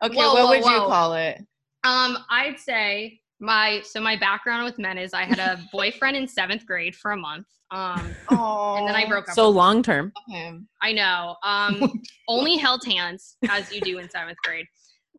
Okay, 0.03 0.15
Whoa, 0.15 0.33
what 0.33 0.43
whoa, 0.43 0.49
would 0.49 0.57
you 0.65 0.79
call 0.87 1.13
it? 1.13 1.37
Um, 1.83 2.17
I'd 2.29 2.59
say 2.59 3.19
my 3.39 3.81
so 3.83 3.99
my 3.99 4.15
background 4.17 4.65
with 4.65 4.79
men 4.79 4.97
is 4.97 5.13
I 5.13 5.23
had 5.23 5.39
a 5.39 5.59
boyfriend 5.71 6.15
in 6.17 6.27
seventh 6.27 6.65
grade 6.65 6.95
for 6.95 7.11
a 7.11 7.17
month. 7.17 7.47
Um, 7.71 8.15
Oh. 8.29 8.75
and 8.77 8.87
then 8.87 8.95
I 8.95 9.07
broke 9.07 9.27
up. 9.29 9.35
So 9.35 9.49
long 9.49 9.81
term. 9.83 10.13
him. 10.29 10.67
I 10.81 10.91
know. 10.93 11.35
Um, 11.43 12.01
only 12.27 12.57
held 12.57 12.85
hands 12.85 13.37
as 13.49 13.71
you 13.73 13.81
do 13.81 13.97
in 13.97 14.09
seventh 14.09 14.37
grade. 14.43 14.65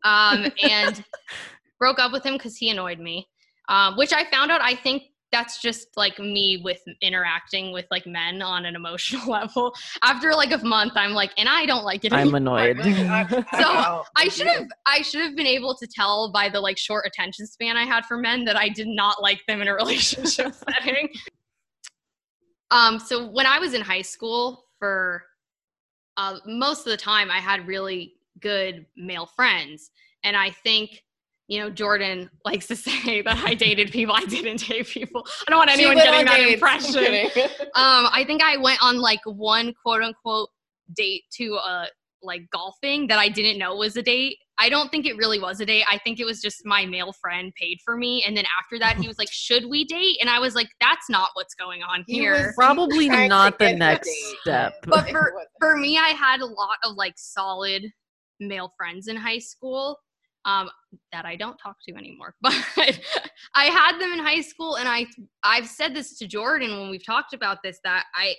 Um, 0.03 0.51
and 0.63 1.03
broke 1.79 1.99
up 1.99 2.11
with 2.11 2.23
him 2.25 2.33
because 2.33 2.57
he 2.57 2.69
annoyed 2.69 2.99
me. 2.99 3.27
Um, 3.69 3.97
which 3.97 4.13
I 4.13 4.23
found 4.31 4.49
out. 4.51 4.61
I 4.61 4.75
think 4.75 5.03
that's 5.31 5.61
just 5.61 5.87
like 5.97 6.17
me 6.19 6.61
with 6.63 6.81
interacting 7.01 7.71
with 7.73 7.85
like 7.91 8.05
men 8.07 8.41
on 8.41 8.65
an 8.65 8.75
emotional 8.75 9.27
level. 9.31 9.73
After 10.01 10.31
like 10.31 10.51
a 10.51 10.63
month, 10.65 10.93
I'm 10.95 11.11
like, 11.11 11.31
and 11.37 11.49
I 11.49 11.65
don't 11.65 11.83
like 11.83 12.05
it. 12.05 12.13
I'm 12.13 12.33
anymore. 12.33 12.59
annoyed. 12.59 12.77
So 13.57 14.03
I 14.15 14.29
should 14.29 14.47
have 14.47 14.67
I 14.85 15.01
should 15.01 15.21
have 15.21 15.35
been 15.35 15.47
able 15.47 15.75
to 15.75 15.87
tell 15.87 16.31
by 16.31 16.49
the 16.49 16.59
like 16.59 16.77
short 16.77 17.05
attention 17.05 17.45
span 17.47 17.75
I 17.77 17.85
had 17.85 18.05
for 18.05 18.17
men 18.17 18.45
that 18.45 18.55
I 18.55 18.69
did 18.69 18.87
not 18.87 19.21
like 19.21 19.41
them 19.47 19.61
in 19.61 19.67
a 19.67 19.73
relationship 19.75 20.53
setting. 20.53 21.09
Um 22.71 22.99
so 22.99 23.27
when 23.27 23.45
I 23.45 23.59
was 23.59 23.73
in 23.73 23.81
high 23.81 24.01
school 24.01 24.65
for 24.79 25.23
uh 26.17 26.37
most 26.45 26.79
of 26.85 26.91
the 26.91 26.97
time 26.97 27.29
I 27.31 27.39
had 27.39 27.67
really 27.67 28.13
good 28.39 28.85
male 28.95 29.25
friends 29.25 29.91
and 30.23 30.35
I 30.37 30.51
think 30.51 31.03
you 31.47 31.59
know, 31.59 31.71
Jordaan 31.71 32.29
likes 32.45 32.67
to 32.67 32.75
say 32.87 33.21
that 33.21 33.37
I 33.45 33.53
dated 33.53 33.91
people. 33.91 34.15
I 34.15 34.25
didn't 34.25 34.67
date 34.67 34.87
people. 34.87 35.25
I 35.47 35.51
don't 35.51 35.59
want 35.59 35.71
anyone 35.71 35.95
getting 35.95 36.25
that 36.25 36.37
dates. 36.37 36.53
impression. 36.53 37.29
Um, 37.75 38.07
I 38.11 38.23
think 38.25 38.41
I 38.43 38.57
went 38.57 38.79
on 38.81 38.97
like 38.99 39.19
one 39.25 39.73
quote 39.83 40.01
unquote 40.01 40.49
date 40.95 41.23
to 41.37 41.53
a 41.55 41.87
like 42.23 42.41
golfing 42.51 43.05
that 43.07 43.19
I 43.19 43.29
didn't 43.29 43.59
know 43.59 43.75
was 43.75 43.95
a 43.95 44.01
date. 44.01 44.37
I 44.57 44.69
don't 44.69 44.89
think 44.89 45.05
it 45.05 45.15
really 45.17 45.39
was 45.39 45.59
a 45.59 45.65
date. 45.67 45.83
I 45.87 45.99
think 45.99 46.19
it 46.19 46.25
was 46.25 46.41
just 46.41 46.65
my 46.65 46.83
male 46.87 47.13
friend 47.21 47.53
paid 47.61 47.77
for 47.85 47.95
me. 47.95 48.23
And 48.25 48.35
then 48.35 48.45
after 48.59 48.79
that, 48.79 48.97
he 48.97 49.07
was 49.07 49.19
like, 49.19 49.31
Should 49.31 49.69
we 49.69 49.85
date? 49.85 50.17
And 50.19 50.29
I 50.29 50.39
was 50.39 50.55
like, 50.55 50.67
That's 50.81 51.07
not 51.09 51.29
what's 51.35 51.53
going 51.53 51.83
on 51.83 52.03
He 52.07 52.15
here. 52.15 52.33
was- 52.47 52.53
Probably 52.55 53.07
not 53.09 53.59
the 53.59 53.73
next 53.73 54.09
step. 54.41 54.73
But 54.87 55.09
for 55.11 55.33
for 55.59 55.77
me, 55.77 55.97
I 55.97 56.09
had 56.09 56.41
a 56.41 56.45
lot 56.47 56.77
of 56.83 56.95
like 56.95 57.13
solid 57.17 57.83
male 58.39 58.73
friends 58.75 59.07
in 59.07 59.15
high 59.15 59.39
school 59.39 59.97
um, 60.47 60.69
that 61.11 61.25
I 61.25 61.35
don't 61.35 61.57
talk 61.57 61.75
to 61.87 61.95
anymore. 61.95 62.33
But 62.41 62.99
I 63.53 63.65
had 63.65 63.99
them 63.99 64.13
in 64.13 64.19
high 64.19 64.41
school, 64.41 64.77
and 64.77 64.87
I 64.87 65.05
I've 65.43 65.67
said 65.67 65.93
this 65.93 66.17
to 66.19 66.27
Jordaan 66.27 66.79
when 66.79 66.89
we've 66.89 67.05
talked 67.05 67.33
about 67.33 67.57
this 67.63 67.79
that 67.83 68.05
I 68.15 68.33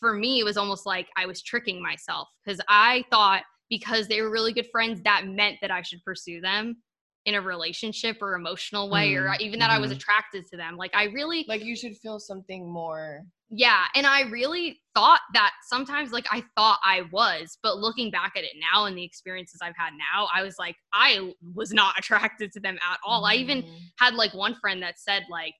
for 0.00 0.12
me 0.12 0.40
it 0.40 0.44
was 0.44 0.56
almost 0.56 0.84
like 0.84 1.08
I 1.16 1.26
was 1.26 1.40
tricking 1.40 1.80
myself 1.80 2.28
because 2.44 2.60
I 2.68 3.04
thought 3.10 3.44
because 3.70 4.08
they 4.08 4.20
were 4.20 4.30
really 4.30 4.52
good 4.52 4.68
friends 4.70 5.00
that 5.04 5.26
meant 5.26 5.58
that 5.62 5.70
I 5.70 5.82
should 5.82 6.04
pursue 6.04 6.40
them 6.40 6.76
in 7.24 7.34
a 7.34 7.40
relationship 7.40 8.18
or 8.20 8.34
emotional 8.34 8.90
way 8.90 9.14
or 9.14 9.28
Mm, 9.28 9.40
even 9.40 9.58
that 9.60 9.70
I 9.70 9.78
was 9.78 9.90
mhm. 9.90 9.96
attracted 9.96 10.46
to 10.46 10.56
them. 10.56 10.76
Like 10.76 10.94
I 10.94 11.04
really 11.04 11.44
like 11.48 11.62
you 11.64 11.76
should 11.76 11.96
feel 11.98 12.18
something 12.18 12.68
more. 12.70 13.22
yeah, 13.48 13.84
and 13.94 14.06
I 14.06 14.22
really 14.22 14.80
thought 14.94 15.20
that 15.34 15.52
sometimes 15.68 16.10
like 16.10 16.26
I 16.32 16.42
thought 16.56 16.78
I 16.84 17.02
was, 17.12 17.58
but 17.62 17.78
looking 17.78 18.10
back 18.10 18.32
at 18.36 18.44
it 18.44 18.52
now 18.72 18.86
and 18.86 18.96
the 18.96 19.04
experiences 19.04 19.60
I've 19.62 19.76
had 19.76 19.90
now, 19.92 20.28
I 20.34 20.42
was 20.42 20.56
like 20.58 20.76
I 20.92 21.32
was 21.54 21.72
not 21.72 21.94
attracted 21.98 22.50
to 22.52 22.60
them 22.60 22.76
at 22.90 22.98
all. 23.06 23.24
I 23.24 23.34
even 23.34 23.62
Mm. 23.62 23.68
had 23.98 24.14
like 24.14 24.34
one 24.34 24.54
friend 24.60 24.82
that 24.82 24.98
said 24.98 25.24
like, 25.30 25.54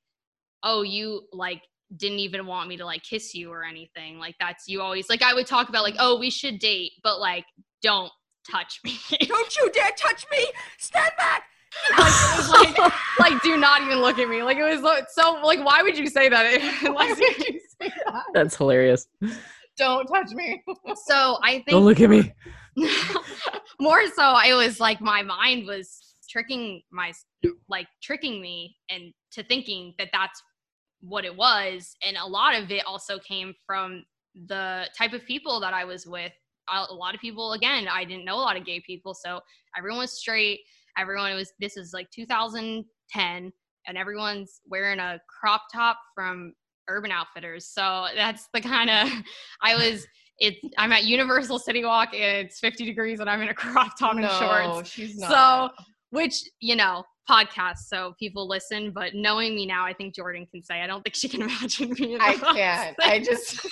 "Oh, 0.62 0.82
you 0.82 1.28
like 1.32 1.62
didn't 1.96 2.20
even 2.20 2.46
want 2.46 2.68
me 2.68 2.76
to 2.78 2.84
like 2.86 3.02
kiss 3.02 3.34
you 3.34 3.50
or 3.52 3.64
anything. 3.64 4.18
Like 4.18 4.34
that's 4.40 4.66
you 4.66 4.80
always 4.80 5.08
like 5.08 5.22
I 5.22 5.34
would 5.34 5.46
talk 5.46 5.68
about 5.68 5.82
like, 5.84 5.96
"Oh, 5.98 6.18
we 6.18 6.30
should 6.30 6.58
date, 6.58 6.92
but 7.02 7.20
like 7.20 7.44
don't 7.82 8.10
touch 8.50 8.80
me." 8.84 8.98
Don't 9.28 9.56
you 9.56 9.70
dare 9.70 9.92
touch 9.96 10.26
me! 10.30 10.44
Stand 10.78 11.12
back! 11.18 11.44
like, 11.98 12.78
like, 12.78 12.92
like 13.18 13.42
do 13.42 13.56
not 13.56 13.82
even 13.82 13.98
look 14.00 14.18
at 14.18 14.28
me. 14.28 14.42
Like 14.42 14.56
it 14.58 14.62
was 14.64 14.80
so- 14.80 15.04
so 15.10 15.40
like 15.44 15.64
why 15.64 15.82
would 15.82 15.96
you 15.98 16.06
say 16.06 16.28
that? 16.28 16.60
Why 16.92 17.08
would 17.08 17.18
you 17.48 17.60
say 17.80 17.90
that? 18.06 18.24
That's 18.34 18.56
hilarious. 18.56 19.06
Don't 19.78 20.06
touch 20.06 20.30
me. 20.32 20.62
so 21.06 21.38
I 21.42 21.52
think 21.52 21.68
Don't 21.70 21.84
look 21.84 22.00
at 22.00 22.10
me. 22.10 22.32
more 23.80 24.06
so 24.14 24.22
i 24.22 24.54
was 24.54 24.80
like 24.80 25.00
my 25.00 25.22
mind 25.22 25.66
was 25.66 26.14
tricking 26.28 26.80
my 26.90 27.12
like 27.68 27.86
tricking 28.02 28.40
me 28.40 28.74
and 28.88 29.12
to 29.30 29.42
thinking 29.44 29.92
that 29.98 30.08
that's 30.12 30.42
what 31.00 31.24
it 31.24 31.36
was 31.36 31.94
and 32.06 32.16
a 32.16 32.24
lot 32.26 32.56
of 32.58 32.70
it 32.70 32.82
also 32.86 33.18
came 33.18 33.52
from 33.66 34.02
the 34.46 34.86
type 34.96 35.12
of 35.12 35.22
people 35.26 35.60
that 35.60 35.74
i 35.74 35.84
was 35.84 36.06
with 36.06 36.32
a 36.70 36.86
a 36.88 36.94
lot 36.94 37.14
of 37.14 37.20
people 37.20 37.52
again 37.52 37.86
i 37.88 38.04
didn't 38.04 38.24
know 38.24 38.36
a 38.36 38.46
lot 38.48 38.56
of 38.56 38.64
gay 38.64 38.80
people 38.86 39.12
so 39.12 39.38
everyone 39.76 39.98
was 39.98 40.12
straight 40.18 40.60
everyone 40.98 41.34
was 41.34 41.52
this 41.60 41.76
is 41.76 41.92
like 41.92 42.10
2010 42.10 43.52
and 43.86 43.98
everyone's 43.98 44.60
wearing 44.66 44.98
a 44.98 45.20
crop 45.28 45.62
top 45.72 45.98
from 46.14 46.52
urban 46.88 47.10
outfitters. 47.10 47.66
So 47.66 48.06
that's 48.14 48.48
the 48.52 48.60
kind 48.60 48.90
of 48.90 49.08
i 49.62 49.74
was 49.74 50.06
it's 50.38 50.58
i'm 50.78 50.92
at 50.92 51.04
universal 51.04 51.58
city 51.58 51.84
walk 51.84 52.10
and 52.14 52.46
it's 52.46 52.58
50 52.58 52.84
degrees 52.84 53.20
and 53.20 53.28
i'm 53.30 53.40
in 53.42 53.48
a 53.48 53.54
crop 53.62 53.98
top 53.98 54.12
and 54.12 54.22
no, 54.22 54.28
shorts. 54.28 54.90
she's 54.90 55.18
so 55.20 55.70
which 56.10 56.42
you 56.60 56.74
know 56.76 57.04
podcast 57.30 57.78
so 57.86 58.14
people 58.18 58.48
listen 58.48 58.90
but 58.90 59.14
knowing 59.14 59.54
me 59.54 59.64
now 59.64 59.84
i 59.84 59.92
think 59.92 60.14
jordaan 60.14 60.50
can 60.50 60.62
say 60.62 60.80
i 60.82 60.86
don't 60.86 61.02
think 61.02 61.14
she 61.14 61.28
can 61.28 61.42
imagine 61.48 61.90
me 61.98 62.14
in 62.14 62.20
I 62.20 62.34
can't. 62.34 62.96
I 63.00 63.20
just 63.20 63.64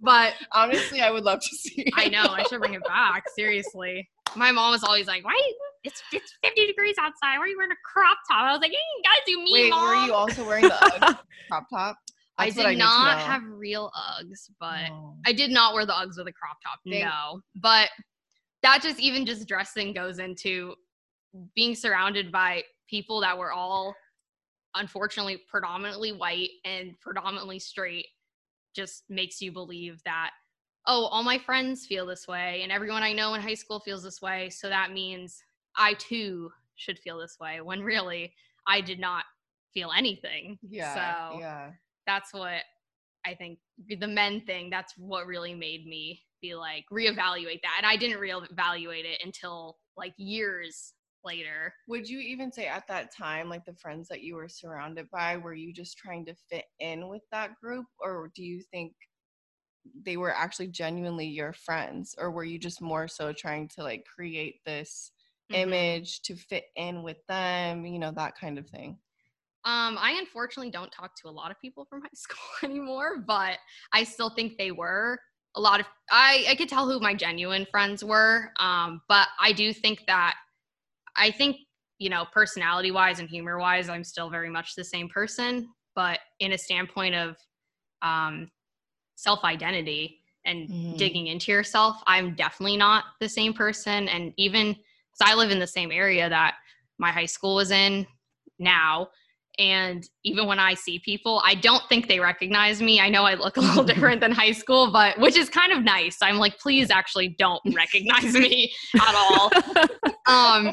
but 0.00 0.34
honestly, 0.52 1.00
I 1.00 1.10
would 1.10 1.24
love 1.24 1.40
to 1.40 1.56
see. 1.56 1.86
i 1.96 2.08
know 2.08 2.22
i 2.22 2.44
should 2.44 2.60
bring 2.60 2.74
it 2.74 2.84
back 2.84 3.24
seriously 3.36 4.08
my 4.36 4.50
mom 4.52 4.70
was 4.72 4.82
always 4.84 5.06
like 5.06 5.24
why 5.24 5.36
it's, 5.84 6.02
it's 6.12 6.32
50 6.44 6.66
degrees 6.66 6.96
outside 7.00 7.36
why 7.38 7.44
are 7.44 7.46
you 7.48 7.56
wearing 7.56 7.72
a 7.72 7.76
crop 7.92 8.18
top 8.30 8.42
i 8.42 8.52
was 8.52 8.60
like 8.60 8.72
you 8.72 8.78
gotta 9.02 9.22
do 9.26 9.38
me 9.42 9.50
Wait, 9.52 9.70
mom 9.70 9.88
were 9.88 10.06
you 10.06 10.12
also 10.12 10.44
wearing 10.46 10.64
the 10.64 10.74
Ugg 11.06 11.16
crop 11.48 11.66
top? 11.70 11.96
i 12.38 12.46
That's 12.46 12.56
what 12.56 12.62
did 12.64 12.68
need 12.70 12.74
to 12.76 12.78
not 12.84 13.18
know. 13.18 13.24
have 13.24 13.42
real 13.46 13.90
uggs 13.96 14.50
but 14.60 14.90
Oh. 14.90 15.14
I 15.26 15.32
did 15.32 15.50
not 15.50 15.74
wear 15.74 15.86
the 15.86 15.92
Uggs 15.92 16.16
with 16.18 16.26
a 16.28 16.32
crop 16.32 16.56
top. 16.62 16.78
No. 16.84 17.40
But 17.56 17.88
that 18.62 18.82
just 18.82 18.98
even 19.00 19.24
just 19.26 19.46
dressing 19.48 19.92
goes 19.92 20.18
into 20.18 20.74
being 21.54 21.74
surrounded 21.74 22.30
by 22.32 22.62
people 22.88 23.20
that 23.20 23.36
were 23.38 23.52
all 23.52 23.94
unfortunately 24.74 25.42
predominantly 25.48 26.12
white 26.12 26.50
and 26.64 26.92
predominantly 27.00 27.58
straight 27.58 28.06
just 28.74 29.04
makes 29.08 29.40
you 29.40 29.52
believe 29.52 30.00
that 30.04 30.30
oh 30.86 31.06
all 31.06 31.22
my 31.22 31.38
friends 31.38 31.86
feel 31.86 32.06
this 32.06 32.26
way 32.28 32.60
and 32.62 32.70
everyone 32.72 33.02
i 33.02 33.12
know 33.12 33.34
in 33.34 33.40
high 33.40 33.54
school 33.54 33.80
feels 33.80 34.02
this 34.02 34.20
way 34.22 34.50
so 34.50 34.68
that 34.68 34.92
means 34.92 35.42
i 35.76 35.94
too 35.94 36.50
should 36.76 36.98
feel 36.98 37.18
this 37.18 37.36
way 37.40 37.60
when 37.60 37.82
really 37.82 38.32
i 38.66 38.80
did 38.80 38.98
not 38.98 39.24
feel 39.72 39.90
anything 39.96 40.58
Yeah. 40.68 40.94
so 41.32 41.38
yeah. 41.40 41.70
that's 42.06 42.32
what 42.32 42.62
I 43.26 43.34
think 43.34 43.58
the 43.88 44.06
men 44.06 44.42
thing. 44.42 44.70
That's 44.70 44.92
what 44.98 45.26
really 45.26 45.54
made 45.54 45.86
me 45.86 46.22
be 46.42 46.54
like 46.54 46.84
reevaluate 46.92 47.62
that, 47.62 47.74
and 47.78 47.86
I 47.86 47.96
didn't 47.96 48.20
reevaluate 48.20 49.04
it 49.04 49.20
until 49.24 49.78
like 49.96 50.12
years 50.18 50.92
later. 51.24 51.72
Would 51.88 52.08
you 52.08 52.18
even 52.18 52.52
say 52.52 52.66
at 52.66 52.86
that 52.88 53.14
time, 53.16 53.48
like 53.48 53.64
the 53.64 53.74
friends 53.74 54.08
that 54.08 54.22
you 54.22 54.34
were 54.34 54.48
surrounded 54.48 55.10
by, 55.10 55.38
were 55.38 55.54
you 55.54 55.72
just 55.72 55.96
trying 55.96 56.26
to 56.26 56.34
fit 56.50 56.66
in 56.80 57.08
with 57.08 57.22
that 57.32 57.54
group, 57.62 57.86
or 57.98 58.30
do 58.34 58.42
you 58.42 58.62
think 58.70 58.92
they 59.94 60.16
were 60.16 60.34
actually 60.34 60.68
genuinely 60.68 61.26
your 61.26 61.52
friends, 61.52 62.14
or 62.18 62.30
were 62.30 62.44
you 62.44 62.58
just 62.58 62.80
more 62.80 63.08
so 63.08 63.32
trying 63.32 63.68
to 63.68 63.82
like 63.82 64.04
create 64.06 64.64
this 64.64 65.12
Mhm. 65.48 65.64
image 65.70 66.22
to 66.22 66.36
fit 66.36 66.66
in 66.76 67.02
with 67.02 67.24
them, 67.28 67.86
you 67.86 67.98
know, 67.98 68.10
that 68.12 68.36
kind 68.36 68.58
of 68.58 68.68
thing? 68.68 68.98
Um, 69.64 69.96
I 69.98 70.12
unfortunately 70.18 70.70
don't 70.70 70.92
talk 70.92 71.14
to 71.16 71.28
a 71.28 71.30
lot 71.30 71.50
of 71.50 71.58
people 71.60 71.86
from 71.86 72.02
high 72.02 72.08
school 72.14 72.38
anymore, 72.62 73.18
but 73.26 73.58
I 73.92 74.04
still 74.04 74.30
think 74.30 74.58
they 74.58 74.72
were 74.72 75.18
a 75.56 75.60
lot 75.60 75.80
of. 75.80 75.86
I 76.10 76.44
I 76.48 76.54
could 76.56 76.68
tell 76.68 76.88
who 76.88 77.00
my 77.00 77.14
genuine 77.14 77.66
friends 77.70 78.04
were. 78.04 78.52
Um, 78.58 79.00
but 79.08 79.28
I 79.40 79.52
do 79.52 79.72
think 79.72 80.04
that 80.06 80.36
I 81.16 81.30
think 81.32 81.58
you 81.98 82.10
know 82.10 82.26
personality 82.32 82.90
wise 82.92 83.20
and 83.20 83.28
humor 83.30 83.58
wise, 83.58 83.88
I'm 83.88 84.04
still 84.04 84.30
very 84.30 84.50
much 84.50 84.74
the 84.76 84.84
same 84.84 85.08
person. 85.08 85.72
But 85.94 86.20
in 86.40 86.52
a 86.52 86.58
standpoint 86.58 87.14
of 87.16 87.38
um, 88.02 88.50
self 89.16 89.44
identity 89.44 90.20
and 90.44 90.68
Mhm. 90.68 90.98
digging 90.98 91.26
into 91.28 91.50
yourself, 91.52 92.02
I'm 92.06 92.34
definitely 92.34 92.76
not 92.76 93.04
the 93.20 93.28
same 93.28 93.54
person. 93.54 94.08
And 94.08 94.32
even 94.36 94.72
because 94.72 95.32
I 95.32 95.34
live 95.34 95.50
in 95.50 95.58
the 95.58 95.66
same 95.66 95.90
area 95.90 96.28
that 96.28 96.56
my 96.98 97.10
high 97.10 97.26
school 97.26 97.54
was 97.54 97.70
in 97.70 98.06
now. 98.58 99.08
And 99.58 100.02
even 100.24 100.46
when 100.46 100.58
I 100.58 100.74
see 100.74 100.98
people, 100.98 101.40
I 101.44 101.54
don't 101.54 101.82
think 101.88 102.08
they 102.08 102.18
recognize 102.18 102.82
me. 102.82 103.00
I 103.00 103.08
know 103.08 103.24
I 103.24 103.34
look 103.34 103.56
a 103.56 103.60
little 103.60 103.84
different 103.92 104.20
than 104.20 104.32
high 104.32 104.52
school, 104.52 104.90
but 104.90 105.18
which 105.18 105.36
is 105.36 105.48
kind 105.48 105.72
of 105.72 105.84
nice. 105.84 106.18
I'm 106.20 106.38
like, 106.38 106.58
please 106.58 106.90
actually 106.90 107.28
don't 107.38 107.62
recognize 107.74 108.34
me 108.34 108.72
at 108.96 109.14
all. 109.14 109.50
Um, 110.26 110.72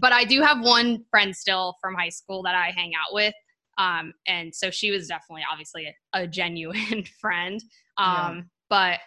but 0.00 0.12
I 0.12 0.24
do 0.24 0.42
have 0.42 0.64
one 0.64 1.04
friend 1.12 1.34
still 1.34 1.76
from 1.80 1.94
high 1.94 2.08
school 2.08 2.42
that 2.42 2.56
I 2.56 2.72
hang 2.76 2.90
out 2.94 3.14
with. 3.14 3.32
Um, 3.78 4.12
and 4.26 4.54
so 4.54 4.70
she 4.70 4.90
was 4.90 5.08
definitely 5.08 5.44
obviously 5.50 5.86
a, 5.86 6.22
a 6.22 6.26
genuine 6.26 7.04
friend. 7.20 7.62
Um, 7.96 8.36
Yeah. 8.36 8.40
but 8.68 8.98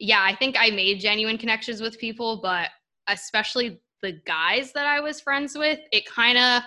yeah, 0.00 0.22
I 0.22 0.34
think 0.34 0.56
I 0.58 0.70
made 0.70 1.00
genuine 1.00 1.38
connections 1.38 1.80
with 1.80 1.98
people, 1.98 2.40
but 2.42 2.68
especially 3.08 3.80
the 4.02 4.20
guys 4.26 4.72
that 4.72 4.86
I 4.86 5.00
was 5.00 5.20
friends 5.20 5.56
with, 5.56 5.78
it 5.92 6.06
kind 6.06 6.36
of, 6.36 6.62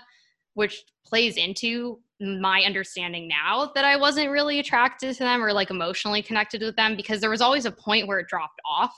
which 0.53 0.83
plays 1.05 1.35
into 1.35 1.99
my 2.21 2.61
understanding 2.61 3.27
now 3.27 3.71
that 3.75 3.83
I 3.83 3.97
wasn't 3.97 4.29
really 4.29 4.59
attracted 4.59 5.13
to 5.15 5.19
them 5.23 5.43
or 5.43 5.51
like 5.51 5.69
emotionally 5.69 6.21
connected 6.21 6.61
with 6.61 6.77
them 6.77 6.95
because 6.95 7.19
there 7.19 7.29
was 7.29 7.41
always 7.41 7.65
a 7.65 7.71
point 7.71 8.07
where 8.07 8.19
it 8.19 8.27
dropped 8.29 8.61
off 8.65 8.93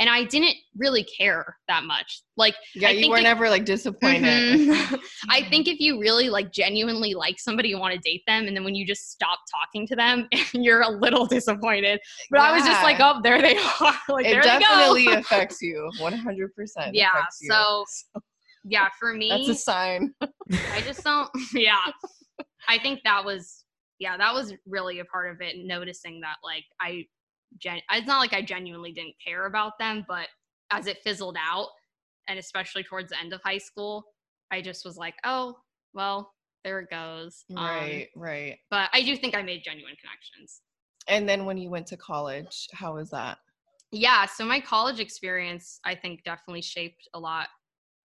and 0.00 0.08
I 0.08 0.24
didn't 0.24 0.54
really 0.76 1.04
care 1.04 1.56
that 1.66 1.84
much. 1.84 2.22
Like, 2.36 2.54
Yeah, 2.74 2.88
I 2.88 2.92
you 2.92 3.10
were 3.10 3.18
it- 3.18 3.22
never 3.22 3.48
like 3.50 3.64
disappointed. 3.64 4.60
Mhm. 4.60 5.00
I 5.28 5.42
think 5.50 5.66
if 5.68 5.80
you 5.80 6.00
really 6.00 6.28
like 6.28 6.52
genuinely 6.52 7.14
like 7.14 7.38
somebody 7.38 7.68
you 7.70 7.78
want 7.78 7.94
to 7.94 8.00
date 8.00 8.22
them, 8.26 8.46
and 8.46 8.56
then 8.56 8.64
when 8.64 8.74
you 8.74 8.86
just 8.86 9.10
stop 9.10 9.38
talking 9.52 9.86
to 9.88 9.96
them, 9.96 10.28
you're 10.52 10.82
a 10.82 10.90
little 10.90 11.26
disappointed. 11.26 12.00
But 12.30 12.40
I 12.40 12.52
was 12.52 12.64
just 12.64 12.82
like, 12.82 12.98
oh, 13.00 13.20
there 13.22 13.40
they 13.42 13.56
are. 13.56 13.94
like 14.08 14.26
it 14.26 14.30
there 14.30 14.42
definitely 14.42 15.06
they 15.06 15.12
go. 15.14 15.18
affects 15.18 15.60
you 15.60 15.90
100% 15.98 16.48
yeah. 16.92 17.10
affects 17.10 17.38
you. 17.40 17.50
So 17.50 17.84
yeah, 18.64 18.88
for 18.98 19.14
me, 19.14 19.28
that's 19.30 19.48
a 19.48 19.54
sign 19.54 20.14
I 20.20 20.80
just 20.82 21.02
don't. 21.04 21.28
Yeah, 21.54 21.76
I 22.68 22.78
think 22.78 23.00
that 23.04 23.24
was 23.24 23.64
yeah, 23.98 24.16
that 24.16 24.32
was 24.32 24.54
really 24.66 25.00
a 25.00 25.04
part 25.06 25.30
of 25.30 25.40
it. 25.40 25.56
Noticing 25.64 26.20
that 26.20 26.36
like 26.44 26.64
I, 26.80 27.04
gen- 27.56 27.80
it's 27.92 28.06
not 28.06 28.20
like 28.20 28.34
I 28.34 28.42
genuinely 28.42 28.92
didn't 28.92 29.14
care 29.24 29.46
about 29.46 29.78
them, 29.78 30.04
but 30.06 30.28
as 30.70 30.86
it 30.86 30.98
fizzled 31.02 31.36
out, 31.38 31.68
and 32.28 32.38
especially 32.38 32.82
towards 32.82 33.10
the 33.10 33.18
end 33.18 33.32
of 33.32 33.40
high 33.42 33.58
school, 33.58 34.04
I 34.50 34.60
just 34.60 34.84
was 34.84 34.96
like, 34.96 35.14
oh 35.24 35.56
well, 35.94 36.34
there 36.64 36.80
it 36.80 36.90
goes. 36.90 37.44
Um, 37.56 37.64
right 37.64 38.08
right 38.16 38.56
but 38.70 38.90
I 38.92 39.02
do 39.02 39.16
think 39.16 39.34
I 39.34 39.42
made 39.42 39.62
genuine 39.64 39.94
connections. 40.00 40.60
and 41.08 41.28
then 41.28 41.46
when 41.46 41.56
you 41.56 41.70
went 41.70 41.86
to 41.88 41.96
college 41.96 42.68
how 42.72 42.94
was 42.96 43.10
that 43.10 43.38
Yeah, 43.90 44.26
so 44.26 44.44
my 44.44 44.60
college 44.60 45.00
experience, 45.00 45.80
I 45.84 45.94
think, 45.94 46.22
definitely 46.24 46.60
shaped 46.60 47.08
a 47.14 47.18
lot 47.18 47.48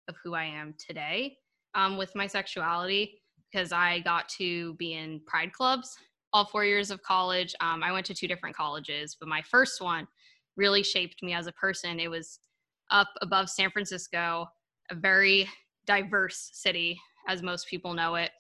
of 0.08 0.16
who 0.24 0.34
I 0.34 0.46
am 0.46 0.76
today 0.78 1.38
um, 1.76 1.98
with 1.98 2.16
my 2.16 2.28
sexuality 2.28 3.22
because 3.52 3.74
I 3.74 4.00
got 4.00 4.30
to 4.38 4.76
be 4.76 4.94
in 4.94 5.20
pride 5.26 5.52
clubs 5.52 5.98
all 6.34 6.46
four 6.46 6.66
years 6.66 6.92
of 6.92 7.02
college. 7.04 7.54
Um, 7.62 7.84
I 7.84 7.92
went 7.92 8.06
to 8.08 8.14
two 8.14 8.28
different 8.28 8.56
colleges, 8.56 9.16
but 9.20 9.30
my 9.30 9.42
first 9.44 9.82
one 9.82 10.08
really 10.58 10.84
shaped 10.84 11.22
me 11.22 11.34
as 11.34 11.48
a 11.48 11.52
person. 11.54 12.00
It 12.00 12.10
was 12.10 12.40
up 12.92 13.10
above 13.22 13.50
San 13.50 13.70
Francisco, 13.70 14.48
a 14.92 14.96
very 14.96 15.48
diverse 15.86 16.50
city, 16.54 17.00
as 17.28 17.42
most 17.42 17.68
people 17.68 17.94
know 17.94 18.16
it. 18.16 18.32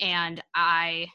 And 0.00 0.42
I, 0.54 1.06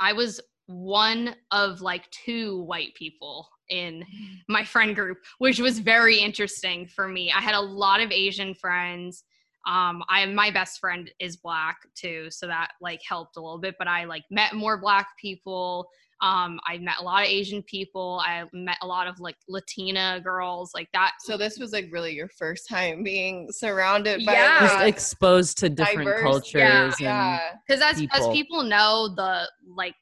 I 0.00 0.12
was 0.12 0.40
one 0.66 1.34
of 1.50 1.80
like 1.80 2.10
two 2.10 2.62
white 2.62 2.94
people 2.94 3.48
in 3.70 4.04
my 4.48 4.64
friend 4.64 4.94
group, 4.94 5.18
which 5.38 5.60
was 5.60 5.78
very 5.78 6.18
interesting 6.18 6.86
for 6.86 7.08
me. 7.08 7.32
I 7.32 7.40
had 7.40 7.54
a 7.54 7.60
lot 7.60 8.00
of 8.00 8.12
Asian 8.12 8.54
friends. 8.54 9.24
Um, 9.66 10.02
I 10.08 10.26
my 10.26 10.50
best 10.50 10.78
friend 10.80 11.10
is 11.20 11.36
black 11.36 11.78
too, 11.94 12.28
so 12.30 12.46
that 12.46 12.72
like 12.80 13.00
helped 13.08 13.36
a 13.36 13.40
little 13.40 13.58
bit. 13.58 13.76
But 13.78 13.88
I 13.88 14.04
like 14.04 14.24
met 14.30 14.54
more 14.54 14.78
black 14.78 15.08
people. 15.20 15.88
Um, 16.22 16.60
I 16.66 16.78
met 16.78 16.96
a 17.00 17.02
lot 17.02 17.22
of 17.22 17.28
Asian 17.28 17.62
people. 17.64 18.22
I 18.24 18.44
met 18.52 18.76
a 18.82 18.86
lot 18.86 19.08
of 19.08 19.18
like 19.20 19.36
Latina 19.48 20.20
girls, 20.22 20.72
like 20.74 20.88
that. 20.92 21.12
so 21.20 21.36
this 21.36 21.58
was 21.58 21.72
like 21.72 21.88
really 21.90 22.12
your 22.14 22.28
first 22.28 22.68
time 22.68 23.02
being 23.02 23.48
surrounded 23.50 24.24
by 24.24 24.32
Yeah. 24.34 24.60
Just 24.60 24.84
exposed 24.84 25.58
to 25.58 25.68
different 25.68 26.08
diverse- 26.08 26.22
cultures. 26.22 26.52
yeah, 26.60 26.84
and 26.84 26.94
yeah 27.00 27.40
because 27.66 27.82
as 27.82 27.96
as 27.96 27.98
people. 27.98 28.32
people 28.32 28.62
know 28.62 29.08
the 29.14 29.48
like 29.66 29.94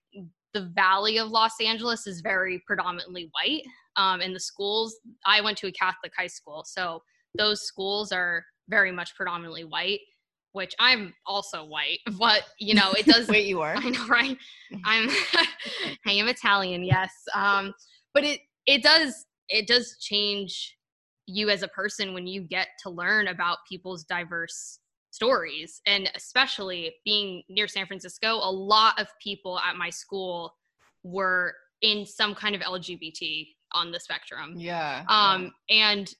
the 0.54 0.70
valley 0.74 1.18
of 1.18 1.28
los 1.30 1.52
angeles 1.64 2.06
is 2.06 2.20
very 2.20 2.62
predominantly 2.66 3.30
white 3.32 3.62
um 3.96 4.20
and 4.20 4.34
the 4.36 4.40
schools 4.40 4.96
i 5.24 5.40
went 5.40 5.56
to 5.56 5.66
a 5.66 5.72
catholic 5.72 6.12
high 6.16 6.26
school 6.26 6.62
so 6.66 7.02
those 7.38 7.62
schools 7.62 8.12
are 8.12 8.44
very 8.68 8.92
much 8.92 9.14
predominantly 9.14 9.64
white 9.64 10.00
which 10.52 10.74
i'm 10.78 11.14
also 11.26 11.64
white 11.64 11.98
but 12.18 12.42
you 12.58 12.74
know 12.74 12.92
it 12.92 13.06
does 13.06 13.28
wait 13.28 13.46
you 13.46 13.60
are 13.60 13.76
I 13.76 13.88
know, 13.88 14.06
right? 14.06 14.36
I'm 14.84 15.08
I 16.06 16.12
am 16.12 16.28
Italian, 16.28 16.84
yes. 16.84 17.10
Um, 17.34 17.72
but 18.14 18.24
it 18.24 18.40
it 18.66 18.82
does 18.82 19.26
it 19.48 19.66
does 19.66 19.96
change 20.00 20.76
you 21.26 21.50
as 21.50 21.62
a 21.62 21.68
person 21.68 22.14
when 22.14 22.26
you 22.26 22.42
get 22.42 22.68
to 22.82 22.90
learn 22.90 23.28
about 23.28 23.58
people's 23.68 24.04
diverse 24.04 24.80
stories 25.10 25.80
and 25.86 26.10
especially 26.14 26.94
being 27.04 27.42
near 27.48 27.68
San 27.68 27.86
Francisco, 27.86 28.34
a 28.34 28.50
lot 28.50 29.00
of 29.00 29.06
people 29.22 29.58
at 29.58 29.76
my 29.76 29.90
school 29.90 30.54
were 31.02 31.54
in 31.82 32.06
some 32.06 32.34
kind 32.34 32.54
of 32.54 32.60
LGBT 32.62 33.46
on 33.72 33.90
the 33.92 34.00
spectrum. 34.00 34.54
yeah 34.56 35.04
Um, 35.08 35.52
and 35.70 36.12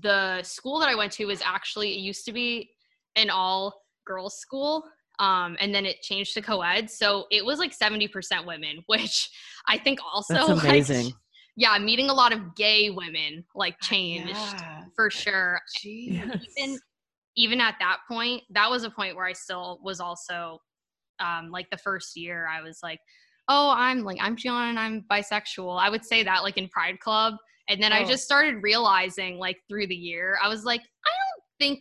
the 0.00 0.42
school 0.42 0.78
that 0.78 0.88
I 0.88 0.94
went 0.94 1.12
to 1.12 1.26
was 1.26 1.42
actually 1.44 1.94
it 1.94 2.00
used 2.00 2.24
to 2.26 2.32
be 2.32 2.70
an 3.16 3.30
all 3.30 3.82
girls 4.06 4.38
school. 4.38 4.84
Um, 5.18 5.56
and 5.60 5.74
then 5.74 5.84
it 5.84 6.00
changed 6.00 6.32
to 6.34 6.42
co-ed. 6.42 6.90
So 6.90 7.26
it 7.30 7.44
was 7.44 7.58
like 7.58 7.76
70% 7.76 8.46
women, 8.46 8.82
which 8.86 9.28
I 9.68 9.76
think 9.76 9.98
also 10.02 10.56
That's 10.56 10.88
like, 10.88 11.12
yeah, 11.56 11.76
meeting 11.78 12.08
a 12.08 12.14
lot 12.14 12.32
of 12.32 12.54
gay 12.54 12.90
women 12.90 13.44
like 13.54 13.78
changed 13.82 14.30
yeah. 14.30 14.84
for 14.96 15.10
sure. 15.10 15.60
Jeez. 15.78 16.40
Even 16.56 16.78
even 17.36 17.60
at 17.60 17.76
that 17.78 17.98
point, 18.08 18.42
that 18.50 18.68
was 18.68 18.82
a 18.82 18.90
point 18.90 19.14
where 19.14 19.26
I 19.26 19.32
still 19.32 19.78
was 19.82 20.00
also 20.00 20.58
um 21.18 21.50
like 21.50 21.68
the 21.70 21.76
first 21.76 22.16
year 22.16 22.48
I 22.48 22.62
was 22.62 22.78
like, 22.82 23.00
oh, 23.48 23.74
I'm 23.76 24.04
like 24.04 24.18
I'm 24.22 24.36
Gianna 24.36 24.70
and 24.70 24.78
I'm 24.78 25.04
bisexual. 25.10 25.78
I 25.78 25.90
would 25.90 26.04
say 26.04 26.22
that 26.22 26.42
like 26.42 26.56
in 26.56 26.68
Pride 26.68 26.98
Club. 27.00 27.34
And 27.70 27.82
then 27.82 27.92
I 27.92 28.02
Oh. 28.02 28.06
just 28.06 28.24
started 28.24 28.62
realizing 28.62 29.38
like 29.38 29.56
through 29.68 29.86
the 29.86 29.94
year, 29.94 30.36
I 30.42 30.48
was 30.48 30.64
like, 30.64 30.80
I 30.80 31.10
don't 31.10 31.44
think 31.58 31.80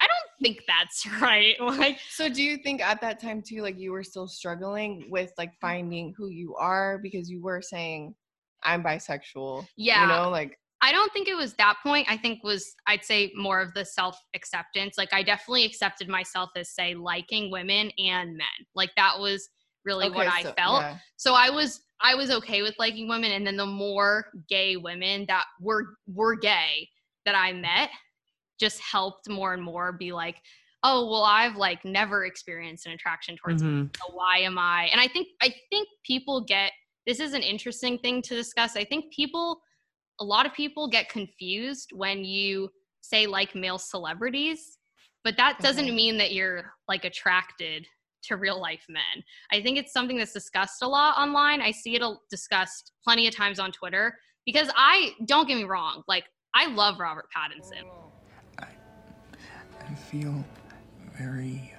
I 0.00 0.06
don't 0.06 0.42
think 0.42 0.62
that's 0.68 1.06
right. 1.22 1.56
Like 1.60 1.98
So 2.10 2.28
do 2.28 2.42
you 2.42 2.58
think 2.58 2.80
at 2.82 3.00
that 3.00 3.20
time 3.20 3.42
too, 3.42 3.62
like 3.62 3.78
you 3.78 3.90
were 3.92 4.04
still 4.04 4.28
struggling 4.28 5.06
with 5.10 5.32
like 5.38 5.52
finding 5.60 6.12
who 6.16 6.28
you 6.28 6.54
are 6.56 6.98
because 7.02 7.28
you 7.30 7.42
were 7.42 7.62
saying 7.62 8.14
I'm 8.62 8.82
bisexual? 8.82 9.66
Yeah. 9.76 10.02
You 10.02 10.08
know, 10.08 10.30
like 10.30 10.58
I 10.82 10.92
don't 10.92 11.12
think 11.12 11.26
it 11.26 11.34
was 11.36 11.54
that 11.54 11.78
point. 11.82 12.06
I 12.08 12.16
think 12.16 12.44
was 12.44 12.74
I'd 12.86 13.04
say 13.04 13.32
more 13.36 13.60
of 13.60 13.74
the 13.74 13.84
self 13.84 14.16
acceptance. 14.36 14.96
Like 14.96 15.12
I 15.12 15.22
definitely 15.24 15.64
accepted 15.64 16.08
myself 16.08 16.50
as 16.56 16.70
say 16.70 16.94
liking 16.94 17.50
women 17.50 17.90
and 17.98 18.36
men. 18.36 18.58
Like 18.76 18.90
that 18.96 19.18
was 19.18 19.48
really 19.84 20.08
what 20.10 20.26
okay, 20.28 20.36
I 20.36 20.42
so- 20.44 20.52
felt. 20.52 20.82
yeah. 20.82 20.98
So 21.16 21.34
I 21.34 21.50
was 21.50 21.80
I 22.00 22.14
was 22.14 22.30
okay 22.30 22.62
with 22.62 22.74
liking 22.78 23.08
women 23.08 23.32
and 23.32 23.46
then 23.46 23.56
the 23.56 23.66
more 23.66 24.26
gay 24.48 24.76
women 24.76 25.24
that 25.28 25.44
were 25.60 25.96
were 26.06 26.36
gay 26.36 26.88
that 27.24 27.34
I 27.34 27.52
met 27.52 27.90
just 28.60 28.80
helped 28.80 29.28
more 29.28 29.54
and 29.54 29.62
more 29.62 29.92
be 29.92 30.12
like 30.12 30.36
oh 30.84 31.08
well 31.10 31.24
i've 31.24 31.56
like 31.56 31.84
never 31.84 32.24
experienced 32.24 32.86
an 32.86 32.92
attraction 32.92 33.36
towards 33.36 33.62
Mhm. 33.62 33.90
so 33.96 34.14
why 34.14 34.38
am 34.38 34.58
i 34.58 34.84
and 34.92 35.00
i 35.00 35.08
think 35.08 35.28
i 35.42 35.52
think 35.70 35.88
people 36.04 36.40
get 36.44 36.72
this 37.06 37.18
is 37.20 37.34
an 37.34 37.42
interesting 37.42 37.98
thing 37.98 38.22
to 38.22 38.34
discuss 38.34 38.76
i 38.76 38.84
think 38.84 39.12
people 39.12 39.60
a 40.20 40.24
lot 40.24 40.46
of 40.46 40.52
people 40.54 40.88
get 40.88 41.08
confused 41.08 41.90
when 41.94 42.24
you 42.24 42.70
say 43.00 43.26
like 43.26 43.54
male 43.54 43.78
celebrities 43.78 44.78
but 45.24 45.36
that 45.36 45.58
doesn't 45.60 45.86
Okay. 45.86 45.94
mean 45.94 46.16
that 46.18 46.32
you're 46.32 46.72
like 46.86 47.04
attracted 47.04 47.86
to 48.28 48.36
real 48.36 48.60
life 48.60 48.84
men 48.88 49.22
i 49.52 49.60
think 49.60 49.76
it's 49.78 49.92
something 49.92 50.16
that's 50.16 50.32
discussed 50.32 50.82
a 50.82 50.88
lot 50.88 51.16
online 51.18 51.60
i 51.60 51.70
see 51.70 51.94
it 51.96 52.02
discussed 52.30 52.92
plenty 53.02 53.26
of 53.26 53.34
times 53.34 53.58
on 53.58 53.72
twitter 53.72 54.16
because 54.46 54.68
i 54.76 55.10
don't 55.26 55.48
get 55.48 55.56
me 55.56 55.64
wrong 55.64 56.02
like 56.08 56.24
i 56.54 56.66
love 56.66 56.98
robert 57.00 57.26
pattinson 57.36 57.82
I 59.90 59.94
feel 59.94 60.44
very 61.18 61.72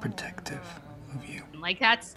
protective 0.00 0.60
of 1.14 1.28
you. 1.28 1.42
like 1.58 1.80
that's 1.80 2.12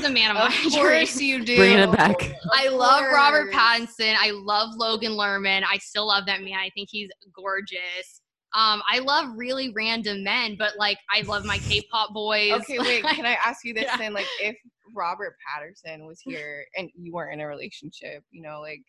the 0.00 0.08
man 0.08 0.30
of, 0.30 0.36
Of 0.42 0.50
my 0.50 0.70
course 0.70 1.14
dreams. 1.16 1.22
you 1.22 1.44
do. 1.44 1.56
Bringing 1.56 1.78
it 1.80 1.90
back. 1.92 2.14
I 2.52 2.68
love 2.68 3.04
Robert. 3.12 3.50
Pattinson. 3.52 4.14
I 4.16 4.30
love 4.32 4.74
Logan 4.76 5.12
Lerman. 5.12 5.62
I 5.68 5.78
still 5.78 6.06
love 6.06 6.26
that 6.26 6.42
man. 6.42 6.58
I 6.58 6.70
think 6.70 6.88
he's 6.90 7.10
gorgeous. 7.34 8.20
Um, 8.54 8.82
I 8.88 9.00
love 9.00 9.30
really 9.36 9.72
random 9.74 10.22
men, 10.22 10.54
but 10.56 10.76
like 10.78 10.98
I 11.12 11.22
love 11.22 11.44
my 11.44 11.58
K-pop 11.58 12.14
boys. 12.14 12.52
Okay, 12.52 12.78
wait. 12.78 13.02
Can 13.08 13.26
I 13.26 13.36
ask 13.44 13.64
you 13.64 13.74
this 13.74 13.84
Yeah. 13.84 13.96
then? 13.96 14.12
Like, 14.14 14.26
if 14.40 14.56
Robert 14.94 15.34
Pattinson 15.42 16.06
was 16.06 16.20
here 16.20 16.64
and 16.76 16.88
you 16.96 17.12
weren't 17.12 17.32
in 17.34 17.40
a 17.40 17.48
relationship, 17.48 18.22
you 18.30 18.42
know, 18.42 18.60
like, 18.60 18.80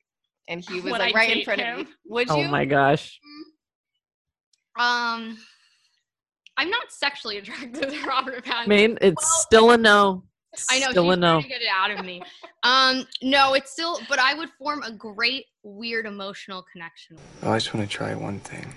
and 0.48 0.64
he 0.64 0.76
was 0.76 0.92
Would 0.92 1.00
like 1.00 1.16
I 1.16 1.18
right 1.18 1.30
in 1.32 1.38
date 1.40 1.46
front 1.46 1.62
of 1.62 1.68
him? 1.68 1.80
you, 1.80 1.86
would 2.06 2.30
you? 2.30 2.36
Oh 2.36 2.44
my 2.48 2.64
gosh. 2.66 3.20
Um, 4.78 5.38
I'm 6.58 6.70
not 6.70 6.92
sexually 6.92 7.38
attracted 7.38 7.74
to 7.90 8.04
Robert 8.08 8.46
Pattinson. 8.46 8.66
I 8.66 8.68
mean, 8.68 8.98
it's 9.02 9.24
Well, 9.24 9.42
still 9.42 9.72
a 9.72 9.78
no. 9.78 10.24
I 10.70 10.80
know 10.80 10.92
Still 10.92 11.04
she's 11.06 11.14
a 11.14 11.18
no. 11.18 11.28
trying 11.34 11.44
to 11.44 11.50
get 11.50 11.62
it 11.62 11.68
out 11.74 11.92
of 11.92 12.06
me. 12.06 12.22
Um, 12.64 13.06
no, 13.22 13.56
it's 13.56 13.72
still, 13.72 14.00
but 14.08 14.20
I 14.20 14.34
would 14.36 14.50
form 14.58 14.84
a 14.84 14.92
great 14.92 15.46
weird 15.64 16.06
emotional 16.06 16.64
connection. 16.72 17.18
Oh, 17.44 17.52
I 17.52 17.58
just 17.58 17.74
want 17.74 17.90
to 17.90 17.94
try 17.94 18.16
one 18.16 18.40
thing. 18.40 18.74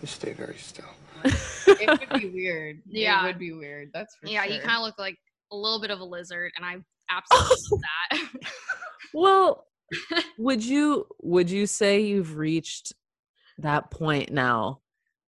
Just 0.00 0.16
stay 0.16 0.32
very 0.32 0.56
still. 0.58 0.84
it 1.24 2.10
would 2.10 2.20
be 2.20 2.28
weird. 2.28 2.82
Yeah. 2.86 3.24
It 3.24 3.26
would 3.26 3.38
be 3.38 3.52
weird. 3.52 3.90
That's 3.92 4.14
for 4.16 4.28
yeah, 4.28 4.44
sure. 4.44 4.54
you 4.54 4.60
kind 4.60 4.76
of 4.78 4.82
look 4.82 4.98
like 4.98 5.16
a 5.52 5.56
little 5.56 5.80
bit 5.80 5.90
of 5.90 6.00
a 6.00 6.04
lizard, 6.04 6.52
and 6.56 6.64
I 6.64 6.76
absolutely 7.10 7.56
love 7.70 7.80
that. 8.10 8.50
Well, 9.14 9.66
would 10.38 10.64
you 10.64 11.06
would 11.22 11.50
you 11.50 11.66
say 11.66 12.00
you've 12.00 12.36
reached 12.36 12.92
that 13.58 13.90
point 13.90 14.30
now 14.30 14.80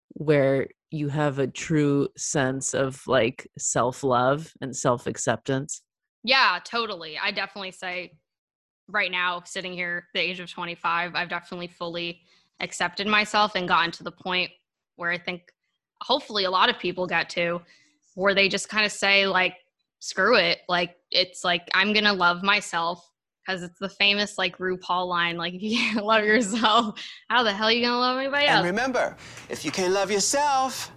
where 0.09 0.67
you 0.89 1.09
have 1.09 1.39
a 1.39 1.47
true 1.47 2.07
sense 2.17 2.73
of 2.73 3.01
like 3.07 3.49
self-love 3.57 4.51
and 4.61 4.75
self-acceptance? 4.75 5.81
Yeah, 6.23 6.59
totally. 6.63 7.17
I 7.17 7.31
definitely 7.31 7.71
say 7.71 8.13
right 8.89 9.11
now, 9.11 9.41
sitting 9.45 9.73
here, 9.73 10.07
the 10.13 10.19
age 10.19 10.39
of 10.39 10.51
25, 10.51 11.13
I've 11.15 11.29
definitely 11.29 11.67
fully 11.67 12.21
accepted 12.59 13.07
myself 13.07 13.53
and 13.55 13.67
gotten 13.67 13.91
to 13.91 14.03
the 14.03 14.11
point 14.11 14.49
where 14.95 15.11
I 15.11 15.17
think 15.17 15.43
hopefully 16.01 16.45
a 16.45 16.51
lot 16.51 16.69
of 16.69 16.79
people 16.79 17.07
get 17.07 17.29
to 17.31 17.61
where 18.15 18.33
they 18.33 18.49
just 18.49 18.69
kind 18.69 18.85
of 18.85 18.91
say, 18.91 19.27
like, 19.27 19.55
screw 19.99 20.35
it. 20.37 20.59
Like, 20.67 20.95
it's 21.11 21.43
like, 21.43 21.67
I'm 21.73 21.93
going 21.93 22.05
to 22.05 22.13
love 22.13 22.43
myself 22.43 23.07
because 23.45 23.63
it's 23.63 23.79
the 23.79 23.89
famous, 23.89 24.37
like, 24.37 24.57
RuPaul 24.57 25.07
line, 25.07 25.37
like, 25.37 25.53
if 25.53 25.61
you 25.61 25.77
can't 25.77 26.05
love 26.05 26.23
yourself, 26.23 26.99
how 27.29 27.43
the 27.43 27.53
hell 27.53 27.67
are 27.67 27.71
you 27.71 27.81
going 27.81 27.93
to 27.93 27.99
love 27.99 28.17
anybody 28.17 28.47
else 28.47 28.65
And 28.65 28.67
remember, 28.67 29.15
if 29.49 29.63
you 29.63 29.71
can't 29.71 29.93
love 29.93 30.11
yourself, 30.11 30.91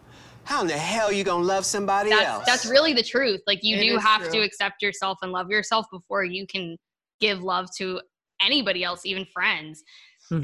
how 0.45 0.63
in 0.63 0.67
the 0.67 0.77
hell 0.77 1.07
are 1.09 1.13
you 1.13 1.23
gonna 1.23 1.45
love 1.45 1.65
somebody 1.65 2.11
that's, 2.11 2.27
else? 2.27 2.45
that's 2.45 2.67
really 2.67 2.93
the 2.93 3.05
truth. 3.05 3.41
Like 3.47 3.61
you 3.63 3.77
It 3.77 3.83
do 3.83 3.97
is 3.97 4.03
have 4.03 4.29
to 4.31 4.39
accept 4.41 4.83
yourself 4.83 5.19
and 5.23 5.31
love 5.31 5.49
yourself 5.49 5.87
before 5.93 6.25
you 6.25 6.45
can 6.47 6.77
give 7.21 7.41
love 7.41 7.69
to 7.77 8.01
anybody 8.43 8.83
else, 8.83 9.07
even 9.07 9.25
friends. 9.33 9.85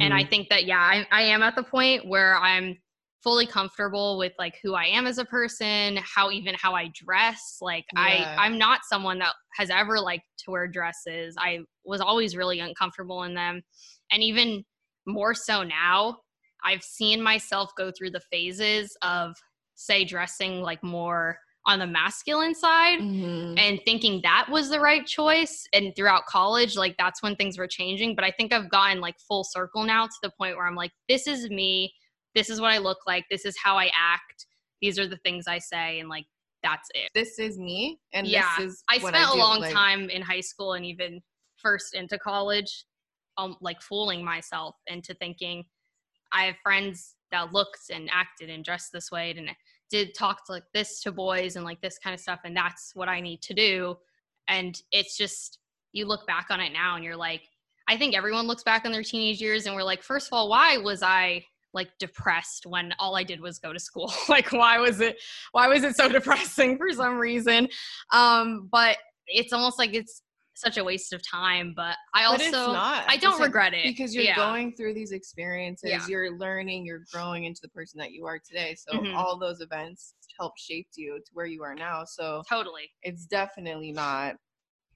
And 0.01 0.12
I 0.14 0.24
Mhm. 0.24 0.28
think 0.28 0.49
that 0.51 0.64
yeah, 0.66 0.80
I, 0.80 1.07
I 1.11 1.22
am 1.22 1.43
at 1.43 1.57
the 1.57 1.62
point 1.62 2.07
where 2.07 2.37
I'm 2.37 2.76
fully 3.22 3.47
comfortable 3.47 4.18
with 4.18 4.32
like 4.39 4.59
who 4.62 4.74
I 4.74 4.84
am 4.84 5.07
as 5.07 5.18
a 5.18 5.24
person, 5.24 5.99
how 5.99 6.30
even 6.30 6.55
how 6.55 6.74
I 6.74 6.91
dress. 6.95 7.59
Like 7.61 7.87
Yeah. 7.93 7.97
I 7.97 8.28
I'm 8.39 8.59
not 8.59 8.80
someone 8.84 9.18
that 9.20 9.34
has 9.55 9.70
ever 9.70 9.99
liked 10.01 10.24
to 10.45 10.51
wear 10.51 10.68
dresses. 10.68 11.34
I 11.39 11.61
was 11.84 12.01
always 12.01 12.37
really 12.37 12.61
uncomfortable 12.61 13.22
in 13.24 13.34
them. 13.34 13.62
And 14.12 14.22
even 14.22 14.64
more 15.07 15.34
so 15.34 15.62
now, 15.62 16.18
I've 16.64 16.82
seen 16.82 17.22
myself 17.22 17.70
go 17.76 17.91
through 17.91 18.11
the 18.11 18.20
phases 18.30 18.97
of 19.03 19.34
say 19.74 20.05
dressing 20.05 20.62
like 20.62 20.82
more 20.82 21.39
on 21.66 21.80
the 21.80 21.86
masculine 21.86 22.54
side 22.54 23.00
Mhm. 23.00 23.58
and 23.58 23.80
thinking 23.84 24.20
that 24.22 24.48
was 24.48 24.70
the 24.70 24.78
right 24.80 25.04
choice 25.06 25.66
and 25.72 25.94
throughout 25.96 26.24
college 26.26 26.76
like 26.76 26.96
that's 26.96 27.22
when 27.22 27.34
things 27.36 27.58
were 27.58 27.66
changing 27.66 28.14
but 28.14 28.24
i 28.24 28.30
think 28.30 28.52
i've 28.52 28.70
gotten 28.70 29.00
like 29.00 29.18
full 29.18 29.42
circle 29.44 29.82
now 29.84 30.06
to 30.06 30.14
the 30.22 30.30
point 30.38 30.56
where 30.56 30.66
i'm 30.66 30.76
like 30.76 30.92
this 31.08 31.26
is 31.26 31.50
me. 31.50 31.92
This 32.34 32.50
is 32.50 32.60
what 32.60 32.70
i 32.70 32.78
look 32.78 32.98
like. 33.06 33.24
This 33.30 33.44
is 33.44 33.56
how 33.62 33.76
i 33.76 33.90
act. 33.98 34.46
These 34.80 34.98
are 34.98 35.08
the 35.08 35.16
things 35.18 35.46
i 35.48 35.58
say 35.58 36.00
and 36.00 36.08
like 36.08 36.26
that's 36.62 36.88
it. 36.94 37.10
This 37.14 37.38
is 37.38 37.58
me, 37.58 38.00
and 38.12 38.26
yeah. 38.26 38.56
this 38.58 38.72
is 38.72 38.84
i 38.88 38.98
spent 38.98 39.16
I 39.16 39.32
a 39.32 39.36
long 39.36 39.60
like, 39.60 39.72
time 39.72 40.08
in 40.10 40.22
high 40.22 40.40
school 40.40 40.74
and 40.74 40.84
even 40.84 41.20
first 41.56 41.94
into 41.94 42.18
college 42.18 42.84
um 43.38 43.56
like 43.60 43.80
fooling 43.80 44.24
myself 44.24 44.76
into 44.86 45.14
thinking 45.14 45.64
i 46.32 46.44
have 46.44 46.56
friends 46.62 47.14
that 47.30 47.52
looked 47.52 47.90
and 47.90 48.08
acted 48.12 48.50
and 48.50 48.64
dressed 48.64 48.92
this 48.92 49.10
way 49.10 49.34
and 49.36 49.50
did 49.91 50.14
talk 50.14 50.43
like 50.49 50.64
this 50.74 51.01
to 51.01 51.12
boys 51.12 51.57
and 51.57 51.64
like 51.64 51.80
this 51.80 51.99
kind 51.99 52.14
of 52.14 52.20
stuff 52.20 52.41
and 52.45 52.57
that's 52.57 52.93
what 52.95 53.09
i 53.09 53.20
need 53.20 53.43
to 53.43 53.55
do. 53.55 53.97
And 54.49 54.80
it's 54.93 55.16
just 55.16 55.59
you 55.93 56.07
look 56.07 56.26
back 56.26 56.47
on 56.51 56.61
it 56.61 56.72
now 56.72 56.95
and 56.97 57.05
you're 57.05 57.16
like 57.16 57.43
i 57.89 57.97
think 57.97 58.14
everyone 58.14 58.47
looks 58.47 58.62
back 58.62 58.84
on 58.84 58.93
their 58.93 59.03
teenage 59.03 59.41
years 59.41 59.66
and 59.66 59.74
we're 59.74 59.82
like 59.82 60.03
first 60.03 60.28
of 60.28 60.32
all 60.32 60.49
why 60.49 60.76
was 60.76 61.03
i 61.03 61.45
like 61.72 61.91
depressed 61.99 62.66
when 62.66 62.93
all 62.99 63.16
i 63.16 63.22
did 63.22 63.41
was 63.41 63.59
go 63.59 63.72
to 63.72 63.78
school? 63.78 64.12
Like 64.28 64.53
why 64.53 64.78
was 64.78 65.01
it 65.01 65.16
why 65.53 65.68
was 65.68 65.84
it 65.84 65.97
so 65.97 66.09
depressing 66.18 66.78
for 66.78 66.91
some 66.93 67.18
reason? 67.18 67.68
Um 68.12 68.68
but 68.70 68.97
it's 69.26 69.53
almost 69.53 69.78
like 69.78 69.95
it's 69.95 70.22
such 70.57 70.78
a 70.78 70.82
waste 70.84 71.12
of 71.12 71.20
time 71.22 71.72
but 71.76 71.96
i 72.14 72.24
also 72.24 72.72
not 72.72 73.04
i 73.09 73.16
don't 73.16 73.40
regret 73.40 73.74
it 73.74 73.84
because 73.84 74.14
you're 74.14 74.24
Yeah. 74.24 74.34
going 74.36 74.74
through 74.74 74.94
these 74.94 75.12
experiences. 75.12 75.90
Yeah. 75.90 76.04
You're 76.09 76.36
learning. 76.38 76.86
You're 76.86 77.04
growing 77.12 77.44
into 77.44 77.61
the 77.62 77.68
person 77.68 77.98
that 78.00 78.12
you 78.12 78.26
are 78.26 78.38
today. 78.38 78.74
So 78.74 78.98
Mhm. 78.98 79.14
all 79.14 79.38
those 79.38 79.61
events 79.61 80.14
help 80.40 80.59
shape 80.59 80.88
you 80.96 81.18
to 81.18 81.30
where 81.34 81.46
you 81.46 81.62
are 81.62 81.74
now. 81.74 82.04
So 82.04 82.42
totally 82.48 82.90
it's 83.02 83.26
definitely 83.26 83.92
not 83.92 84.36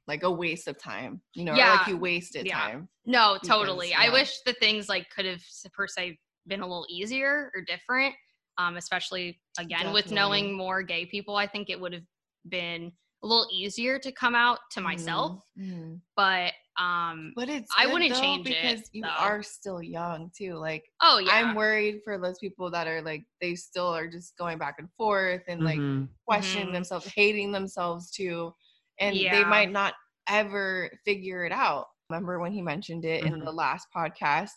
like 0.08 0.22
a 0.22 0.30
waste 0.30 0.66
of 0.66 0.76
time. 0.78 1.20
You 1.34 1.44
know, 1.44 1.54
Yeah. 1.54 1.74
like 1.74 1.86
you 1.88 1.96
wasted 1.98 2.46
Yeah. 2.46 2.58
time. 2.58 2.88
No, 3.04 3.34
because, 3.34 3.48
totally. 3.48 3.94
I 3.94 4.08
wish 4.08 4.40
the 4.46 4.54
things 4.54 4.88
like 4.88 5.08
could 5.10 5.26
have 5.26 5.42
per 5.72 5.86
se 5.86 6.18
been 6.46 6.60
a 6.62 6.66
little 6.66 6.86
easier 6.88 7.50
or 7.54 7.60
different. 7.62 8.14
Um, 8.58 8.76
especially 8.76 9.40
again 9.58 9.92
with 9.92 10.10
knowing 10.10 10.52
more 10.52 10.82
gay 10.82 11.06
people, 11.06 11.36
I 11.36 11.46
think 11.46 11.70
it 11.70 11.78
would 11.80 11.92
have 11.92 12.06
been 12.48 12.92
a 13.22 13.26
little 13.26 13.46
easier 13.52 13.98
to 13.98 14.12
come 14.12 14.34
out 14.34 14.58
to 14.72 14.80
myself. 14.80 15.42
Mhm. 15.58 16.00
But 16.16 16.52
um, 16.78 17.32
But 17.36 17.48
it's 17.50 17.70
I 17.76 17.86
wouldn't 17.86 18.12
though, 18.14 18.20
change 18.20 18.46
it, 18.48 18.56
because 18.62 18.88
you 18.92 19.02
though. 19.02 19.08
are 19.18 19.42
still 19.42 19.82
young 19.82 20.30
too. 20.34 20.54
Like 20.54 20.84
oh 21.02 21.18
yeah, 21.18 21.32
I'm 21.32 21.54
worried 21.54 22.00
for 22.04 22.16
those 22.18 22.38
people 22.38 22.70
that 22.70 22.86
are 22.86 23.02
like 23.02 23.24
they 23.40 23.54
still 23.54 23.88
are 23.88 24.08
just 24.08 24.36
going 24.38 24.56
back 24.56 24.76
and 24.78 24.88
forth 24.96 25.42
and 25.48 25.62
like 25.62 25.78
Mhm. 25.78 26.08
questioning 26.26 26.68
Mhm. 26.68 26.72
themselves, 26.74 27.06
hating 27.14 27.52
themselves 27.52 28.10
too, 28.10 28.54
and 28.98 29.14
they 29.14 29.44
might 29.44 29.70
not 29.70 29.94
ever 30.28 30.90
figure 31.04 31.44
it 31.44 31.52
out. 31.52 31.88
Remember 32.08 32.38
when 32.38 32.52
he 32.52 32.62
mentioned 32.62 33.04
it 33.04 33.24
in 33.24 33.38
the 33.40 33.52
last 33.52 33.88
podcast? 33.94 34.52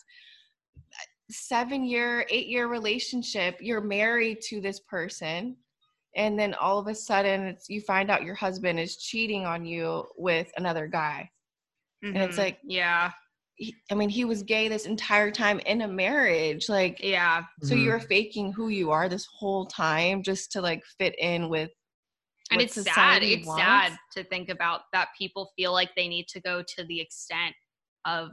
Seven 1.30 1.84
year, 1.84 2.26
eight 2.30 2.46
year 2.48 2.68
relationship, 2.68 3.56
you're 3.60 3.80
married 3.80 4.40
to 4.48 4.60
this 4.60 4.80
person, 4.80 5.56
and 6.16 6.38
then 6.38 6.54
all 6.54 6.78
of 6.78 6.86
a 6.86 6.94
sudden 6.94 7.42
it's 7.46 7.68
you 7.68 7.80
find 7.80 8.10
out 8.10 8.22
your 8.24 8.34
husband 8.34 8.78
is 8.80 8.96
cheating 8.96 9.44
on 9.44 9.64
you 9.64 10.06
with 10.16 10.50
another 10.56 10.86
guy. 10.86 11.30
and 12.02 12.16
it's 12.18 12.36
Mhm. 12.36 12.38
like- 12.38 12.60
yeah, 12.64 13.12
He, 13.56 13.74
I 13.90 13.94
mean, 13.94 14.08
he 14.10 14.24
was 14.26 14.42
gay 14.42 14.68
this 14.68 14.84
entire 14.84 15.30
time 15.30 15.58
in 15.60 15.80
a 15.82 15.88
marriage. 15.88 16.68
Like 16.68 17.00
yeah. 17.02 17.44
so 17.62 17.74
Mhm. 17.74 17.82
you're 17.84 18.00
faking 18.00 18.52
who 18.52 18.68
you 18.68 18.90
are 18.90 19.08
this 19.08 19.26
whole 19.26 19.64
time 19.66 20.22
just 20.22 20.52
to 20.52 20.60
like 20.60 20.84
fit 20.98 21.14
in 21.18 21.48
with 21.48 21.70
and 22.50 22.60
it's 22.60 22.74
sad 22.74 23.22
it's 23.22 23.46
wants. 23.46 23.62
sad 23.62 23.98
to 24.12 24.24
think 24.24 24.50
about 24.50 24.82
that 24.92 25.08
people 25.16 25.50
feel 25.56 25.72
like 25.72 25.94
they 25.94 26.08
need 26.08 26.28
to 26.28 26.40
go 26.40 26.62
to 26.62 26.84
the 26.84 27.00
extent 27.00 27.54
of 28.04 28.32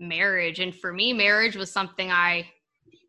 marriage 0.00 0.58
and 0.60 0.74
for 0.74 0.92
me 0.92 1.12
marriage 1.12 1.56
was 1.56 1.70
something 1.70 2.10
i 2.10 2.48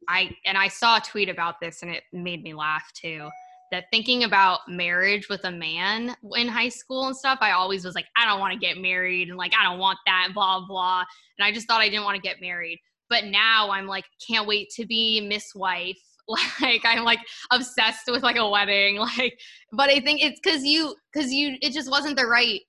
i 0.10 0.36
and 0.46 0.58
i 0.58 0.68
saw 0.68 0.98
a 0.98 1.02
tweet 1.02 1.30
about 1.30 1.60
this 1.62 1.82
and 1.82 1.92
it 1.92 2.04
made 2.12 2.44
me 2.44 2.54
laugh 2.54 2.92
too 2.94 3.30
that 3.72 3.86
thinking 3.92 4.24
about 4.24 4.60
marriage 4.68 5.28
with 5.30 5.44
a 5.44 5.52
man 5.52 6.16
in 6.36 6.48
high 6.48 6.70
school 6.70 7.08
and 7.08 7.16
stuff 7.16 7.40
i 7.42 7.52
always 7.52 7.84
was 7.86 7.96
like 7.96 8.08
i 8.18 8.26
don't 8.26 8.40
want 8.40 8.54
to 8.54 8.60
get 8.60 8.78
married 8.78 9.30
and 9.30 9.38
like 9.38 9.54
i 9.60 9.64
don't 9.64 9.80
want 9.80 9.98
that 10.06 10.30
blah 10.34 10.66
blah 10.66 11.04
and 11.38 11.46
i 11.46 11.52
just 11.52 11.68
thought 11.68 11.82
i 11.82 11.90
didn't 11.90 12.06
want 12.06 12.16
to 12.16 12.22
get 12.22 12.42
married. 12.42 12.80
But 13.10 13.26
now 13.26 13.70
i'm 13.72 13.88
like 13.88 14.06
can't 14.26 14.48
wait 14.48 14.70
to 14.76 14.86
be 14.86 15.22
miss 15.22 15.54
wife. 15.56 15.98
Like 16.60 16.82
i'm 16.84 17.06
like 17.06 17.20
obsessed 17.52 18.08
with 18.08 18.22
like 18.22 18.36
a 18.36 18.50
wedding 18.50 18.98
like 19.18 19.40
but 19.72 19.90
i 19.90 20.02
think 20.02 20.22
it's 20.22 20.38
because 20.44 20.62
you 20.66 20.94
because 21.14 21.32
you 21.32 21.56
it 21.62 21.72
just 21.72 21.90
wasn't 21.90 22.18
the 22.18 22.26
right 22.26 22.60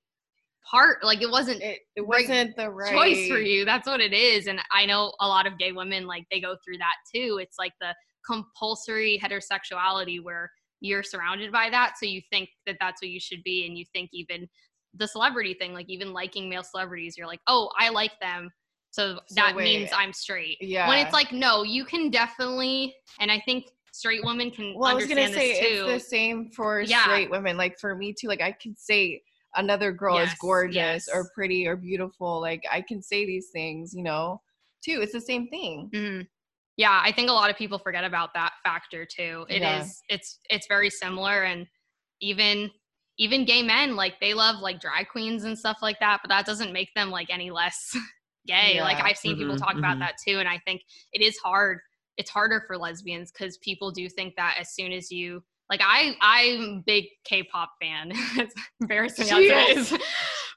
part 0.71 1.03
like 1.03 1.23
it 1.23 1.31
wasn't 1.31 1.61
it, 1.61 1.81
it 1.97 2.07
wasn't 2.07 2.55
the 2.57 2.71
right 2.71 2.93
choice 2.93 3.29
for 3.29 3.39
you 3.39 3.65
that's 3.65 3.89
what 3.89 4.01
it 4.01 4.13
is 4.13 4.47
and 4.47 4.61
i 4.73 4.87
know 4.87 5.13
a 5.21 5.27
lot 5.27 5.45
of 5.45 5.59
gay 5.59 5.73
women 5.73 6.07
like 6.07 6.25
they 6.31 6.41
go 6.41 6.57
through 6.65 6.79
that 6.79 6.95
too 7.13 7.41
it's 7.43 7.59
like 7.59 7.73
the 7.81 7.93
compulsory 8.25 9.21
heterosexuality 9.23 10.23
where 10.23 10.51
you're 10.81 11.03
surrounded 11.03 11.51
by 11.53 11.69
that 11.71 11.95
so 11.99 12.07
you 12.07 12.21
think 12.31 12.49
that 12.67 12.77
that's 12.81 13.03
what 13.03 13.11
you 13.11 13.21
should 13.21 13.43
be 13.43 13.67
and 13.67 13.77
you 13.77 13.85
think 13.93 14.11
even 14.13 14.49
the 14.95 15.07
celebrity 15.07 15.55
thing 15.55 15.73
like 15.75 15.89
even 15.89 16.13
liking 16.13 16.49
male 16.49 16.63
celebrities 16.63 17.17
you're 17.17 17.27
like 17.27 17.41
oh 17.47 17.71
i 17.79 17.89
like 17.89 18.13
them 18.21 18.51
so, 18.91 19.17
So 19.27 19.35
that 19.37 19.55
wait. 19.55 19.65
means 19.65 19.91
i'm 19.95 20.13
straight 20.13 20.57
Yeah. 20.61 20.89
when 20.89 20.99
it's 20.99 21.13
like 21.13 21.33
no 21.33 21.63
you 21.63 21.85
can 21.85 22.11
definitely 22.11 22.95
and 23.21 23.31
i 23.31 23.41
think 23.45 23.67
straight 23.93 24.25
women 24.25 24.51
can 24.51 24.75
well, 24.77 24.91
I 24.91 24.95
was 24.95 25.07
gonna 25.07 25.29
say 25.29 25.59
too 25.61 25.85
it's 25.89 26.05
the 26.05 26.11
same 26.11 26.51
for 26.51 26.83
Yeah. 26.83 27.03
straight 27.03 27.31
women. 27.31 27.57
Like 27.57 27.79
for 27.79 27.95
me 27.97 28.15
too. 28.19 28.29
Like 28.29 28.41
I 28.41 28.53
can 28.53 28.77
say 28.77 29.23
another 29.57 29.93
girl 29.93 30.19
is 30.19 30.33
gorgeous 30.41 30.75
yes. 30.75 31.09
or 31.13 31.31
pretty 31.35 31.67
or 31.67 31.75
beautiful. 31.75 32.41
Like 32.41 32.63
I 32.71 32.81
can 32.81 33.03
say 33.03 33.27
these 33.27 33.49
things, 33.51 33.95
you 33.95 34.03
know, 34.03 34.41
too. 34.85 35.01
It's 35.03 35.13
the 35.13 35.21
same 35.21 35.49
thing. 35.49 35.91
Mhm. 35.93 36.29
Yeah, 36.79 37.01
I 37.05 37.11
think 37.11 37.29
a 37.29 37.33
lot 37.33 37.51
of 37.51 37.57
people 37.57 37.79
forget 37.79 38.05
about 38.05 38.33
that 38.35 38.53
factor 38.63 39.05
too. 39.05 39.45
It 39.51 39.57
is 39.57 39.63
Yeah. 39.63 39.85
it's 40.17 40.39
it's 40.49 40.67
very 40.69 40.89
similar 40.89 41.43
and 41.43 41.67
even 42.21 42.71
even 43.19 43.45
gay 43.45 43.63
men 43.65 43.97
like 43.97 44.15
they 44.21 44.33
love 44.33 44.61
like 44.63 44.81
drag 44.81 45.09
queens 45.09 45.43
and 45.43 45.59
stuff 45.59 45.79
like 45.83 45.99
that, 45.99 46.21
but 46.23 46.29
that 46.29 46.47
doesn't 46.47 46.73
make 46.73 46.95
them 46.95 47.11
like 47.11 47.31
any 47.31 47.51
less 47.51 47.95
gay. 48.47 48.81
Like 48.81 49.01
I've 49.05 49.19
seen 49.19 49.37
people 49.37 49.57
Mhm, 49.57 49.59
talk 49.59 49.75
about 49.77 49.97
mhm. 49.97 50.01
that 50.01 50.15
too 50.25 50.39
and 50.39 50.49
I 50.49 50.59
think 50.65 50.83
it 51.13 51.21
is 51.21 51.37
hard. 51.39 51.81
It's 52.17 52.31
harder 52.31 52.63
for 52.67 52.79
lesbians 52.79 53.33
cuz 53.33 53.59
people 53.59 53.91
do 53.91 54.09
think 54.09 54.37
that 54.37 54.57
as 54.61 54.73
soon 54.73 54.93
as 54.93 55.11
you 55.11 55.43
like 55.69 55.81
I 55.83 56.17
I'm 56.23 56.83
big 56.87 57.07
K-pop 57.25 57.73
fan. 57.83 58.13
it's 58.37 58.55
embarrassing 58.81 59.31
as 59.31 59.39
it 59.39 59.77
is. 59.79 59.99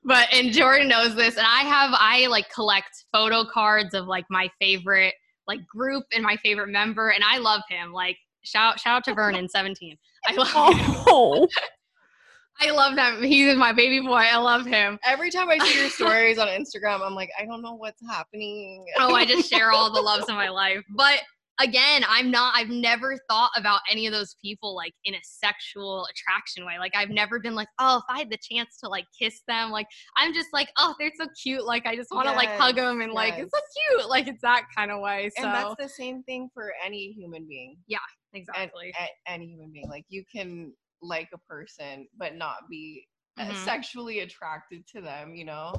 But 0.03 0.33
and 0.33 0.49
Jordaan 0.49 0.87
knows 0.87 1.13
this 1.15 1.37
and 1.37 1.45
I 1.45 1.61
have 1.61 1.91
I 1.93 2.25
like 2.27 2.49
collect 2.51 3.05
photo 3.11 3.43
cards 3.45 3.93
of 3.93 4.07
like 4.07 4.25
my 4.31 4.49
favorite 4.59 5.13
like 5.51 5.67
group 5.67 6.05
and 6.13 6.23
my 6.23 6.37
favorite 6.37 6.69
member 6.69 7.09
and 7.09 7.23
I 7.23 7.37
love 7.37 7.61
him. 7.69 7.91
Like 7.91 8.17
shout 8.43 8.79
shout 8.79 8.97
out 8.97 9.03
to 9.05 9.13
Vernon 9.13 9.49
17. 9.49 9.97
I 10.27 10.33
love 10.35 10.51
oh. 10.55 10.73
him. 10.73 10.95
Oh, 11.07 11.47
I 12.59 12.69
love 12.71 12.97
him. 12.97 13.23
He's 13.23 13.55
my 13.57 13.73
baby 13.73 14.05
boy. 14.05 14.13
I 14.13 14.37
love 14.37 14.65
him. 14.65 14.99
Every 15.03 15.31
time 15.31 15.49
I 15.49 15.57
see 15.57 15.79
your 15.79 15.89
stories 15.89 16.37
on 16.37 16.47
Instagram, 16.47 17.01
I'm 17.03 17.15
like, 17.15 17.31
I 17.39 17.45
don't 17.45 17.61
know 17.61 17.73
what's 17.73 18.01
happening. 18.07 18.85
Oh, 18.99 19.15
I 19.15 19.25
just 19.33 19.49
share 19.49 19.71
all 19.71 19.91
the 19.91 20.01
loves 20.01 20.29
of 20.29 20.35
my 20.35 20.49
life. 20.49 20.83
But 20.95 21.21
again, 21.61 22.03
I'm 22.07 22.31
not 22.31 22.53
I've 22.55 22.69
never 22.69 23.17
thought 23.29 23.51
about 23.55 23.81
any 23.89 24.07
of 24.07 24.13
those 24.13 24.35
people 24.43 24.75
like 24.75 24.93
in 25.05 25.13
a 25.13 25.19
sexual 25.23 26.07
attraction 26.11 26.65
way. 26.65 26.77
Like 26.79 26.95
I've 26.95 27.09
never 27.09 27.39
been 27.39 27.55
like, 27.55 27.67
"Oh, 27.79 27.97
if 27.97 28.03
I 28.09 28.19
had 28.19 28.29
the 28.29 28.37
chance 28.37 28.77
to 28.79 28.89
like 28.89 29.05
kiss 29.17 29.41
them." 29.47 29.71
Like 29.71 29.87
I'm 30.17 30.33
just 30.33 30.49
like, 30.53 30.69
"Oh, 30.77 30.95
they're 30.99 31.11
so 31.17 31.27
cute." 31.41 31.65
Like 31.65 31.85
I 31.85 31.95
just 31.95 32.09
want 32.11 32.27
to 32.27 32.33
like 32.33 32.49
hug 32.49 32.75
them 32.75 33.01
and 33.01 33.13
like 33.13 33.35
it's 33.37 33.51
so 33.53 33.61
cute. 33.97 34.09
Like 34.09 34.27
it's 34.27 34.41
that 34.41 34.65
kind 34.75 34.91
of 34.91 34.99
way. 35.01 35.29
So 35.37 35.43
and 35.45 35.53
that's 35.53 35.75
the 35.79 35.89
same 35.89 36.23
thing 36.23 36.49
for 36.53 36.73
any 36.85 37.13
human 37.13 37.47
being. 37.47 37.77
Yeah, 37.87 37.99
exactly. 38.33 38.93
a- 38.99 39.31
any 39.31 39.47
human 39.47 39.71
being. 39.71 39.87
Like 39.89 40.05
you 40.09 40.23
can 40.33 40.73
like 41.01 41.29
a 41.33 41.37
person 41.39 42.07
but 42.17 42.35
not 42.35 42.57
be 42.69 43.07
uh, 43.39 43.45
Mhm. 43.45 43.55
sexually 43.65 44.19
attracted 44.19 44.85
to 44.87 45.01
them, 45.01 45.33
you 45.35 45.45
know? 45.45 45.71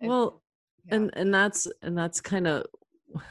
It's- 0.00 0.08
well, 0.08 0.42
yeah. 0.86 0.96
and 0.96 1.10
and 1.14 1.32
that's 1.32 1.66
and 1.82 1.96
that's 1.96 2.20
kind 2.20 2.46
of 2.46 2.66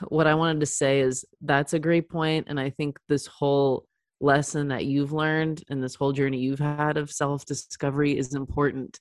what 0.09 0.27
I 0.27 0.35
wanted 0.35 0.59
to 0.61 0.65
say 0.65 1.01
is 1.01 1.25
that's 1.41 1.73
a 1.73 1.79
great 1.79 2.09
point, 2.09 2.47
and 2.49 2.59
I 2.59 2.69
think 2.69 2.99
this 3.07 3.27
whole 3.27 3.87
lesson 4.19 4.67
that 4.69 4.85
you've 4.85 5.13
learned 5.13 5.63
and 5.69 5.83
this 5.83 5.95
whole 5.95 6.11
journey 6.11 6.39
you've 6.39 6.59
had 6.59 6.97
of 6.97 7.11
self 7.11 7.45
discovery 7.45 8.17
is 8.17 8.35
important 8.35 8.99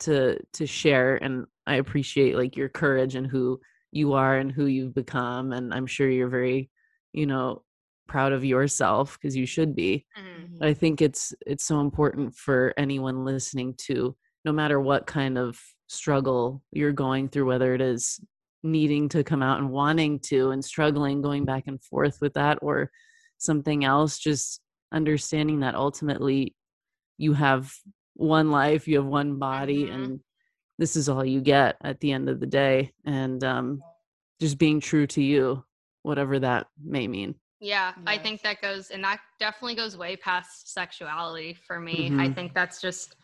to 0.00 0.38
to 0.52 0.66
share 0.66 1.16
and 1.16 1.46
i 1.66 1.76
appreciate 1.76 2.36
like 2.36 2.56
your 2.56 2.68
courage 2.68 3.14
and 3.14 3.26
who 3.26 3.60
you 3.92 4.12
are 4.12 4.36
and 4.38 4.52
who 4.52 4.66
you've 4.66 4.94
become 4.94 5.52
and 5.52 5.72
i'm 5.72 5.86
sure 5.86 6.10
you're 6.10 6.28
very 6.28 6.70
you 7.12 7.26
know 7.26 7.62
proud 8.08 8.32
of 8.32 8.44
yourself 8.44 9.18
because 9.20 9.36
you 9.36 9.46
should 9.46 9.74
be 9.74 10.04
Mhm. 10.18 10.58
i 10.62 10.74
think 10.74 11.00
it's 11.00 11.34
it's 11.46 11.64
so 11.64 11.80
important 11.80 12.34
for 12.34 12.74
anyone 12.76 13.24
listening 13.24 13.74
to 13.78 14.16
no 14.44 14.52
matter 14.52 14.80
what 14.80 15.06
kind 15.06 15.38
of 15.38 15.60
struggle 15.88 16.62
you're 16.72 16.92
going 16.92 17.28
through 17.28 17.46
whether 17.46 17.74
it 17.74 17.80
is 17.80 18.20
needing 18.64 19.08
to 19.10 19.22
come 19.22 19.42
out 19.42 19.58
and 19.58 19.70
wanting 19.70 20.18
to 20.18 20.50
and 20.50 20.64
struggling 20.64 21.20
going 21.20 21.44
back 21.44 21.64
and 21.66 21.82
forth 21.82 22.16
with 22.20 22.32
that 22.32 22.58
or 22.62 22.90
something 23.38 23.84
else 23.84 24.18
just 24.18 24.60
understanding 24.92 25.60
that 25.60 25.74
ultimately 25.74 26.54
you 27.18 27.34
have 27.34 27.72
one 28.14 28.50
life 28.50 28.88
you 28.88 28.96
have 28.96 29.06
one 29.06 29.38
body 29.38 29.86
Mhm. 29.86 29.94
and 29.94 30.20
this 30.78 30.96
is 30.96 31.08
all 31.08 31.24
you 31.24 31.40
get 31.40 31.76
at 31.82 32.00
the 32.00 32.10
end 32.10 32.28
of 32.28 32.40
the 32.40 32.46
day 32.46 32.90
and 33.04 33.44
um 33.44 33.82
just 34.40 34.56
being 34.56 34.80
true 34.80 35.06
to 35.06 35.22
you 35.22 35.62
whatever 36.02 36.38
that 36.38 36.66
may 36.82 37.06
mean 37.06 37.34
Yeah, 37.60 37.94
I 38.06 38.18
think 38.18 38.42
that 38.42 38.60
goes, 38.60 38.90
and 38.90 39.02
that 39.04 39.20
definitely 39.38 39.74
goes 39.74 39.96
way 39.96 40.16
past 40.16 40.72
sexuality 40.72 41.54
for 41.66 41.80
me. 41.80 42.08
I 42.08 42.28
Mhm. 42.28 42.34
think 42.34 42.52
that's 42.52 42.78
just, 42.80 43.16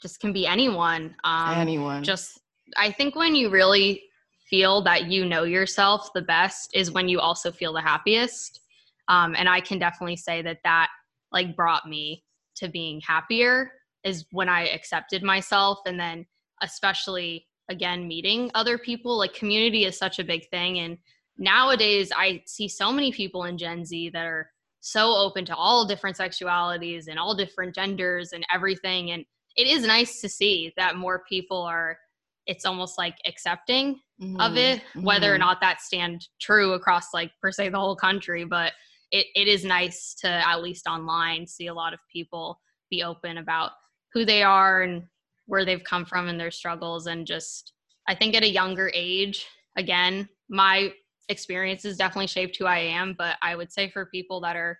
just 0.00 0.20
can 0.20 0.32
be 0.32 0.46
anyone. 0.46 1.16
Um, 1.24 1.58
anyone. 1.58 2.04
Just, 2.04 2.38
I 2.76 2.92
think 2.92 3.16
when 3.16 3.34
you 3.34 3.50
really 3.50 4.09
feel 4.50 4.82
that 4.82 5.06
you 5.06 5.24
know 5.24 5.44
yourself 5.44 6.10
the 6.14 6.22
best 6.22 6.74
is 6.74 6.90
when 6.90 7.08
you 7.08 7.20
also 7.20 7.50
feel 7.50 7.72
the 7.72 7.80
happiest. 7.80 8.60
Um, 9.08 9.34
and 9.38 9.48
I 9.48 9.60
can 9.60 9.78
definitely 9.78 10.16
say 10.16 10.42
that 10.42 10.58
that 10.64 10.88
like 11.32 11.56
brought 11.56 11.88
me 11.88 12.24
to 12.56 12.68
being 12.68 13.00
happier 13.00 13.70
is 14.04 14.26
when 14.32 14.48
I 14.48 14.68
accepted 14.68 15.22
myself, 15.22 15.78
and 15.86 15.98
then 15.98 16.26
especially 16.62 17.46
again 17.68 18.08
meeting 18.08 18.50
other 18.54 18.76
people. 18.76 19.16
Like 19.16 19.32
community 19.34 19.84
is 19.84 19.96
such 19.96 20.18
a 20.18 20.24
big 20.24 20.48
thing, 20.50 20.80
and 20.80 20.98
nowadays 21.38 22.12
I 22.14 22.42
see 22.46 22.68
so 22.68 22.92
many 22.92 23.12
people 23.12 23.44
in 23.44 23.56
Gen 23.56 23.84
Z 23.84 24.10
that 24.10 24.26
are 24.26 24.50
so 24.80 25.14
open 25.14 25.44
to 25.44 25.54
all 25.54 25.86
different 25.86 26.16
sexualities 26.16 27.08
and 27.08 27.18
all 27.18 27.34
different 27.34 27.74
genders 27.74 28.32
and 28.32 28.44
everything. 28.52 29.10
And 29.10 29.24
it 29.56 29.66
is 29.66 29.86
nice 29.86 30.20
to 30.22 30.28
see 30.28 30.72
that 30.76 30.96
more 30.96 31.22
people 31.28 31.62
are, 31.62 31.98
it's 32.46 32.64
almost 32.64 32.98
like 32.98 33.16
accepting 33.26 34.00
of 34.38 34.52
Mhm, 34.52 34.56
it, 34.56 34.82
whether 34.94 35.32
or 35.34 35.36
mhm. 35.36 35.40
not 35.40 35.60
that 35.60 35.80
stand 35.80 36.26
true 36.40 36.72
across 36.72 37.12
like 37.14 37.32
per 37.40 37.50
se 37.52 37.70
the 37.70 37.78
whole 37.78 37.96
country. 37.96 38.44
But 38.44 38.72
it, 39.10 39.26
it 39.34 39.48
is 39.48 39.64
nice 39.64 40.14
to 40.20 40.28
at 40.28 40.62
least 40.62 40.86
online 40.86 41.46
see 41.46 41.66
a 41.66 41.74
lot 41.74 41.92
of 41.94 42.00
people 42.12 42.60
be 42.90 43.02
open 43.02 43.38
about 43.38 43.72
who 44.12 44.24
they 44.24 44.42
are 44.42 44.82
and 44.82 45.04
where 45.46 45.64
they've 45.64 45.84
come 45.84 46.04
from 46.04 46.28
and 46.28 46.38
their 46.38 46.50
struggles 46.50 47.06
and 47.06 47.26
just 47.26 47.72
I 48.08 48.14
think 48.14 48.34
at 48.34 48.42
a 48.42 48.48
younger 48.48 48.90
age, 48.94 49.46
again, 49.76 50.28
my 50.48 50.92
experiences 51.28 51.96
definitely 51.96 52.26
shaped 52.26 52.56
who 52.56 52.66
I 52.66 52.78
am, 52.78 53.14
but 53.16 53.36
I 53.42 53.54
would 53.54 53.72
say 53.72 53.88
for 53.88 54.06
people 54.06 54.40
that 54.40 54.56
are 54.56 54.78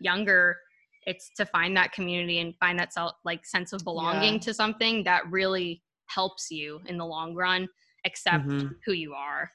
younger, 0.00 0.56
it's 1.06 1.30
to 1.36 1.44
find 1.46 1.76
that 1.76 1.92
community 1.92 2.38
and 2.40 2.56
find 2.58 2.78
that 2.78 2.92
self 2.92 3.12
like 3.24 3.44
sense 3.44 3.72
of 3.72 3.84
belonging 3.84 4.34
Yeah. 4.34 4.38
to 4.40 4.54
something 4.54 5.04
that 5.04 5.30
really 5.30 5.82
helps 6.14 6.50
you 6.50 6.80
in 6.86 6.98
the 6.98 7.04
long 7.06 7.34
run 7.34 7.68
accept 8.04 8.46
Mhm. 8.46 8.74
who 8.84 8.92
you 8.92 9.14
are. 9.14 9.50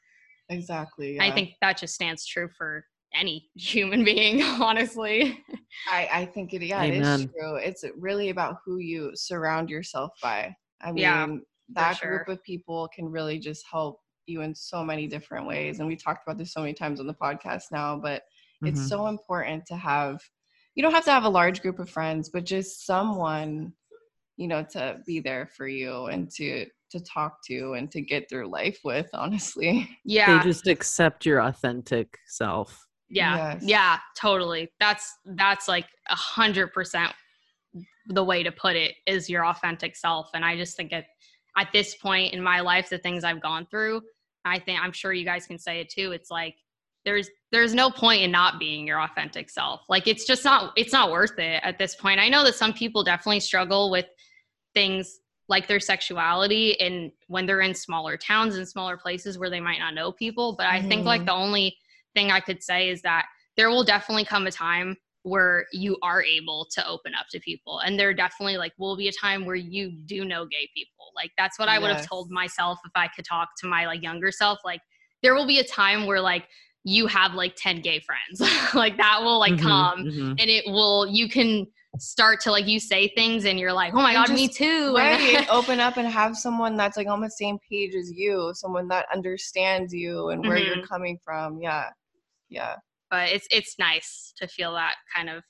Exactly. 0.49 1.19
I 1.19 1.31
think 1.31 1.53
that 1.61 1.77
just 1.77 1.95
stands 1.95 2.25
true 2.25 2.49
for 2.57 2.85
any 3.13 3.49
human 3.55 4.03
being, 4.03 4.41
honestly. 4.43 5.43
I, 5.87 6.09
I 6.11 6.25
think 6.25 6.53
it 6.53 6.61
yeah, 6.61 6.83
it 6.83 6.95
is 6.95 7.27
true. 7.37 7.55
It's 7.55 7.83
really 7.97 8.29
about 8.29 8.57
who 8.65 8.77
you 8.77 9.11
surround 9.15 9.69
yourself 9.69 10.11
by. 10.21 10.55
I 10.81 10.91
mean, 10.91 11.01
Yeah, 11.01 11.27
that 11.73 11.97
sure. 11.97 12.09
group 12.09 12.27
of 12.29 12.43
people 12.43 12.89
can 12.93 13.05
really 13.05 13.39
just 13.39 13.65
help 13.71 13.99
you 14.27 14.41
in 14.41 14.53
so 14.55 14.83
many 14.83 15.07
different 15.07 15.47
ways. 15.47 15.79
And 15.79 15.87
we 15.87 15.95
talked 15.95 16.23
about 16.27 16.37
this 16.37 16.53
so 16.53 16.61
many 16.61 16.73
times 16.73 16.99
on 16.99 17.07
the 17.07 17.13
podcast 17.13 17.63
now, 17.71 17.97
but 17.97 18.23
Mhm. 18.63 18.69
it's 18.69 18.89
so 18.89 19.07
important 19.07 19.65
to 19.67 19.75
have 19.75 20.19
you 20.75 20.83
don't 20.83 20.91
have 20.93 21.05
to 21.05 21.11
have 21.11 21.23
a 21.23 21.29
large 21.29 21.61
group 21.61 21.79
of 21.79 21.89
friends, 21.89 22.29
but 22.29 22.43
just 22.43 22.85
someone, 22.85 23.71
you 24.37 24.47
know, 24.47 24.63
to 24.71 24.99
be 25.05 25.19
there 25.19 25.49
for 25.55 25.67
you 25.67 26.05
and 26.05 26.29
to 26.31 26.65
to 26.91 26.99
talk 27.01 27.39
to 27.45 27.73
and 27.73 27.91
to 27.91 28.01
get 28.01 28.29
through 28.29 28.47
life 28.47 28.79
with, 28.83 29.09
honestly. 29.13 29.89
Yeah. 30.05 30.37
they 30.37 30.43
just 30.43 30.67
accept 30.67 31.25
your 31.25 31.41
authentic 31.41 32.17
self 32.27 32.87
Yeah. 33.09 33.53
Yes. 33.53 33.63
Yeah, 33.63 33.97
totally. 34.17 34.71
That's 34.79 35.13
that's 35.25 35.67
like 35.67 35.87
a 36.09 36.15
hundred 36.15 36.73
percent 36.73 37.11
the 38.07 38.23
way 38.23 38.43
to 38.43 38.51
put 38.51 38.75
it 38.75 38.93
is 39.07 39.29
your 39.29 39.45
authentic 39.45 39.95
self. 39.95 40.29
And 40.33 40.45
I 40.45 40.55
just 40.55 40.77
think 40.77 40.93
at 40.93 41.05
at 41.57 41.69
this 41.71 41.95
point 41.95 42.33
in 42.33 42.43
my 42.43 42.59
life, 42.59 42.89
the 42.89 42.97
things 42.97 43.23
I've 43.23 43.41
gone 43.41 43.65
through, 43.71 44.01
I 44.43 44.59
think 44.59 44.79
I'm 44.81 44.91
sure 44.91 45.13
you 45.13 45.25
guys 45.25 45.47
can 45.47 45.57
say 45.57 45.79
it 45.79 45.89
too. 45.89 46.11
It's 46.11 46.29
like 46.29 46.55
there's 47.05 47.29
there's 47.51 47.73
no 47.73 47.89
point 47.89 48.23
in 48.23 48.31
not 48.31 48.59
being 48.59 48.85
your 48.85 49.01
authentic 49.01 49.49
self. 49.49 49.81
Like 49.87 50.07
it's 50.07 50.25
just 50.25 50.43
not 50.43 50.73
it's 50.75 50.91
not 50.91 51.11
worth 51.11 51.37
it 51.39 51.61
at 51.63 51.77
this 51.77 51.95
point. 51.95 52.19
I 52.19 52.29
know 52.29 52.43
that 52.43 52.55
some 52.55 52.73
people 52.73 53.03
definitely 53.03 53.39
struggle 53.39 53.89
with 53.89 54.05
things 54.75 55.19
like 55.47 55.67
their 55.67 55.79
sexuality 55.79 56.79
and 56.79 57.11
when 57.27 57.45
they're 57.45 57.61
in 57.61 57.73
smaller 57.73 58.17
towns 58.17 58.55
and 58.55 58.67
smaller 58.67 58.97
places 58.97 59.37
where 59.37 59.49
they 59.49 59.59
might 59.59 59.79
not 59.79 59.93
know 59.95 60.11
people. 60.11 60.55
But 60.57 60.67
I 60.67 60.81
think 60.81 61.05
like 61.05 61.21
Mhm. 61.21 61.25
the 61.25 61.33
only 61.33 61.77
thing 62.13 62.31
I 62.31 62.39
could 62.39 62.61
say 62.61 62.89
is 62.89 63.01
that 63.01 63.25
there 63.57 63.69
will 63.69 63.83
definitely 63.83 64.25
come 64.25 64.45
a 64.47 64.51
time 64.51 64.97
where 65.23 65.65
you 65.71 65.97
are 66.03 66.21
able 66.21 66.67
to 66.71 66.87
open 66.87 67.13
up 67.15 67.25
to 67.31 67.39
people 67.39 67.79
and 67.79 67.99
there 67.99 68.13
definitely 68.13 68.57
like 68.57 68.73
will 68.77 68.95
be 68.95 69.07
a 69.07 69.11
time 69.11 69.43
where 69.43 69.55
you 69.55 69.89
do 70.05 70.23
know 70.23 70.45
gay 70.45 70.69
people 70.75 71.11
like 71.15 71.31
that's 71.35 71.57
what 71.57 71.67
i 71.67 71.79
would 71.79 71.89
have 71.89 72.07
told 72.07 72.29
myself 72.29 72.77
if 72.85 72.91
i 72.93 73.07
could 73.07 73.25
talk 73.25 73.49
to 73.57 73.65
my 73.65 73.87
like 73.87 74.03
younger 74.03 74.31
self 74.31 74.59
like 74.63 74.81
there 75.23 75.33
will 75.33 75.47
be 75.47 75.57
a 75.57 75.63
time 75.63 76.05
where 76.05 76.21
like 76.21 76.47
you 76.83 77.07
have 77.07 77.33
like 77.33 77.55
10 77.57 77.81
gay 77.81 77.99
friends 77.99 78.39
like 78.75 78.97
that 78.97 79.19
will 79.23 79.39
like 79.39 79.53
Mhm, 79.53 79.61
come 79.63 79.99
mhm. 80.03 80.29
and 80.39 80.47
it 80.47 80.63
will 80.67 81.07
you 81.07 81.27
can 81.27 81.65
start 81.99 82.39
to 82.41 82.51
like 82.51 82.67
you 82.67 82.79
say 82.79 83.07
things 83.15 83.45
and 83.45 83.59
you're 83.59 83.73
like 83.73 83.93
oh 83.93 83.97
my 84.01 84.13
god 84.13 84.29
me 84.31 84.47
too 84.47 84.93
Right. 84.97 85.47
open 85.49 85.79
up 85.79 85.97
and 85.97 86.07
have 86.07 86.35
someone 86.37 86.75
that's 86.75 86.97
like 86.97 87.07
on 87.07 87.21
the 87.21 87.29
same 87.29 87.57
page 87.69 87.95
as 87.95 88.11
you, 88.11 88.51
someone 88.55 88.87
that 88.89 89.05
understands 89.13 89.93
you 89.93 90.29
and 90.29 90.45
where 90.45 90.57
you're 90.57 90.77
Mhm. 90.77 90.87
coming 90.87 91.17
from. 91.23 91.59
Yeah. 91.61 91.89
Yeah. 92.49 92.75
but 93.09 93.29
it's 93.29 93.47
it's 93.51 93.75
nice 93.79 94.33
to 94.37 94.47
feel 94.47 94.73
that 94.73 94.95
kind 95.15 95.29
of 95.29 95.43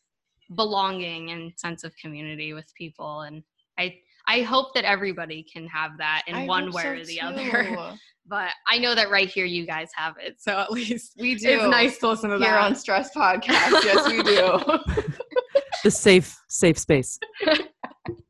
belonging 0.55 1.31
and 1.31 1.51
sense 1.57 1.83
of 1.83 1.91
community 1.97 2.53
with 2.53 2.65
people 2.77 3.21
and 3.21 3.41
i 3.79 3.93
i 4.27 4.41
hope 4.41 4.73
that 4.75 4.83
everybody 4.85 5.43
can 5.51 5.65
have 5.67 5.91
that 5.97 6.21
in 6.27 6.35
I 6.35 6.45
one 6.45 6.71
way 6.71 6.83
so 6.83 6.89
or 6.91 7.03
the 7.05 7.19
other 7.21 7.93
but 8.27 8.49
i 8.67 8.77
know 8.77 8.93
that 8.93 9.09
right 9.09 9.27
here 9.27 9.45
you 9.45 9.65
guys 9.65 9.89
have 9.95 10.15
it 10.23 10.35
so 10.39 10.59
at 10.59 10.71
least 10.71 11.13
We 11.19 11.33
do. 11.35 11.49
it's 11.49 11.63
nice 11.65 11.97
to 11.99 12.09
listen 12.09 12.29
to 12.29 12.37
Here 12.37 12.45
that 12.51 12.61
on 12.61 12.75
Stress 12.75 13.09
Podcast. 13.15 13.83
Yes, 13.83 14.07
we 14.07 14.21
do. 14.23 15.13
The 15.85 15.91
safe 15.91 16.35
safe 16.49 16.79
space. 16.79 17.19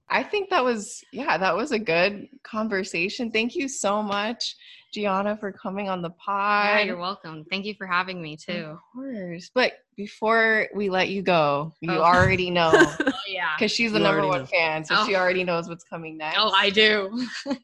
I 0.10 0.22
think 0.24 0.50
that 0.50 0.62
was 0.64 1.02
yeah, 1.14 1.38
that 1.38 1.56
was 1.56 1.72
a 1.72 1.80
good 1.80 2.28
conversation. 2.44 3.32
Thank 3.32 3.56
you 3.56 3.70
so 3.70 4.04
much, 4.04 4.56
Gianna, 4.94 5.38
for 5.38 5.54
coming 5.54 5.88
on 5.88 6.02
the 6.02 6.10
pod. 6.12 6.66
yeah 6.68 6.82
you're 6.82 6.98
welcome 6.98 7.46
thank 7.50 7.64
you 7.66 7.74
for 7.78 7.88
having 7.88 8.22
me 8.22 8.36
too 8.36 8.76
Of 8.76 8.80
course. 8.94 9.52
But 9.56 9.72
before 9.96 10.68
we 10.76 10.90
let 10.90 11.08
you 11.08 11.22
go, 11.22 11.74
you 11.80 11.92
Oh. 11.94 12.02
already 12.02 12.50
know 12.50 12.72
oh, 12.76 13.12
yeah 13.26 13.52
because 13.58 13.72
she's 13.72 13.94
the 13.94 14.00
You 14.00 14.04
number 14.04 14.28
one 14.28 14.42
know. 14.42 14.46
fan, 14.48 14.84
so 14.84 14.96
Oh. 14.98 15.06
she 15.08 15.16
already 15.16 15.46
knows 15.46 15.70
what's 15.70 15.86
coming 15.86 16.18
next. 16.18 16.38
oh 16.38 16.52
i 16.54 16.70
do 16.70 17.26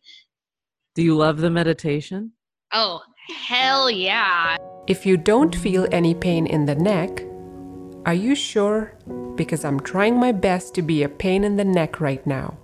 Do 0.96 1.02
you 1.04 1.16
love 1.18 1.38
the 1.40 1.50
meditation? 1.50 2.32
oh 2.72 3.02
hell 3.48 3.92
yeah 3.92 4.56
If 4.88 5.06
you 5.06 5.18
don't 5.18 5.54
feel 5.56 5.84
any 5.92 6.14
pain 6.16 6.48
in 6.48 6.66
the 6.66 6.76
neck, 6.76 7.12
are 8.06 8.14
you 8.14 8.36
sure? 8.36 8.98
Because 9.36 9.64
I'm 9.64 9.80
trying 9.80 10.20
my 10.20 10.32
best 10.32 10.74
to 10.76 10.82
be 10.82 11.04
a 11.04 11.10
pain 11.10 11.44
in 11.44 11.56
the 11.58 11.66
neck 11.66 12.02
right 12.02 12.26
now. 12.26 12.58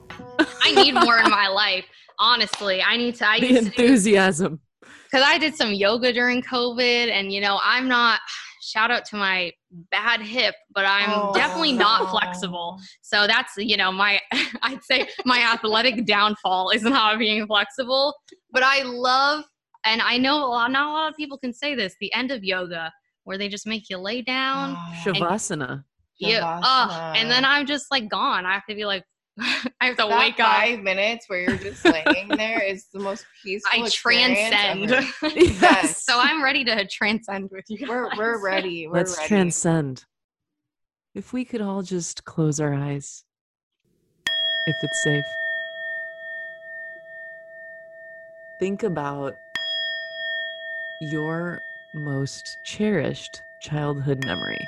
i 0.61 0.71
need 0.71 0.93
more 0.93 1.17
in 1.17 1.29
my 1.29 1.47
life 1.47 1.85
honestly 2.19 2.81
i 2.81 2.95
need 2.95 3.15
to 3.15 3.27
i 3.27 3.39
The 3.39 3.47
used 3.47 3.65
enthusiasm. 3.67 4.59
because 5.05 5.25
I 5.25 5.38
did 5.38 5.55
some 5.55 5.73
yoga 5.73 6.11
during 6.13 6.41
COVID, 6.41 7.11
and 7.11 7.31
you 7.31 7.41
know, 7.41 7.59
I'm 7.63 7.88
not. 7.88 8.19
Shout 8.61 8.91
out 8.91 9.05
to 9.05 9.15
my 9.15 9.53
bad 9.91 10.19
hip, 10.19 10.53
but 10.75 10.83
I'm 10.85 11.09
oh. 11.09 11.33
definitely 11.33 11.71
not 11.71 12.11
flexible. 12.11 12.77
So 13.01 13.25
that's 13.25 13.53
you 13.57 13.77
know 13.77 13.91
my. 13.91 14.19
I'd 14.61 14.83
say 14.83 15.07
my 15.25 15.39
athletic 15.39 16.05
downfall 16.05 16.71
is 16.71 16.83
not 16.83 17.17
being 17.17 17.47
flexible. 17.47 18.13
But 18.51 18.63
I 18.63 18.83
love, 18.83 19.45
and 19.85 20.01
I 20.01 20.17
know 20.17 20.38
a 20.38 20.47
lot, 20.47 20.71
not 20.71 20.88
a 20.88 20.91
lot 20.91 21.09
of 21.09 21.15
people 21.15 21.38
can 21.38 21.53
say 21.53 21.75
this. 21.75 21.95
The 22.01 22.13
end 22.13 22.31
of 22.31 22.43
yoga, 22.43 22.91
where 23.28 23.38
they 23.38 23.49
just 23.49 23.67
make 23.67 23.89
you 23.89 23.97
lay 23.97 24.21
down. 24.21 24.73
Shavasana. 25.03 25.84
Yeah, 26.17 26.61
uh, 26.63 27.13
and 27.17 27.30
then 27.30 27.43
I'm 27.43 27.65
just 27.65 27.91
like 27.91 28.07
gone. 28.09 28.45
I 28.45 28.53
have 28.53 28.65
to 28.69 28.73
be 28.75 28.86
like, 28.86 29.03
I 29.39 29.88
have 29.88 29.97
to 29.97 30.05
that 30.07 30.17
wake 30.17 30.39
up. 30.39 30.47
five 30.47 30.80
minutes 30.80 31.25
where 31.28 31.41
you're 31.41 31.57
just 31.57 31.84
laying 31.84 32.30
there 32.30 32.63
is 32.63 32.86
the 32.93 32.99
most 32.99 33.25
peaceful. 33.43 33.84
I 33.84 33.89
transcend. 33.89 34.91
ever. 34.93 35.05
Yes. 35.36 36.05
so 36.05 36.17
I'm 36.17 36.41
ready 36.41 36.63
to 36.63 36.88
transcend 36.88 37.49
with 37.51 37.65
you. 37.67 37.86
We're 37.88 38.15
we're 38.15 38.41
ready. 38.41 38.88
We're 38.88 38.93
Let's 38.93 39.17
ready. 39.17 39.28
transcend. 39.28 40.05
If 41.13 41.34
we 41.34 41.43
could 41.43 41.61
all 41.61 41.82
just 41.82 42.23
close 42.23 42.61
our 42.61 42.73
eyes. 42.73 43.25
If 44.67 44.75
it's 44.84 45.03
safe. 45.03 45.25
Think 48.59 48.84
about 48.84 49.36
your 51.01 51.59
most 51.97 52.57
cherished 52.63 53.41
childhood 53.59 54.25
memory. 54.25 54.67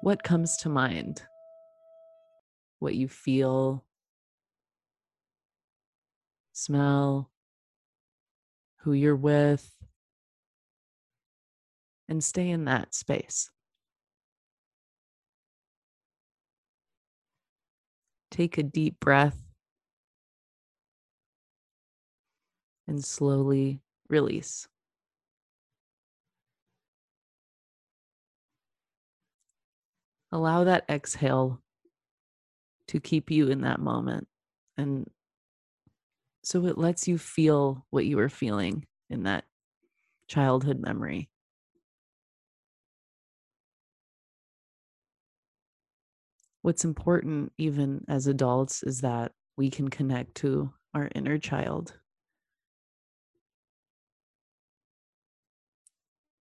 What 0.00 0.22
comes 0.22 0.56
to 0.58 0.68
mind? 0.68 1.22
What 2.78 2.94
you 2.94 3.08
feel, 3.08 3.84
smell, 6.52 7.30
who 8.78 8.92
you're 8.92 9.14
with, 9.14 9.70
and 12.08 12.24
stay 12.24 12.48
in 12.48 12.64
that 12.64 12.94
space. 12.94 13.50
Take 18.30 18.56
a 18.56 18.62
deep 18.62 19.00
breath 19.00 19.49
and 22.90 23.04
slowly 23.04 23.80
release. 24.08 24.66
Allow 30.32 30.64
that 30.64 30.84
exhale 30.90 31.62
to 32.88 32.98
keep 32.98 33.30
you 33.30 33.48
in 33.48 33.60
that 33.60 33.78
moment. 33.78 34.26
And 34.76 35.08
so 36.42 36.66
it 36.66 36.78
lets 36.78 37.06
you 37.06 37.16
feel 37.16 37.86
what 37.90 38.06
you 38.06 38.16
were 38.16 38.28
feeling 38.28 38.86
in 39.08 39.22
that 39.22 39.44
childhood 40.26 40.80
memory. 40.80 41.30
What's 46.62 46.84
important, 46.84 47.52
even 47.56 48.04
as 48.08 48.26
adults, 48.26 48.82
is 48.82 49.02
that 49.02 49.30
we 49.56 49.70
can 49.70 49.88
connect 49.88 50.34
to 50.36 50.72
our 50.92 51.08
inner 51.14 51.38
child 51.38 51.94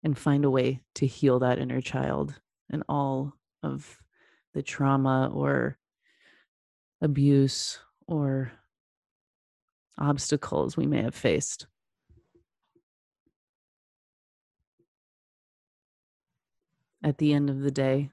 and 0.03 0.17
find 0.17 0.45
a 0.45 0.49
way 0.49 0.81
to 0.95 1.05
heal 1.05 1.39
that 1.39 1.59
inner 1.59 1.81
child 1.81 2.39
and 2.69 2.83
all 2.87 3.33
of 3.63 3.99
the 4.53 4.63
trauma 4.63 5.29
or 5.33 5.77
abuse 7.01 7.79
or 8.07 8.51
obstacles 9.97 10.77
we 10.77 10.85
may 10.85 11.01
have 11.01 11.15
faced. 11.15 11.67
At 17.03 17.17
the 17.17 17.33
end 17.33 17.49
of 17.49 17.61
the 17.61 17.71
day, 17.71 18.09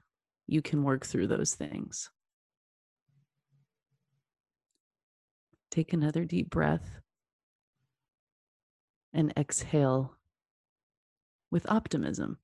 you 0.47 0.61
can 0.61 0.83
work 0.83 1.05
through 1.05 1.27
those 1.27 1.53
things. 1.53 2.09
Take 5.69 5.93
another 5.93 6.23
deep 6.23 6.49
breath 6.49 7.01
and 9.13 9.33
exhale 9.37 10.16
with 11.51 11.69
optimism. 11.69 12.37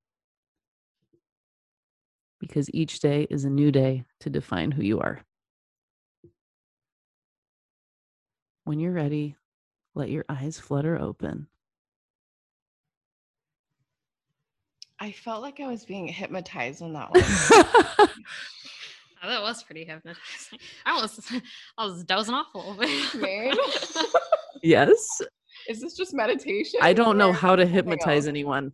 Because 2.40 2.70
each 2.74 3.00
day 3.00 3.28
is 3.30 3.46
a 3.46 3.50
new 3.50 3.72
day 3.72 4.06
to 4.20 4.30
define 4.30 4.72
who 4.72 4.84
you 4.84 5.00
are. 5.00 5.22
When 8.66 8.80
you're 8.80 8.92
ready, 8.92 9.36
let 9.96 10.10
your 10.10 10.26
eyes 10.30 10.60
flutter 10.60 11.00
open. 11.00 11.48
I 15.00 15.12
felt 15.12 15.42
like 15.42 15.60
I 15.60 15.68
was 15.68 15.86
being 15.86 16.08
hypnotized 16.08 16.82
on 16.82 16.94
that 16.94 17.12
one. 18.00 18.10
Oh, 19.24 19.30
that 19.30 19.42
was 19.42 19.64
pretty 19.64 19.86
hypnotizing. 19.86 20.60
I 20.86 21.02
was 21.02 21.32
I 21.78 21.86
was 21.86 22.04
dozing 22.04 22.36
off 22.36 22.48
a 22.54 22.58
little 22.58 22.76
bit. 22.76 23.58
Yes. 24.66 25.22
Is 25.68 25.82
this 25.82 25.98
just 25.98 26.14
meditation? 26.14 26.80
I 26.82 26.94
don't 26.94 27.18
know 27.18 27.34
how 27.34 27.54
to 27.58 27.66
hypnotize 27.66 28.28
anyone. 28.28 28.72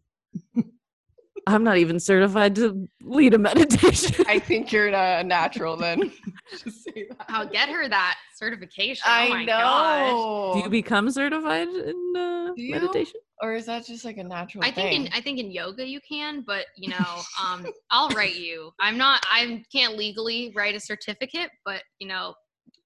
I'm 1.47 1.63
not 1.63 1.77
even 1.77 1.99
certified 1.99 2.55
to 2.55 2.87
lead 3.01 3.33
a 3.33 3.39
meditation. 3.39 4.25
I 4.27 4.39
think 4.39 4.71
you're 4.71 4.89
a 4.89 5.23
natural 5.23 5.77
then. 5.77 6.11
Just 6.51 6.83
say. 6.83 7.07
I'll 7.27 7.47
get 7.47 7.69
her 7.69 7.87
that 7.87 8.17
certification. 8.35 9.03
I 9.05 9.25
oh 9.25 9.29
my 9.29 9.45
gosh. 9.45 10.11
know. 10.11 10.51
Do 10.53 10.59
you 10.59 10.69
become 10.69 11.09
certified 11.09 11.67
in 11.67 12.13
uh, 12.15 12.49
meditation? 12.55 13.19
or 13.41 13.53
is 13.55 13.65
that 13.65 13.85
just 13.85 14.03
like 14.03 14.17
a 14.17 14.23
natural 14.23 14.63
I 14.63 14.71
think 14.71 14.89
thing? 14.89 15.05
in 15.05 15.13
I 15.13 15.21
think 15.21 15.39
in 15.39 15.51
yoga 15.51 15.85
you 15.87 15.99
can, 16.07 16.43
but 16.45 16.65
you 16.75 16.89
know, 16.89 17.21
um, 17.43 17.65
I'll 17.91 18.09
write 18.09 18.35
you. 18.35 18.71
I'm 18.79 18.97
not. 18.97 19.25
I 19.31 19.63
can't 19.71 19.95
legally 19.95 20.51
write 20.55 20.75
a 20.75 20.79
certificate, 20.79 21.49
but 21.65 21.83
you 21.99 22.07
know, 22.07 22.33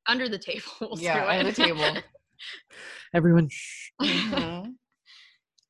under 0.08 0.30
the 0.30 0.38
table. 0.38 0.64
we'll 0.82 1.00
yeah, 1.00 1.26
under 1.26 1.50
it. 1.50 1.56
the 1.56 1.64
table. 1.64 2.02
Everyone, 3.14 3.48
shh. 3.50 3.90
Mhm. 4.02 4.74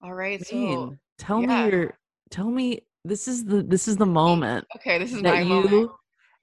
All 0.01 0.13
right. 0.13 0.45
So 0.45 0.55
Wayne, 0.55 0.99
tell 1.23 1.41
yeah. 1.41 1.65
me 1.65 1.71
your. 1.71 1.97
Tell 2.29 2.49
me 2.49 2.79
this 3.05 3.27
is 3.27 3.45
the 3.45 3.61
this 3.61 3.87
is 3.87 3.97
the 3.97 4.05
moment 4.05 4.65
okay, 4.77 4.97
this 4.97 5.13
is 5.13 5.21
that 5.21 5.33
my 5.33 5.41
you 5.41 5.47
moment. 5.47 5.91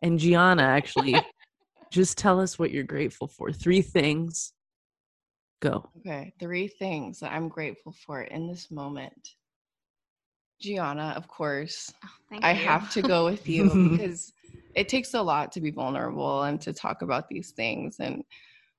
and 0.02 0.18
Gianna 0.18 0.62
actually 0.62 1.16
just 1.90 2.18
tell 2.18 2.38
us 2.38 2.58
what 2.58 2.70
you're 2.70 2.84
grateful 2.84 3.26
for. 3.26 3.50
Three 3.50 3.82
things 3.82 4.52
Go. 5.60 5.90
Okay, 5.98 6.32
three 6.40 6.68
things 6.68 7.20
that 7.20 7.32
I'm 7.32 7.48
grateful 7.48 7.94
for 8.06 8.22
in 8.22 8.48
this 8.48 8.70
moment. 8.70 9.28
Gianna, 10.58 11.12
of 11.16 11.28
course. 11.28 11.92
Oh, 12.02 12.08
thank 12.30 12.44
I 12.44 12.52
you. 12.52 12.66
have 12.66 12.90
to 12.92 13.02
go 13.02 13.26
with 13.26 13.46
you 13.48 13.90
because 13.90 14.32
it 14.74 14.88
takes 14.88 15.12
a 15.12 15.20
lot 15.20 15.52
to 15.52 15.60
be 15.60 15.70
vulnerable 15.70 16.44
and 16.44 16.58
to 16.62 16.72
talk 16.72 17.02
about 17.02 17.28
these 17.28 17.50
things. 17.50 17.96
And 18.00 18.24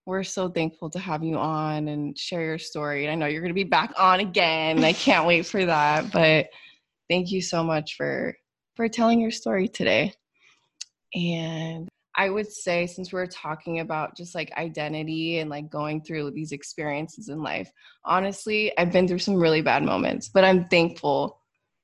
we're 0.06 0.24
so 0.24 0.50
thankful 0.50 0.90
to 0.90 1.00
have 1.00 1.24
you 1.24 1.38
on 1.38 1.88
and 1.88 2.18
share 2.18 2.44
your 2.44 2.58
story. 2.58 3.06
And 3.06 3.12
I 3.12 3.16
know 3.16 3.28
you're 3.28 3.42
going 3.42 3.52
to 3.52 3.56
be 3.56 3.64
back 3.64 3.94
on 3.98 4.20
again. 4.20 4.84
I 4.84 4.94
can't 4.94 5.28
wait 5.28 5.46
for 5.46 5.66
that. 5.66 6.12
But 6.12 6.48
thank 7.10 7.32
you 7.32 7.42
so 7.42 7.64
much 7.64 7.96
for 7.96 8.36
for 8.76 8.88
telling 8.88 9.20
your 9.20 9.32
story 9.32 9.68
today. 9.68 10.14
And 11.14 11.90
I 12.16 12.30
would 12.30 12.52
say, 12.52 12.88
since 12.88 13.14
we're 13.14 13.28
talking 13.28 13.80
about 13.80 14.18
just 14.18 14.36
like 14.36 14.52
identity 14.58 15.40
and 15.40 15.50
like 15.50 15.70
going 15.70 16.02
through 16.02 16.32
these 16.32 16.52
experiences 16.52 17.30
in 17.30 17.42
life, 17.42 17.72
honestly, 18.04 18.78
I've 18.78 18.92
been 18.92 19.08
through 19.08 19.20
some 19.20 19.36
really 19.36 19.62
bad 19.62 19.84
moments, 19.84 20.30
but 20.30 20.44
I'm 20.44 20.66
thankful 20.66 21.40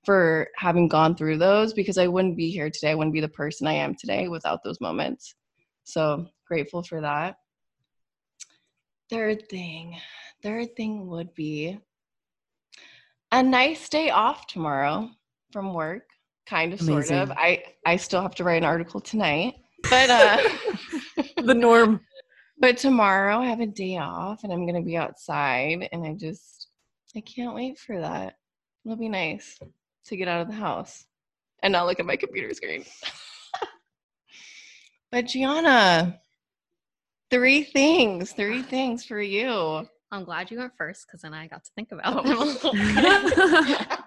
for 0.05 0.47
having 0.55 0.87
gone 0.87 1.15
through 1.15 1.37
those 1.37 1.73
because 1.73 1.97
I 1.97 2.07
wouldn't 2.07 2.37
be 2.37 2.49
here 2.49 2.69
today. 2.69 2.91
I 2.91 2.95
wouldn't 2.95 3.13
be 3.13 3.21
the 3.21 3.29
person 3.29 3.67
I 3.67 3.73
am 3.73 3.95
today 3.95 4.27
without 4.27 4.63
those 4.63 4.79
moments. 4.81 5.35
So 5.83 6.27
grateful 6.47 6.83
for 6.83 7.01
that. 7.01 7.35
Third 9.09 9.47
thing, 9.49 9.97
third 10.43 10.75
thing 10.75 11.07
would 11.07 11.33
be 11.33 11.79
a 13.31 13.41
nice 13.41 13.87
day 13.87 14.09
off 14.09 14.47
tomorrow 14.47 15.09
from 15.51 15.73
work, 15.73 16.03
kind 16.45 16.73
of, 16.73 16.81
sort 16.81 17.11
of. 17.11 17.31
I 17.31 17.63
I 17.85 17.95
still 17.97 18.21
have 18.21 18.35
to 18.35 18.43
write 18.43 18.57
an 18.57 18.63
article 18.65 18.99
tonight, 18.99 19.55
but 19.89 20.09
uh, 20.09 20.37
the 21.41 21.53
norm. 21.53 22.01
But 22.59 22.77
tomorrow 22.77 23.37
I 23.39 23.45
have 23.45 23.59
a 23.59 23.67
day 23.67 23.97
off 23.97 24.43
and 24.43 24.51
I'm 24.51 24.65
gonna 24.65 24.81
be 24.81 24.97
outside, 24.97 25.87
and 25.91 26.05
I 26.05 26.13
just 26.13 26.67
I 27.15 27.21
can't 27.21 27.55
wait 27.55 27.79
for 27.79 27.99
that. 27.99 28.35
It'll 28.85 28.97
be 28.97 29.09
nice 29.09 29.57
to 30.05 30.17
get 30.17 30.27
out 30.27 30.41
of 30.41 30.47
the 30.47 30.53
house 30.53 31.05
and 31.63 31.71
not 31.71 31.85
look 31.85 31.99
at 31.99 32.05
my 32.05 32.15
computer 32.15 32.53
screen. 32.53 32.85
but 35.11 35.25
Gianna, 35.25 36.19
three 37.29 37.63
things, 37.63 38.31
three 38.33 38.61
things 38.61 39.05
for 39.05 39.21
you. 39.21 39.87
I'm 40.11 40.23
glad 40.23 40.49
you 40.51 40.59
went 40.59 40.73
first 40.77 41.05
because 41.05 41.21
then 41.21 41.33
I 41.33 41.47
got 41.47 41.63
to 41.65 41.71
think 41.75 41.91
about 41.91 42.23
them 42.23 42.57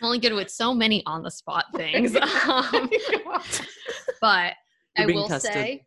I'm 0.00 0.06
only 0.06 0.20
good 0.20 0.32
with 0.32 0.48
so 0.48 0.72
many 0.72 1.04
on 1.06 1.22
the 1.22 1.30
spot 1.30 1.64
things. 1.74 2.16
Um, 2.48 2.90
but 4.20 4.54
You're 4.96 5.10
I 5.10 5.14
will 5.14 5.28
tested. 5.28 5.52
say, 5.52 5.86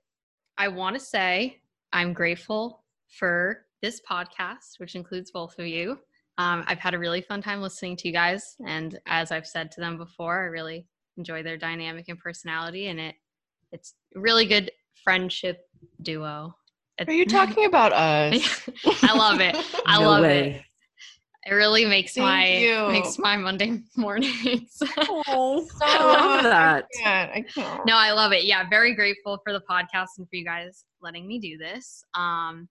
I 0.57 0.67
want 0.67 0.95
to 0.95 0.99
say 0.99 1.61
I'm 1.93 2.13
grateful 2.13 2.83
for 3.07 3.65
this 3.81 4.01
podcast, 4.09 4.79
which 4.79 4.95
includes 4.95 5.31
both 5.31 5.57
of 5.59 5.65
you. 5.65 5.97
Um, 6.37 6.63
I've 6.67 6.79
had 6.79 6.93
a 6.93 6.99
really 6.99 7.21
fun 7.21 7.41
time 7.41 7.61
listening 7.61 7.95
to 7.97 8.07
you 8.07 8.13
guys, 8.13 8.55
and 8.67 8.99
as 9.07 9.31
I've 9.31 9.47
said 9.47 9.71
to 9.71 9.81
them 9.81 9.97
before, 9.97 10.41
I 10.41 10.45
really 10.45 10.87
enjoy 11.17 11.43
their 11.43 11.57
dynamic 11.57 12.05
and 12.09 12.19
personality, 12.19 12.87
and 12.87 12.99
it 12.99 13.15
it's 13.71 13.95
really 14.15 14.45
good 14.45 14.71
friendship 15.03 15.67
duo. 16.01 16.55
Are 17.07 17.13
you 17.13 17.25
talking 17.25 17.65
about 17.65 17.93
us? 17.93 18.67
I 19.03 19.15
love 19.17 19.39
it. 19.39 19.55
I 19.87 19.99
No 19.99 20.09
love 20.09 20.21
way. 20.23 20.49
it. 21.45 21.51
It 21.51 21.55
really 21.55 21.85
makes 21.85 22.13
Thank 22.13 22.25
my 22.25 22.57
you. 22.57 22.87
makes 22.91 23.17
my 23.17 23.35
Monday 23.35 23.79
mornings. 23.97 24.77
Oh, 25.27 25.65
Stop. 25.75 25.89
I 25.89 26.03
love 26.35 26.43
that. 26.43 26.85
I 26.85 27.03
can't. 27.03 27.31
I 27.31 27.41
can't. 27.41 27.85
no, 27.87 27.95
I 27.95 28.11
love 28.11 28.31
it. 28.31 28.43
Yeah, 28.43 28.69
very 28.69 28.93
grateful 28.93 29.39
for 29.43 29.51
the 29.51 29.61
podcast 29.67 30.09
and 30.19 30.29
for 30.29 30.35
you 30.35 30.45
guys 30.45 30.85
letting 31.01 31.27
me 31.27 31.39
do 31.39 31.57
this. 31.57 32.03
Um, 32.13 32.69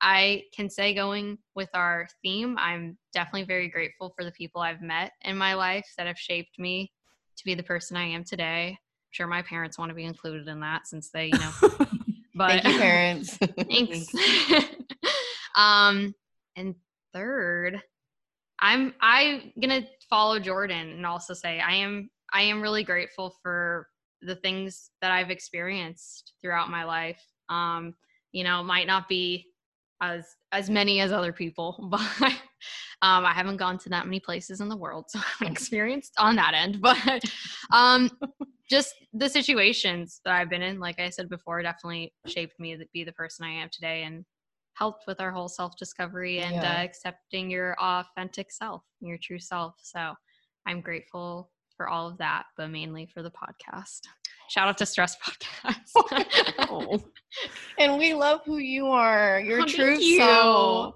I 0.00 0.44
can 0.54 0.70
say 0.70 0.94
going 0.94 1.38
with 1.56 1.70
our 1.74 2.06
theme, 2.22 2.56
I'm 2.60 2.96
definitely 3.12 3.44
very 3.44 3.68
grateful 3.68 4.12
for 4.16 4.24
the 4.24 4.32
people 4.32 4.60
I've 4.60 4.82
met 4.82 5.12
in 5.22 5.36
my 5.36 5.54
life 5.54 5.86
that 5.98 6.06
have 6.06 6.18
shaped 6.18 6.58
me 6.60 6.92
to 7.36 7.44
be 7.44 7.54
the 7.54 7.62
person 7.64 7.96
I 7.96 8.04
am 8.06 8.22
today. 8.22 8.68
I'm 8.70 8.76
sure 9.10 9.26
my 9.26 9.42
parents 9.42 9.78
want 9.78 9.88
to 9.90 9.94
be 9.96 10.04
included 10.04 10.46
in 10.46 10.60
that 10.60 10.86
since 10.86 11.10
they, 11.10 11.26
you 11.26 11.38
know, 11.38 11.86
but 12.42 12.62
Thank 12.62 12.74
you, 12.74 12.80
parents. 12.80 13.36
Thanks. 13.68 14.08
um, 15.56 16.14
and 16.56 16.74
third, 17.12 17.80
I'm 18.58 18.94
I'm 19.00 19.52
gonna 19.60 19.86
follow 20.10 20.40
Jordaan 20.40 20.94
and 20.94 21.06
also 21.06 21.34
say 21.34 21.60
I 21.60 21.74
am 21.74 22.10
I 22.32 22.42
am 22.42 22.60
really 22.60 22.82
grateful 22.82 23.36
for 23.42 23.86
the 24.22 24.34
things 24.36 24.90
that 25.00 25.12
I've 25.12 25.30
experienced 25.30 26.32
throughout 26.40 26.70
my 26.70 26.84
life. 26.84 27.22
Um, 27.48 27.94
you 28.32 28.42
know, 28.42 28.62
might 28.62 28.86
not 28.86 29.08
be 29.08 29.51
as 30.02 30.26
as 30.50 30.68
many 30.68 31.00
as 31.00 31.12
other 31.12 31.32
people, 31.32 31.78
but 31.90 32.00
um, 33.00 33.24
I 33.24 33.32
haven't 33.32 33.56
gone 33.56 33.78
to 33.78 33.88
that 33.90 34.04
many 34.06 34.20
places 34.20 34.60
in 34.60 34.68
the 34.68 34.76
world, 34.76 35.06
so 35.08 35.18
I 35.20 35.22
haven't 35.38 35.52
experienced 35.52 36.12
on 36.18 36.36
that 36.36 36.54
end. 36.54 36.82
But 36.82 37.22
um, 37.72 38.10
just 38.68 38.94
the 39.14 39.28
situations 39.28 40.20
that 40.24 40.34
I've 40.34 40.50
been 40.50 40.62
in, 40.62 40.80
like 40.80 41.00
I 41.00 41.08
said 41.10 41.28
before, 41.28 41.62
definitely 41.62 42.12
shaped 42.26 42.58
me 42.58 42.76
to 42.76 42.84
be 42.92 43.04
the 43.04 43.12
person 43.12 43.46
I 43.46 43.50
am 43.52 43.68
today 43.72 44.02
and 44.02 44.24
helped 44.74 45.04
with 45.06 45.20
our 45.20 45.30
whole 45.30 45.48
self 45.48 45.76
discovery 45.76 46.40
and 46.40 46.56
Yeah. 46.56 46.80
uh, 46.80 46.84
accepting 46.84 47.50
your 47.50 47.76
authentic 47.80 48.50
self, 48.50 48.82
your 49.00 49.18
true 49.22 49.38
self. 49.38 49.76
So 49.82 50.14
I'm 50.66 50.80
grateful 50.80 51.50
for 51.82 51.88
all 51.88 52.06
of 52.08 52.18
that, 52.18 52.44
but 52.56 52.68
mainly 52.70 53.06
for 53.12 53.22
the 53.24 53.30
podcast. 53.32 54.02
Shout 54.50 54.68
out 54.68 54.78
to 54.78 54.86
Stress 54.86 55.16
Podcast. 55.16 55.90
Oh, 56.70 57.02
and 57.78 57.98
we 57.98 58.14
love 58.14 58.40
who 58.46 58.58
you 58.58 58.86
are. 58.86 59.40
Your 59.40 59.58
Oh, 59.58 59.62
thank 59.62 59.74
true 59.74 59.98
you. 59.98 60.18
self. 60.18 60.94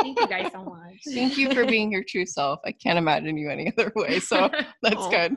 Thank 0.00 0.18
you 0.18 0.26
guys 0.26 0.50
so 0.52 0.64
much. 0.64 0.96
Thank 1.14 1.36
you 1.38 1.52
for 1.54 1.64
being 1.64 1.92
your 1.92 2.02
true 2.02 2.26
self. 2.26 2.58
I 2.66 2.72
can't 2.72 2.98
imagine 2.98 3.36
you 3.36 3.48
any 3.48 3.72
other 3.78 3.92
way. 3.94 4.18
So 4.18 4.48
that's 4.82 4.96
Oh. 4.98 5.10
good. 5.10 5.36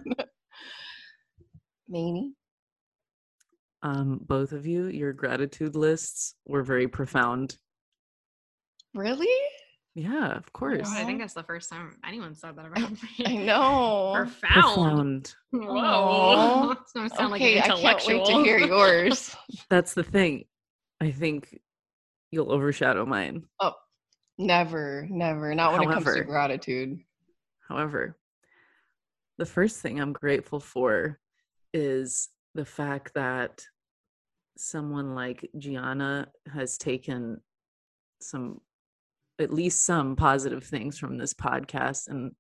Maney? 1.88 2.34
um, 3.84 4.20
both 4.26 4.52
of 4.54 4.66
you, 4.66 4.88
your 4.88 5.14
gratitude 5.14 5.76
lists 5.76 6.34
were 6.48 6.64
very 6.64 6.88
profound. 6.88 7.56
Really? 8.96 9.28
Yeah, 10.00 10.38
of 10.38 10.54
course. 10.54 10.88
God, 10.88 10.98
I 11.02 11.06
think 11.06 11.20
that's 11.20 11.34
the 11.34 11.42
first 11.42 11.72
time 11.72 11.98
anyone 12.08 12.36
said 12.36 12.56
that 12.56 12.68
about 12.68 12.92
me. 13.18 13.26
I 13.26 13.36
know. 13.38 14.12
Profound. 14.16 15.34
Profound. 15.52 15.68
Whoa. 15.74 15.74
Aw. 15.82 16.76
That's 16.94 17.16
sound 17.18 17.34
okay, 17.34 17.56
like 17.56 17.64
I 17.64 17.68
can't 17.80 18.06
wait 18.06 18.26
to 18.28 18.44
hear 18.44 18.60
yours. 18.60 19.36
That's 19.72 19.96
the 19.96 20.04
thing. 20.04 20.46
I 21.02 21.10
think 21.10 21.60
you'll 22.30 22.52
overshadow 22.52 23.08
mine. 23.08 23.46
Oh, 23.60 23.74
never, 24.38 25.08
never. 25.10 25.56
Not 25.56 25.74
when 25.74 25.82
it 25.82 25.86
comes 25.92 26.06
to 26.06 26.12
However- 26.12 26.24
gratitude. 26.26 27.00
However, 27.68 28.18
the 29.40 29.48
first 29.48 29.80
thing 29.82 30.00
I'm 30.00 30.14
grateful 30.14 30.60
for 30.60 31.20
is 31.74 32.30
the 32.54 32.66
fact 32.66 33.16
that 33.16 33.66
someone 34.58 35.16
like 35.16 35.50
Gianna 35.58 36.28
has 36.54 36.78
taken 36.78 37.42
some, 38.22 38.62
at 39.40 39.54
least 39.54 39.86
some 39.86 40.16
positive 40.16 40.64
things 40.64 40.98
from 40.98 41.18
this 41.18 41.34
podcast 41.34 42.08
and 42.08 42.32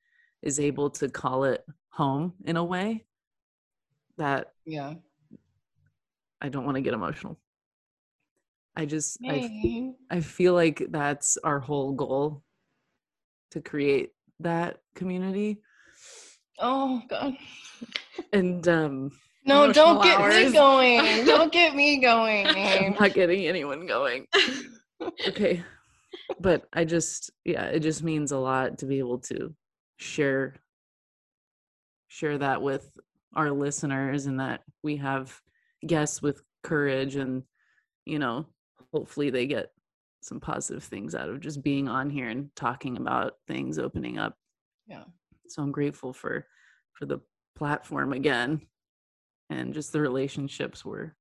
is 0.41 0.59
able 0.59 0.89
to 0.91 1.09
call 1.09 1.43
it 1.43 1.63
home 1.89 2.33
in 2.45 2.57
a 2.57 2.63
way 2.63 3.05
that 4.17 4.53
Yeah. 4.65 4.93
I 6.41 6.49
don't 6.49 6.65
want 6.65 6.75
to 6.75 6.81
get 6.81 6.93
emotional. 6.93 7.39
I 8.75 8.85
just, 8.85 9.17
I, 9.27 9.33
Hey. 9.39 9.93
I 10.11 10.19
feel 10.19 10.53
like 10.53 10.83
that's 10.89 11.37
our 11.43 11.59
whole 11.59 11.93
goal 11.93 12.43
to 13.51 13.61
create 13.61 14.11
that 14.39 14.77
community. 14.95 15.61
Oh 16.59 17.01
God. 17.09 17.35
And 18.33 18.67
um 18.67 19.11
No, 19.45 19.71
don't 19.71 20.03
get 20.03 20.19
me 20.27 20.51
going. 20.51 21.25
Don't 21.25 21.51
get 21.59 21.75
me 21.75 21.97
going 21.97 22.47
I'm 22.47 22.53
going. 22.55 22.95
not 22.99 23.13
getting 23.13 23.45
anyone 23.47 23.85
going. 23.87 24.27
Okay. 25.27 25.63
But 26.39 26.67
I 26.73 26.85
just 26.85 27.31
yeah, 27.45 27.65
it 27.65 27.79
just 27.79 28.03
means 28.03 28.31
a 28.31 28.37
lot 28.37 28.79
to 28.79 28.85
be 28.85 28.99
able 28.99 29.19
to 29.19 29.53
share 29.97 30.55
share 32.07 32.37
that 32.37 32.61
with 32.61 32.97
our 33.35 33.51
listeners 33.51 34.25
and 34.25 34.39
that 34.39 34.61
we 34.83 34.97
have 34.97 35.39
guests 35.85 36.21
with 36.21 36.41
courage 36.63 37.15
and 37.15 37.43
you 38.05 38.19
know, 38.19 38.45
hopefully 38.93 39.29
they 39.29 39.47
get 39.47 39.71
some 40.21 40.39
positive 40.39 40.83
things 40.83 41.15
out 41.15 41.29
of 41.29 41.39
just 41.39 41.61
being 41.61 41.87
on 41.87 42.09
here 42.09 42.29
and 42.29 42.49
talking 42.55 42.97
about 42.97 43.33
things 43.47 43.77
opening 43.77 44.17
up. 44.17 44.35
Yeah. 44.87 45.03
So 45.47 45.61
I'm 45.61 45.71
grateful 45.71 46.13
for 46.13 46.45
for 46.93 47.05
the 47.05 47.19
platform 47.55 48.13
again 48.13 48.61
and 49.49 49.73
just 49.73 49.91
the 49.91 50.01
relationships 50.01 50.83
we're 50.83 51.15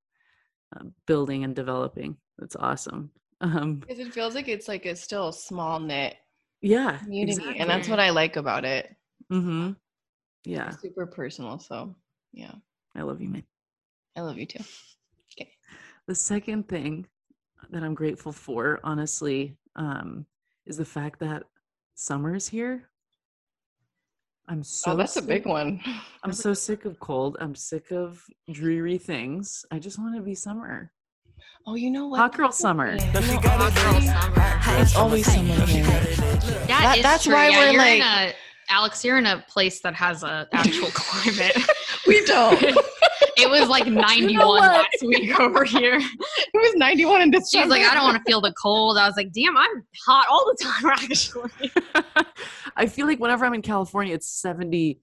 uh, 0.75 0.85
building 1.07 1.45
and 1.45 1.55
developing. 1.55 2.17
That's 2.39 2.57
awesome. 2.57 3.11
Um, 3.41 3.77
Because 3.77 3.99
it 3.99 4.15
feels 4.15 4.35
like 4.35 4.49
it's 4.49 4.69
like 4.69 4.87
a 4.87 4.97
still 4.97 5.33
small 5.33 5.79
knit 5.79 6.17
yeah, 6.63 6.99
community, 6.99 7.59
and 7.59 7.69
that's 7.69 7.89
what 7.89 8.01
I 8.01 8.11
like 8.11 8.37
about 8.37 8.65
it. 8.65 8.95
Mm-hmm. 9.31 9.73
Yeah, 10.45 10.71
Super 10.71 11.07
personal. 11.07 11.59
So 11.59 11.95
yeah, 12.33 12.53
I 12.95 13.03
love 13.03 13.21
you, 13.21 13.29
man. 13.29 13.45
I 14.17 14.21
love 14.23 14.39
you 14.39 14.47
too. 14.47 14.65
Okay. 15.33 15.51
The 16.07 16.15
second 16.15 16.69
thing 16.69 17.07
that 17.71 17.83
I'm 17.83 17.95
grateful 17.95 18.33
for, 18.33 18.81
honestly, 18.85 19.57
um, 19.75 20.25
is 20.65 20.77
the 20.79 20.85
fact 20.85 21.21
that 21.21 21.45
summer's 21.95 22.49
here. 22.49 22.89
I'm 24.49 24.63
so 24.63 24.93
oh, 24.93 24.97
that's 24.97 25.17
a 25.17 25.23
big 25.23 25.45
one. 25.47 25.81
I'm 26.23 26.33
so 26.33 26.55
sick 26.55 26.85
of 26.85 27.01
cold. 27.01 27.37
I'm 27.41 27.55
sick 27.55 27.91
of 27.91 28.25
dreary 28.51 28.99
things. 28.99 29.65
I 29.71 29.79
just 29.79 29.99
want 29.99 30.15
to 30.15 30.23
be 30.23 30.35
summer. 30.35 30.93
Oh, 31.69 31.75
you 31.75 31.91
know 31.91 32.07
what? 32.07 32.19
Hot 32.19 32.37
girl 32.37 32.53
summer. 32.53 32.93
You 32.93 32.99
know, 33.13 33.21
hot 33.43 33.75
girl 33.75 34.01
summer. 34.01 34.81
It's 34.83 34.95
always 34.97 35.27
summer 35.27 35.55
here. 35.67 35.85
Yeah, 36.69 36.81
That- 36.95 36.99
that's 37.03 37.25
true. 37.25 37.35
why 37.35 37.49
Yeah, 37.49 37.59
we're 37.59 37.73
you're 37.73 37.83
in 37.87 37.99
like- 38.01 38.33
a 38.33 38.35
Alex, 38.69 39.05
you're 39.05 39.17
in 39.19 39.27
a 39.27 39.45
place 39.49 39.81
that 39.83 39.95
has 39.95 40.25
a 40.25 40.49
actual 40.53 40.89
climate. 40.95 41.57
We 42.07 42.25
don't. 42.27 42.61
it 43.37 43.49
was 43.49 43.69
like 43.69 43.87
91 43.87 44.45
what? 44.45 44.61
last 44.61 44.89
week 45.07 45.39
over 45.39 45.63
here. 45.65 45.99
It 46.01 46.53
was 46.55 46.75
91 46.75 47.23
in 47.23 47.31
December. 47.31 47.63
She's 47.65 47.71
like, 47.71 47.89
I 47.89 47.95
don't 47.95 48.03
want 48.03 48.17
to 48.17 48.23
feel 48.29 48.41
the 48.41 48.53
cold. 48.61 48.99
I 48.99 49.07
was 49.07 49.17
like, 49.17 49.33
damn, 49.33 49.57
I'm 49.57 49.85
hot 50.05 50.27
all 50.29 50.45
the 50.47 50.65
time, 50.65 50.91
actually. 51.11 51.71
I 52.77 52.87
feel 52.87 53.07
like 53.07 53.21
whenever 53.21 53.45
I'm 53.47 53.55
in 53.55 53.63
California, 53.63 54.15
it's 54.15 54.29
70 54.29 54.99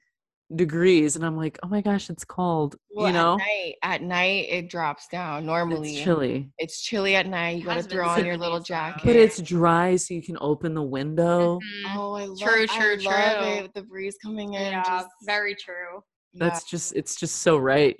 degrees, 0.55 1.15
and 1.15 1.25
I'm 1.25 1.35
like, 1.37 1.59
oh 1.63 1.67
my 1.67 1.81
gosh, 1.81 2.09
it's 2.09 2.25
cold. 2.25 2.75
Well, 2.91 3.07
you 3.07 3.13
know, 3.13 3.33
at 3.33 3.37
night, 3.39 3.75
at 3.83 4.01
night 4.01 4.45
it 4.49 4.69
drops 4.69 5.07
down. 5.07 5.45
Normally, 5.45 5.95
it's 5.95 6.03
chilly, 6.03 6.49
It's 6.57 6.81
chilly 6.81 7.15
at 7.15 7.27
night. 7.27 7.57
You 7.57 7.65
got 7.65 7.75
to 7.75 7.83
throw 7.83 8.07
on 8.07 8.25
your 8.25 8.37
little 8.37 8.59
jacket. 8.59 9.03
but 9.05 9.15
it's 9.15 9.41
dry, 9.41 9.95
so 9.95 10.13
you 10.13 10.21
can 10.21 10.37
open 10.41 10.73
the 10.73 10.83
window. 10.83 11.59
oh, 11.87 12.13
I 12.13 12.25
love, 12.25 12.37
it. 12.39 12.43
True, 12.43 12.63
I 12.63 12.65
true, 12.79 12.95
love 13.05 13.37
true. 13.39 13.47
it 13.47 13.61
with 13.63 13.73
the 13.73 13.83
breeze 13.83 14.17
coming 14.21 14.53
in. 14.53 14.71
Yeah, 14.71 14.83
just- 14.83 15.07
very 15.25 15.55
true. 15.55 16.01
yeah, 16.33 16.45
That's 16.45 16.63
just, 16.63 16.93
it's 16.95 17.15
just 17.15 17.37
so 17.37 17.57
right. 17.57 17.95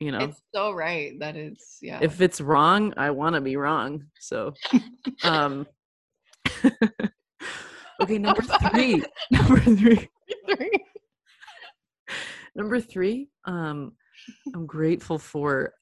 You 0.00 0.12
know, 0.12 0.18
it's 0.18 0.40
so 0.54 0.72
right. 0.72 1.18
That 1.20 1.36
is, 1.36 1.78
yeah. 1.80 2.00
if 2.02 2.20
it's 2.20 2.40
wrong, 2.40 2.92
I 2.96 3.10
want 3.10 3.36
to 3.36 3.40
be 3.40 3.56
wrong. 3.56 4.04
So, 4.18 4.52
um, 5.22 5.66
okay, 8.00 8.18
number 8.18 8.42
three, 8.42 9.02
number 9.30 9.60
three, 9.60 10.08
three, 10.46 10.70
number 12.54 12.80
three. 12.80 13.28
Um, 13.44 13.92
I'm 14.54 14.66
grateful 14.66 15.18
for 15.18 15.74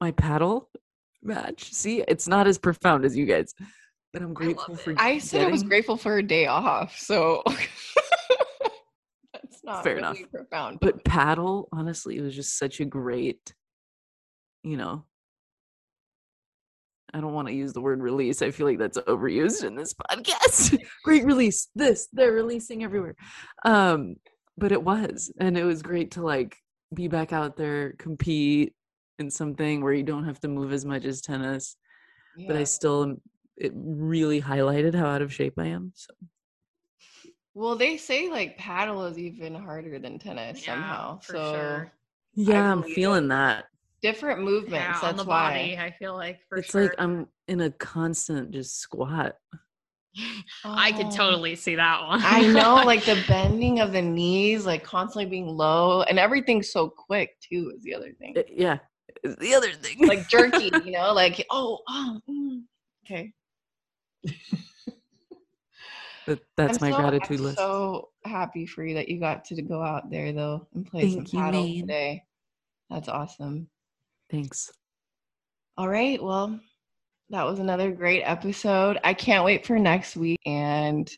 my 0.00 0.10
paddle 0.12 0.68
match. 1.22 1.72
See, 1.72 2.02
it's 2.06 2.28
not 2.28 2.46
as 2.46 2.58
profound 2.58 3.04
as 3.04 3.16
you 3.16 3.26
guys, 3.26 3.54
but 4.12 4.22
I'm 4.22 4.32
grateful 4.34 4.76
for. 4.76 4.94
I 4.96 5.18
said 5.18 5.46
I 5.46 5.50
was 5.50 5.62
grateful 5.62 5.96
for 5.96 6.18
a 6.18 6.22
day 6.22 6.46
off, 6.46 6.98
so 6.98 7.42
that's 9.32 9.62
not 9.64 9.82
Fair 9.84 9.96
really 9.96 10.06
enough. 10.20 10.30
profound. 10.32 10.78
but 10.80 11.04
paddle 11.04 11.68
honestly 11.72 12.16
it 12.16 12.22
was 12.22 12.34
just 12.34 12.58
such 12.58 12.80
a 12.80 12.84
great 12.84 13.52
you 14.62 14.76
know 14.76 15.04
i 17.14 17.20
don't 17.20 17.32
want 17.34 17.48
to 17.48 17.54
use 17.54 17.72
the 17.72 17.80
word 17.80 18.00
release 18.00 18.42
i 18.42 18.50
feel 18.50 18.66
like 18.66 18.78
that's 18.78 18.98
overused 18.98 19.64
in 19.64 19.74
this 19.76 19.94
podcast 19.94 20.78
great 21.04 21.24
release 21.24 21.68
this 21.74 22.08
they're 22.12 22.32
releasing 22.32 22.82
everywhere 22.84 23.14
um 23.64 24.16
but 24.58 24.72
it 24.72 24.82
was 24.82 25.32
and 25.38 25.56
it 25.58 25.64
was 25.64 25.82
great 25.82 26.12
to 26.12 26.22
like 26.22 26.56
be 26.94 27.08
back 27.08 27.32
out 27.32 27.56
there 27.56 27.92
compete 27.98 28.72
in 29.18 29.30
something 29.30 29.82
where 29.82 29.92
you 29.92 30.02
don't 30.02 30.24
have 30.24 30.38
to 30.40 30.48
move 30.48 30.72
as 30.72 30.84
much 30.84 31.04
as 31.04 31.20
tennis 31.20 31.76
but 32.46 32.56
i 32.56 32.64
still 32.64 33.16
it 33.56 33.72
really 33.74 34.40
highlighted 34.40 34.94
how 34.94 35.06
out 35.06 35.22
of 35.22 35.32
shape 35.32 35.54
i 35.58 35.64
am 35.66 35.90
so 35.94 36.12
Well, 37.54 37.76
they 37.76 37.96
say 37.96 38.28
like 38.28 38.58
paddle 38.58 39.04
is 39.06 39.18
even 39.18 39.54
harder 39.54 39.98
than 39.98 40.18
tennis 40.18 40.64
somehow. 40.64 41.18
for 41.20 41.32
so 41.32 41.52
sure. 41.52 41.92
yeah 42.34 42.70
i'm 42.70 42.82
believe 42.82 42.94
feeling 42.94 43.28
that 43.28 43.64
different 44.02 44.40
movements. 44.42 44.72
Yeah, 44.72 44.92
that's 44.92 45.04
on 45.04 45.16
the 45.16 45.24
why. 45.24 45.50
body, 45.50 45.78
I 45.78 45.90
feel 45.98 46.14
like 46.14 46.38
for 46.48 46.58
it's 46.58 46.70
sure. 46.70 46.82
like 46.82 46.94
i'm 46.98 47.26
in 47.48 47.62
a 47.62 47.70
constant 47.70 48.50
just 48.50 48.78
squat 48.78 49.36
I 50.64 50.92
could 50.92 51.06
Oh. 51.06 51.10
totally 51.10 51.54
see 51.56 51.74
that 51.76 52.02
one. 52.06 52.20
I 52.24 52.42
know, 52.46 52.76
like 52.84 53.04
the 53.04 53.22
bending 53.28 53.80
of 53.80 53.92
the 53.92 54.02
knees, 54.02 54.64
like 54.66 54.82
constantly 54.84 55.26
being 55.26 55.46
low, 55.48 56.02
and 56.02 56.18
everything's 56.18 56.70
so 56.72 56.88
quick 56.88 57.36
too. 57.40 57.72
Is 57.76 57.82
the 57.82 57.94
other 57.94 58.12
thing, 58.18 58.34
Uh, 58.36 58.42
yeah 58.50 58.78
is 59.24 59.36
the 59.36 59.54
other 59.54 59.72
thing 59.72 60.06
like 60.06 60.28
jerky, 60.28 60.70
you 60.84 60.92
know, 60.92 61.12
like 61.12 61.44
oh, 61.50 61.78
oh, 61.88 62.20
mm, 62.28 62.62
okay. 63.04 63.32
That- 66.26 66.40
that's 66.56 66.82
I'm 66.82 66.90
my 66.90 66.96
so- 66.96 67.00
gratitude 67.02 67.38
I'm 67.38 67.44
list 67.44 67.58
So 67.58 68.08
happy 68.24 68.66
for 68.66 68.84
you 68.84 68.94
that 68.94 69.08
you 69.08 69.20
got 69.20 69.44
to 69.46 69.62
go 69.62 69.80
out 69.82 70.10
there 70.10 70.32
though 70.32 70.66
and 70.74 70.84
play 70.84 71.02
Thank 71.02 71.28
some 71.28 71.38
you, 71.38 71.44
paddle 71.44 71.62
Maine. 71.62 71.80
today. 71.82 72.22
That's 72.90 73.08
awesome. 73.08 73.68
thanks 74.30 74.70
All 75.78 75.88
right, 75.88 76.20
well, 76.22 76.58
that 77.30 77.44
was 77.44 77.58
another 77.58 77.90
great 77.90 78.22
episode. 78.22 78.98
I 79.02 79.12
can't 79.12 79.44
wait 79.44 79.66
for 79.66 79.78
next 79.78 80.16
week. 80.16 80.38
And 80.46 81.10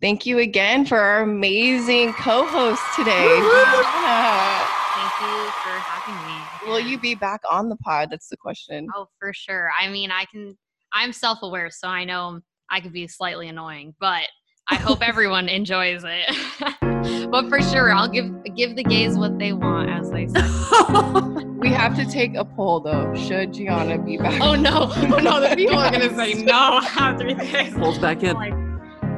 thank 0.00 0.24
you 0.24 0.38
again 0.38 0.86
for 0.86 0.98
our 0.98 1.22
amazing 1.22 2.12
co-host 2.14 2.82
today. 2.94 3.10
Yeah. 3.10 4.68
Thank 4.96 5.20
you 5.20 5.50
for 5.62 5.78
having 5.78 6.26
me. 6.26 6.72
Will 6.72 6.80
you 6.80 6.98
be 6.98 7.14
back 7.14 7.40
on 7.50 7.68
the 7.68 7.76
pod? 7.76 8.08
That's 8.10 8.28
the 8.28 8.36
question. 8.36 8.86
Oh, 8.94 9.08
for 9.18 9.32
sure. 9.32 9.70
I 9.78 9.88
mean, 9.88 10.10
I 10.10 10.24
can. 10.24 10.56
I'm 10.92 11.12
self-aware, 11.12 11.70
so 11.70 11.88
I 11.88 12.04
know 12.04 12.40
I 12.70 12.80
could 12.80 12.92
be 12.92 13.06
slightly 13.08 13.48
annoying, 13.48 13.94
but 14.00 14.22
I 14.68 14.76
hope 14.76 15.02
everyone 15.06 15.48
enjoys 15.48 16.02
it. 16.04 16.92
but 17.26 17.48
for 17.48 17.60
sure, 17.62 17.92
I'll 17.92 18.08
give 18.08 18.32
give 18.54 18.76
the 18.76 18.82
gays 18.84 19.16
what 19.16 19.38
they 19.38 19.52
want, 19.52 19.90
as 19.90 20.10
they 20.10 20.26
say. 20.28 20.42
We 21.56 21.70
have 21.72 21.96
to 21.96 22.04
take 22.04 22.34
a 22.34 22.44
poll 22.44 22.80
though. 22.80 23.12
Should 23.14 23.54
Gianna 23.54 23.98
be 23.98 24.18
back? 24.18 24.40
Oh 24.40 24.54
no, 24.54 24.92
oh 24.96 25.18
no, 25.18 25.40
the 25.40 25.56
people 25.56 25.78
are 25.78 25.90
gonna 25.90 26.14
say 26.14 26.34
no 26.34 26.80
after 26.96 27.34
this. 27.34 27.74
pulls 27.74 27.98
back 27.98 28.22
in 28.22 28.36
Like, 28.36 28.52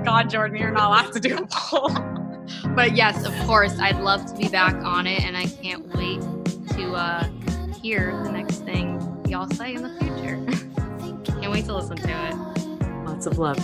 God, 0.04 0.30
Jordaan, 0.30 0.59
you're 0.59 0.70
not 0.70 0.88
allowed 0.88 1.12
to 1.14 1.20
do 1.20 1.36
a 1.36 1.46
poll. 1.50 1.90
but 2.74 2.94
yes, 2.96 3.26
of 3.26 3.34
course, 3.46 3.78
I'd 3.80 3.98
love 4.00 4.24
to 4.26 4.34
be 4.36 4.48
back 4.48 4.76
on 4.76 5.06
it, 5.06 5.22
and 5.24 5.36
I 5.36 5.46
can't 5.46 5.84
wait 5.96 6.20
to 6.76 6.92
uh, 6.94 7.24
hear 7.82 8.18
the 8.24 8.30
next 8.30 8.59
thing 8.64 9.00
y'all 9.28 9.50
say 9.50 9.74
in 9.74 9.82
the 9.82 9.90
future. 10.00 10.36
can't 11.40 11.50
wait 11.52 11.64
to 11.66 11.74
listen 11.74 11.96
to 11.96 12.09
it. 12.09 13.04
lots 13.04 13.26
of 13.26 13.38
love 13.38 13.59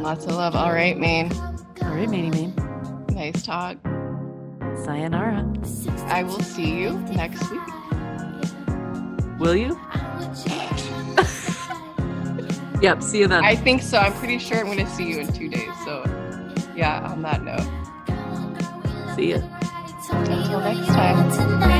Lots 0.00 0.24
of 0.24 0.32
love. 0.32 0.56
All 0.56 0.72
right, 0.72 0.96
Maine. 0.98 1.30
all 1.82 1.90
right 1.94 2.08
manny 2.08 2.30
man 2.30 2.54
Nice 3.18 3.42
Talk. 3.42 3.78
Sayonara. 4.84 5.44
I 6.06 6.22
will 6.22 6.38
see 6.38 6.78
you 6.78 6.96
next 7.10 7.50
week. 7.50 7.60
Will 9.40 9.56
you? 9.56 9.70
yep, 12.80 13.02
see 13.02 13.18
you 13.18 13.26
then. 13.26 13.44
I 13.44 13.56
think 13.56 13.82
so. 13.82 13.98
I'm 13.98 14.12
pretty 14.12 14.38
sure 14.38 14.58
I'm 14.58 14.66
going 14.66 14.78
to 14.78 14.86
see 14.92 15.08
you 15.08 15.18
in 15.18 15.32
two 15.32 15.48
days. 15.48 15.68
So, 15.84 16.04
yeah, 16.76 17.10
on 17.10 17.22
that 17.22 17.42
note. 17.42 17.66
See 19.16 19.30
ya. 19.30 19.38
Until 20.12 20.60
next 20.60 20.86
time. 20.86 21.77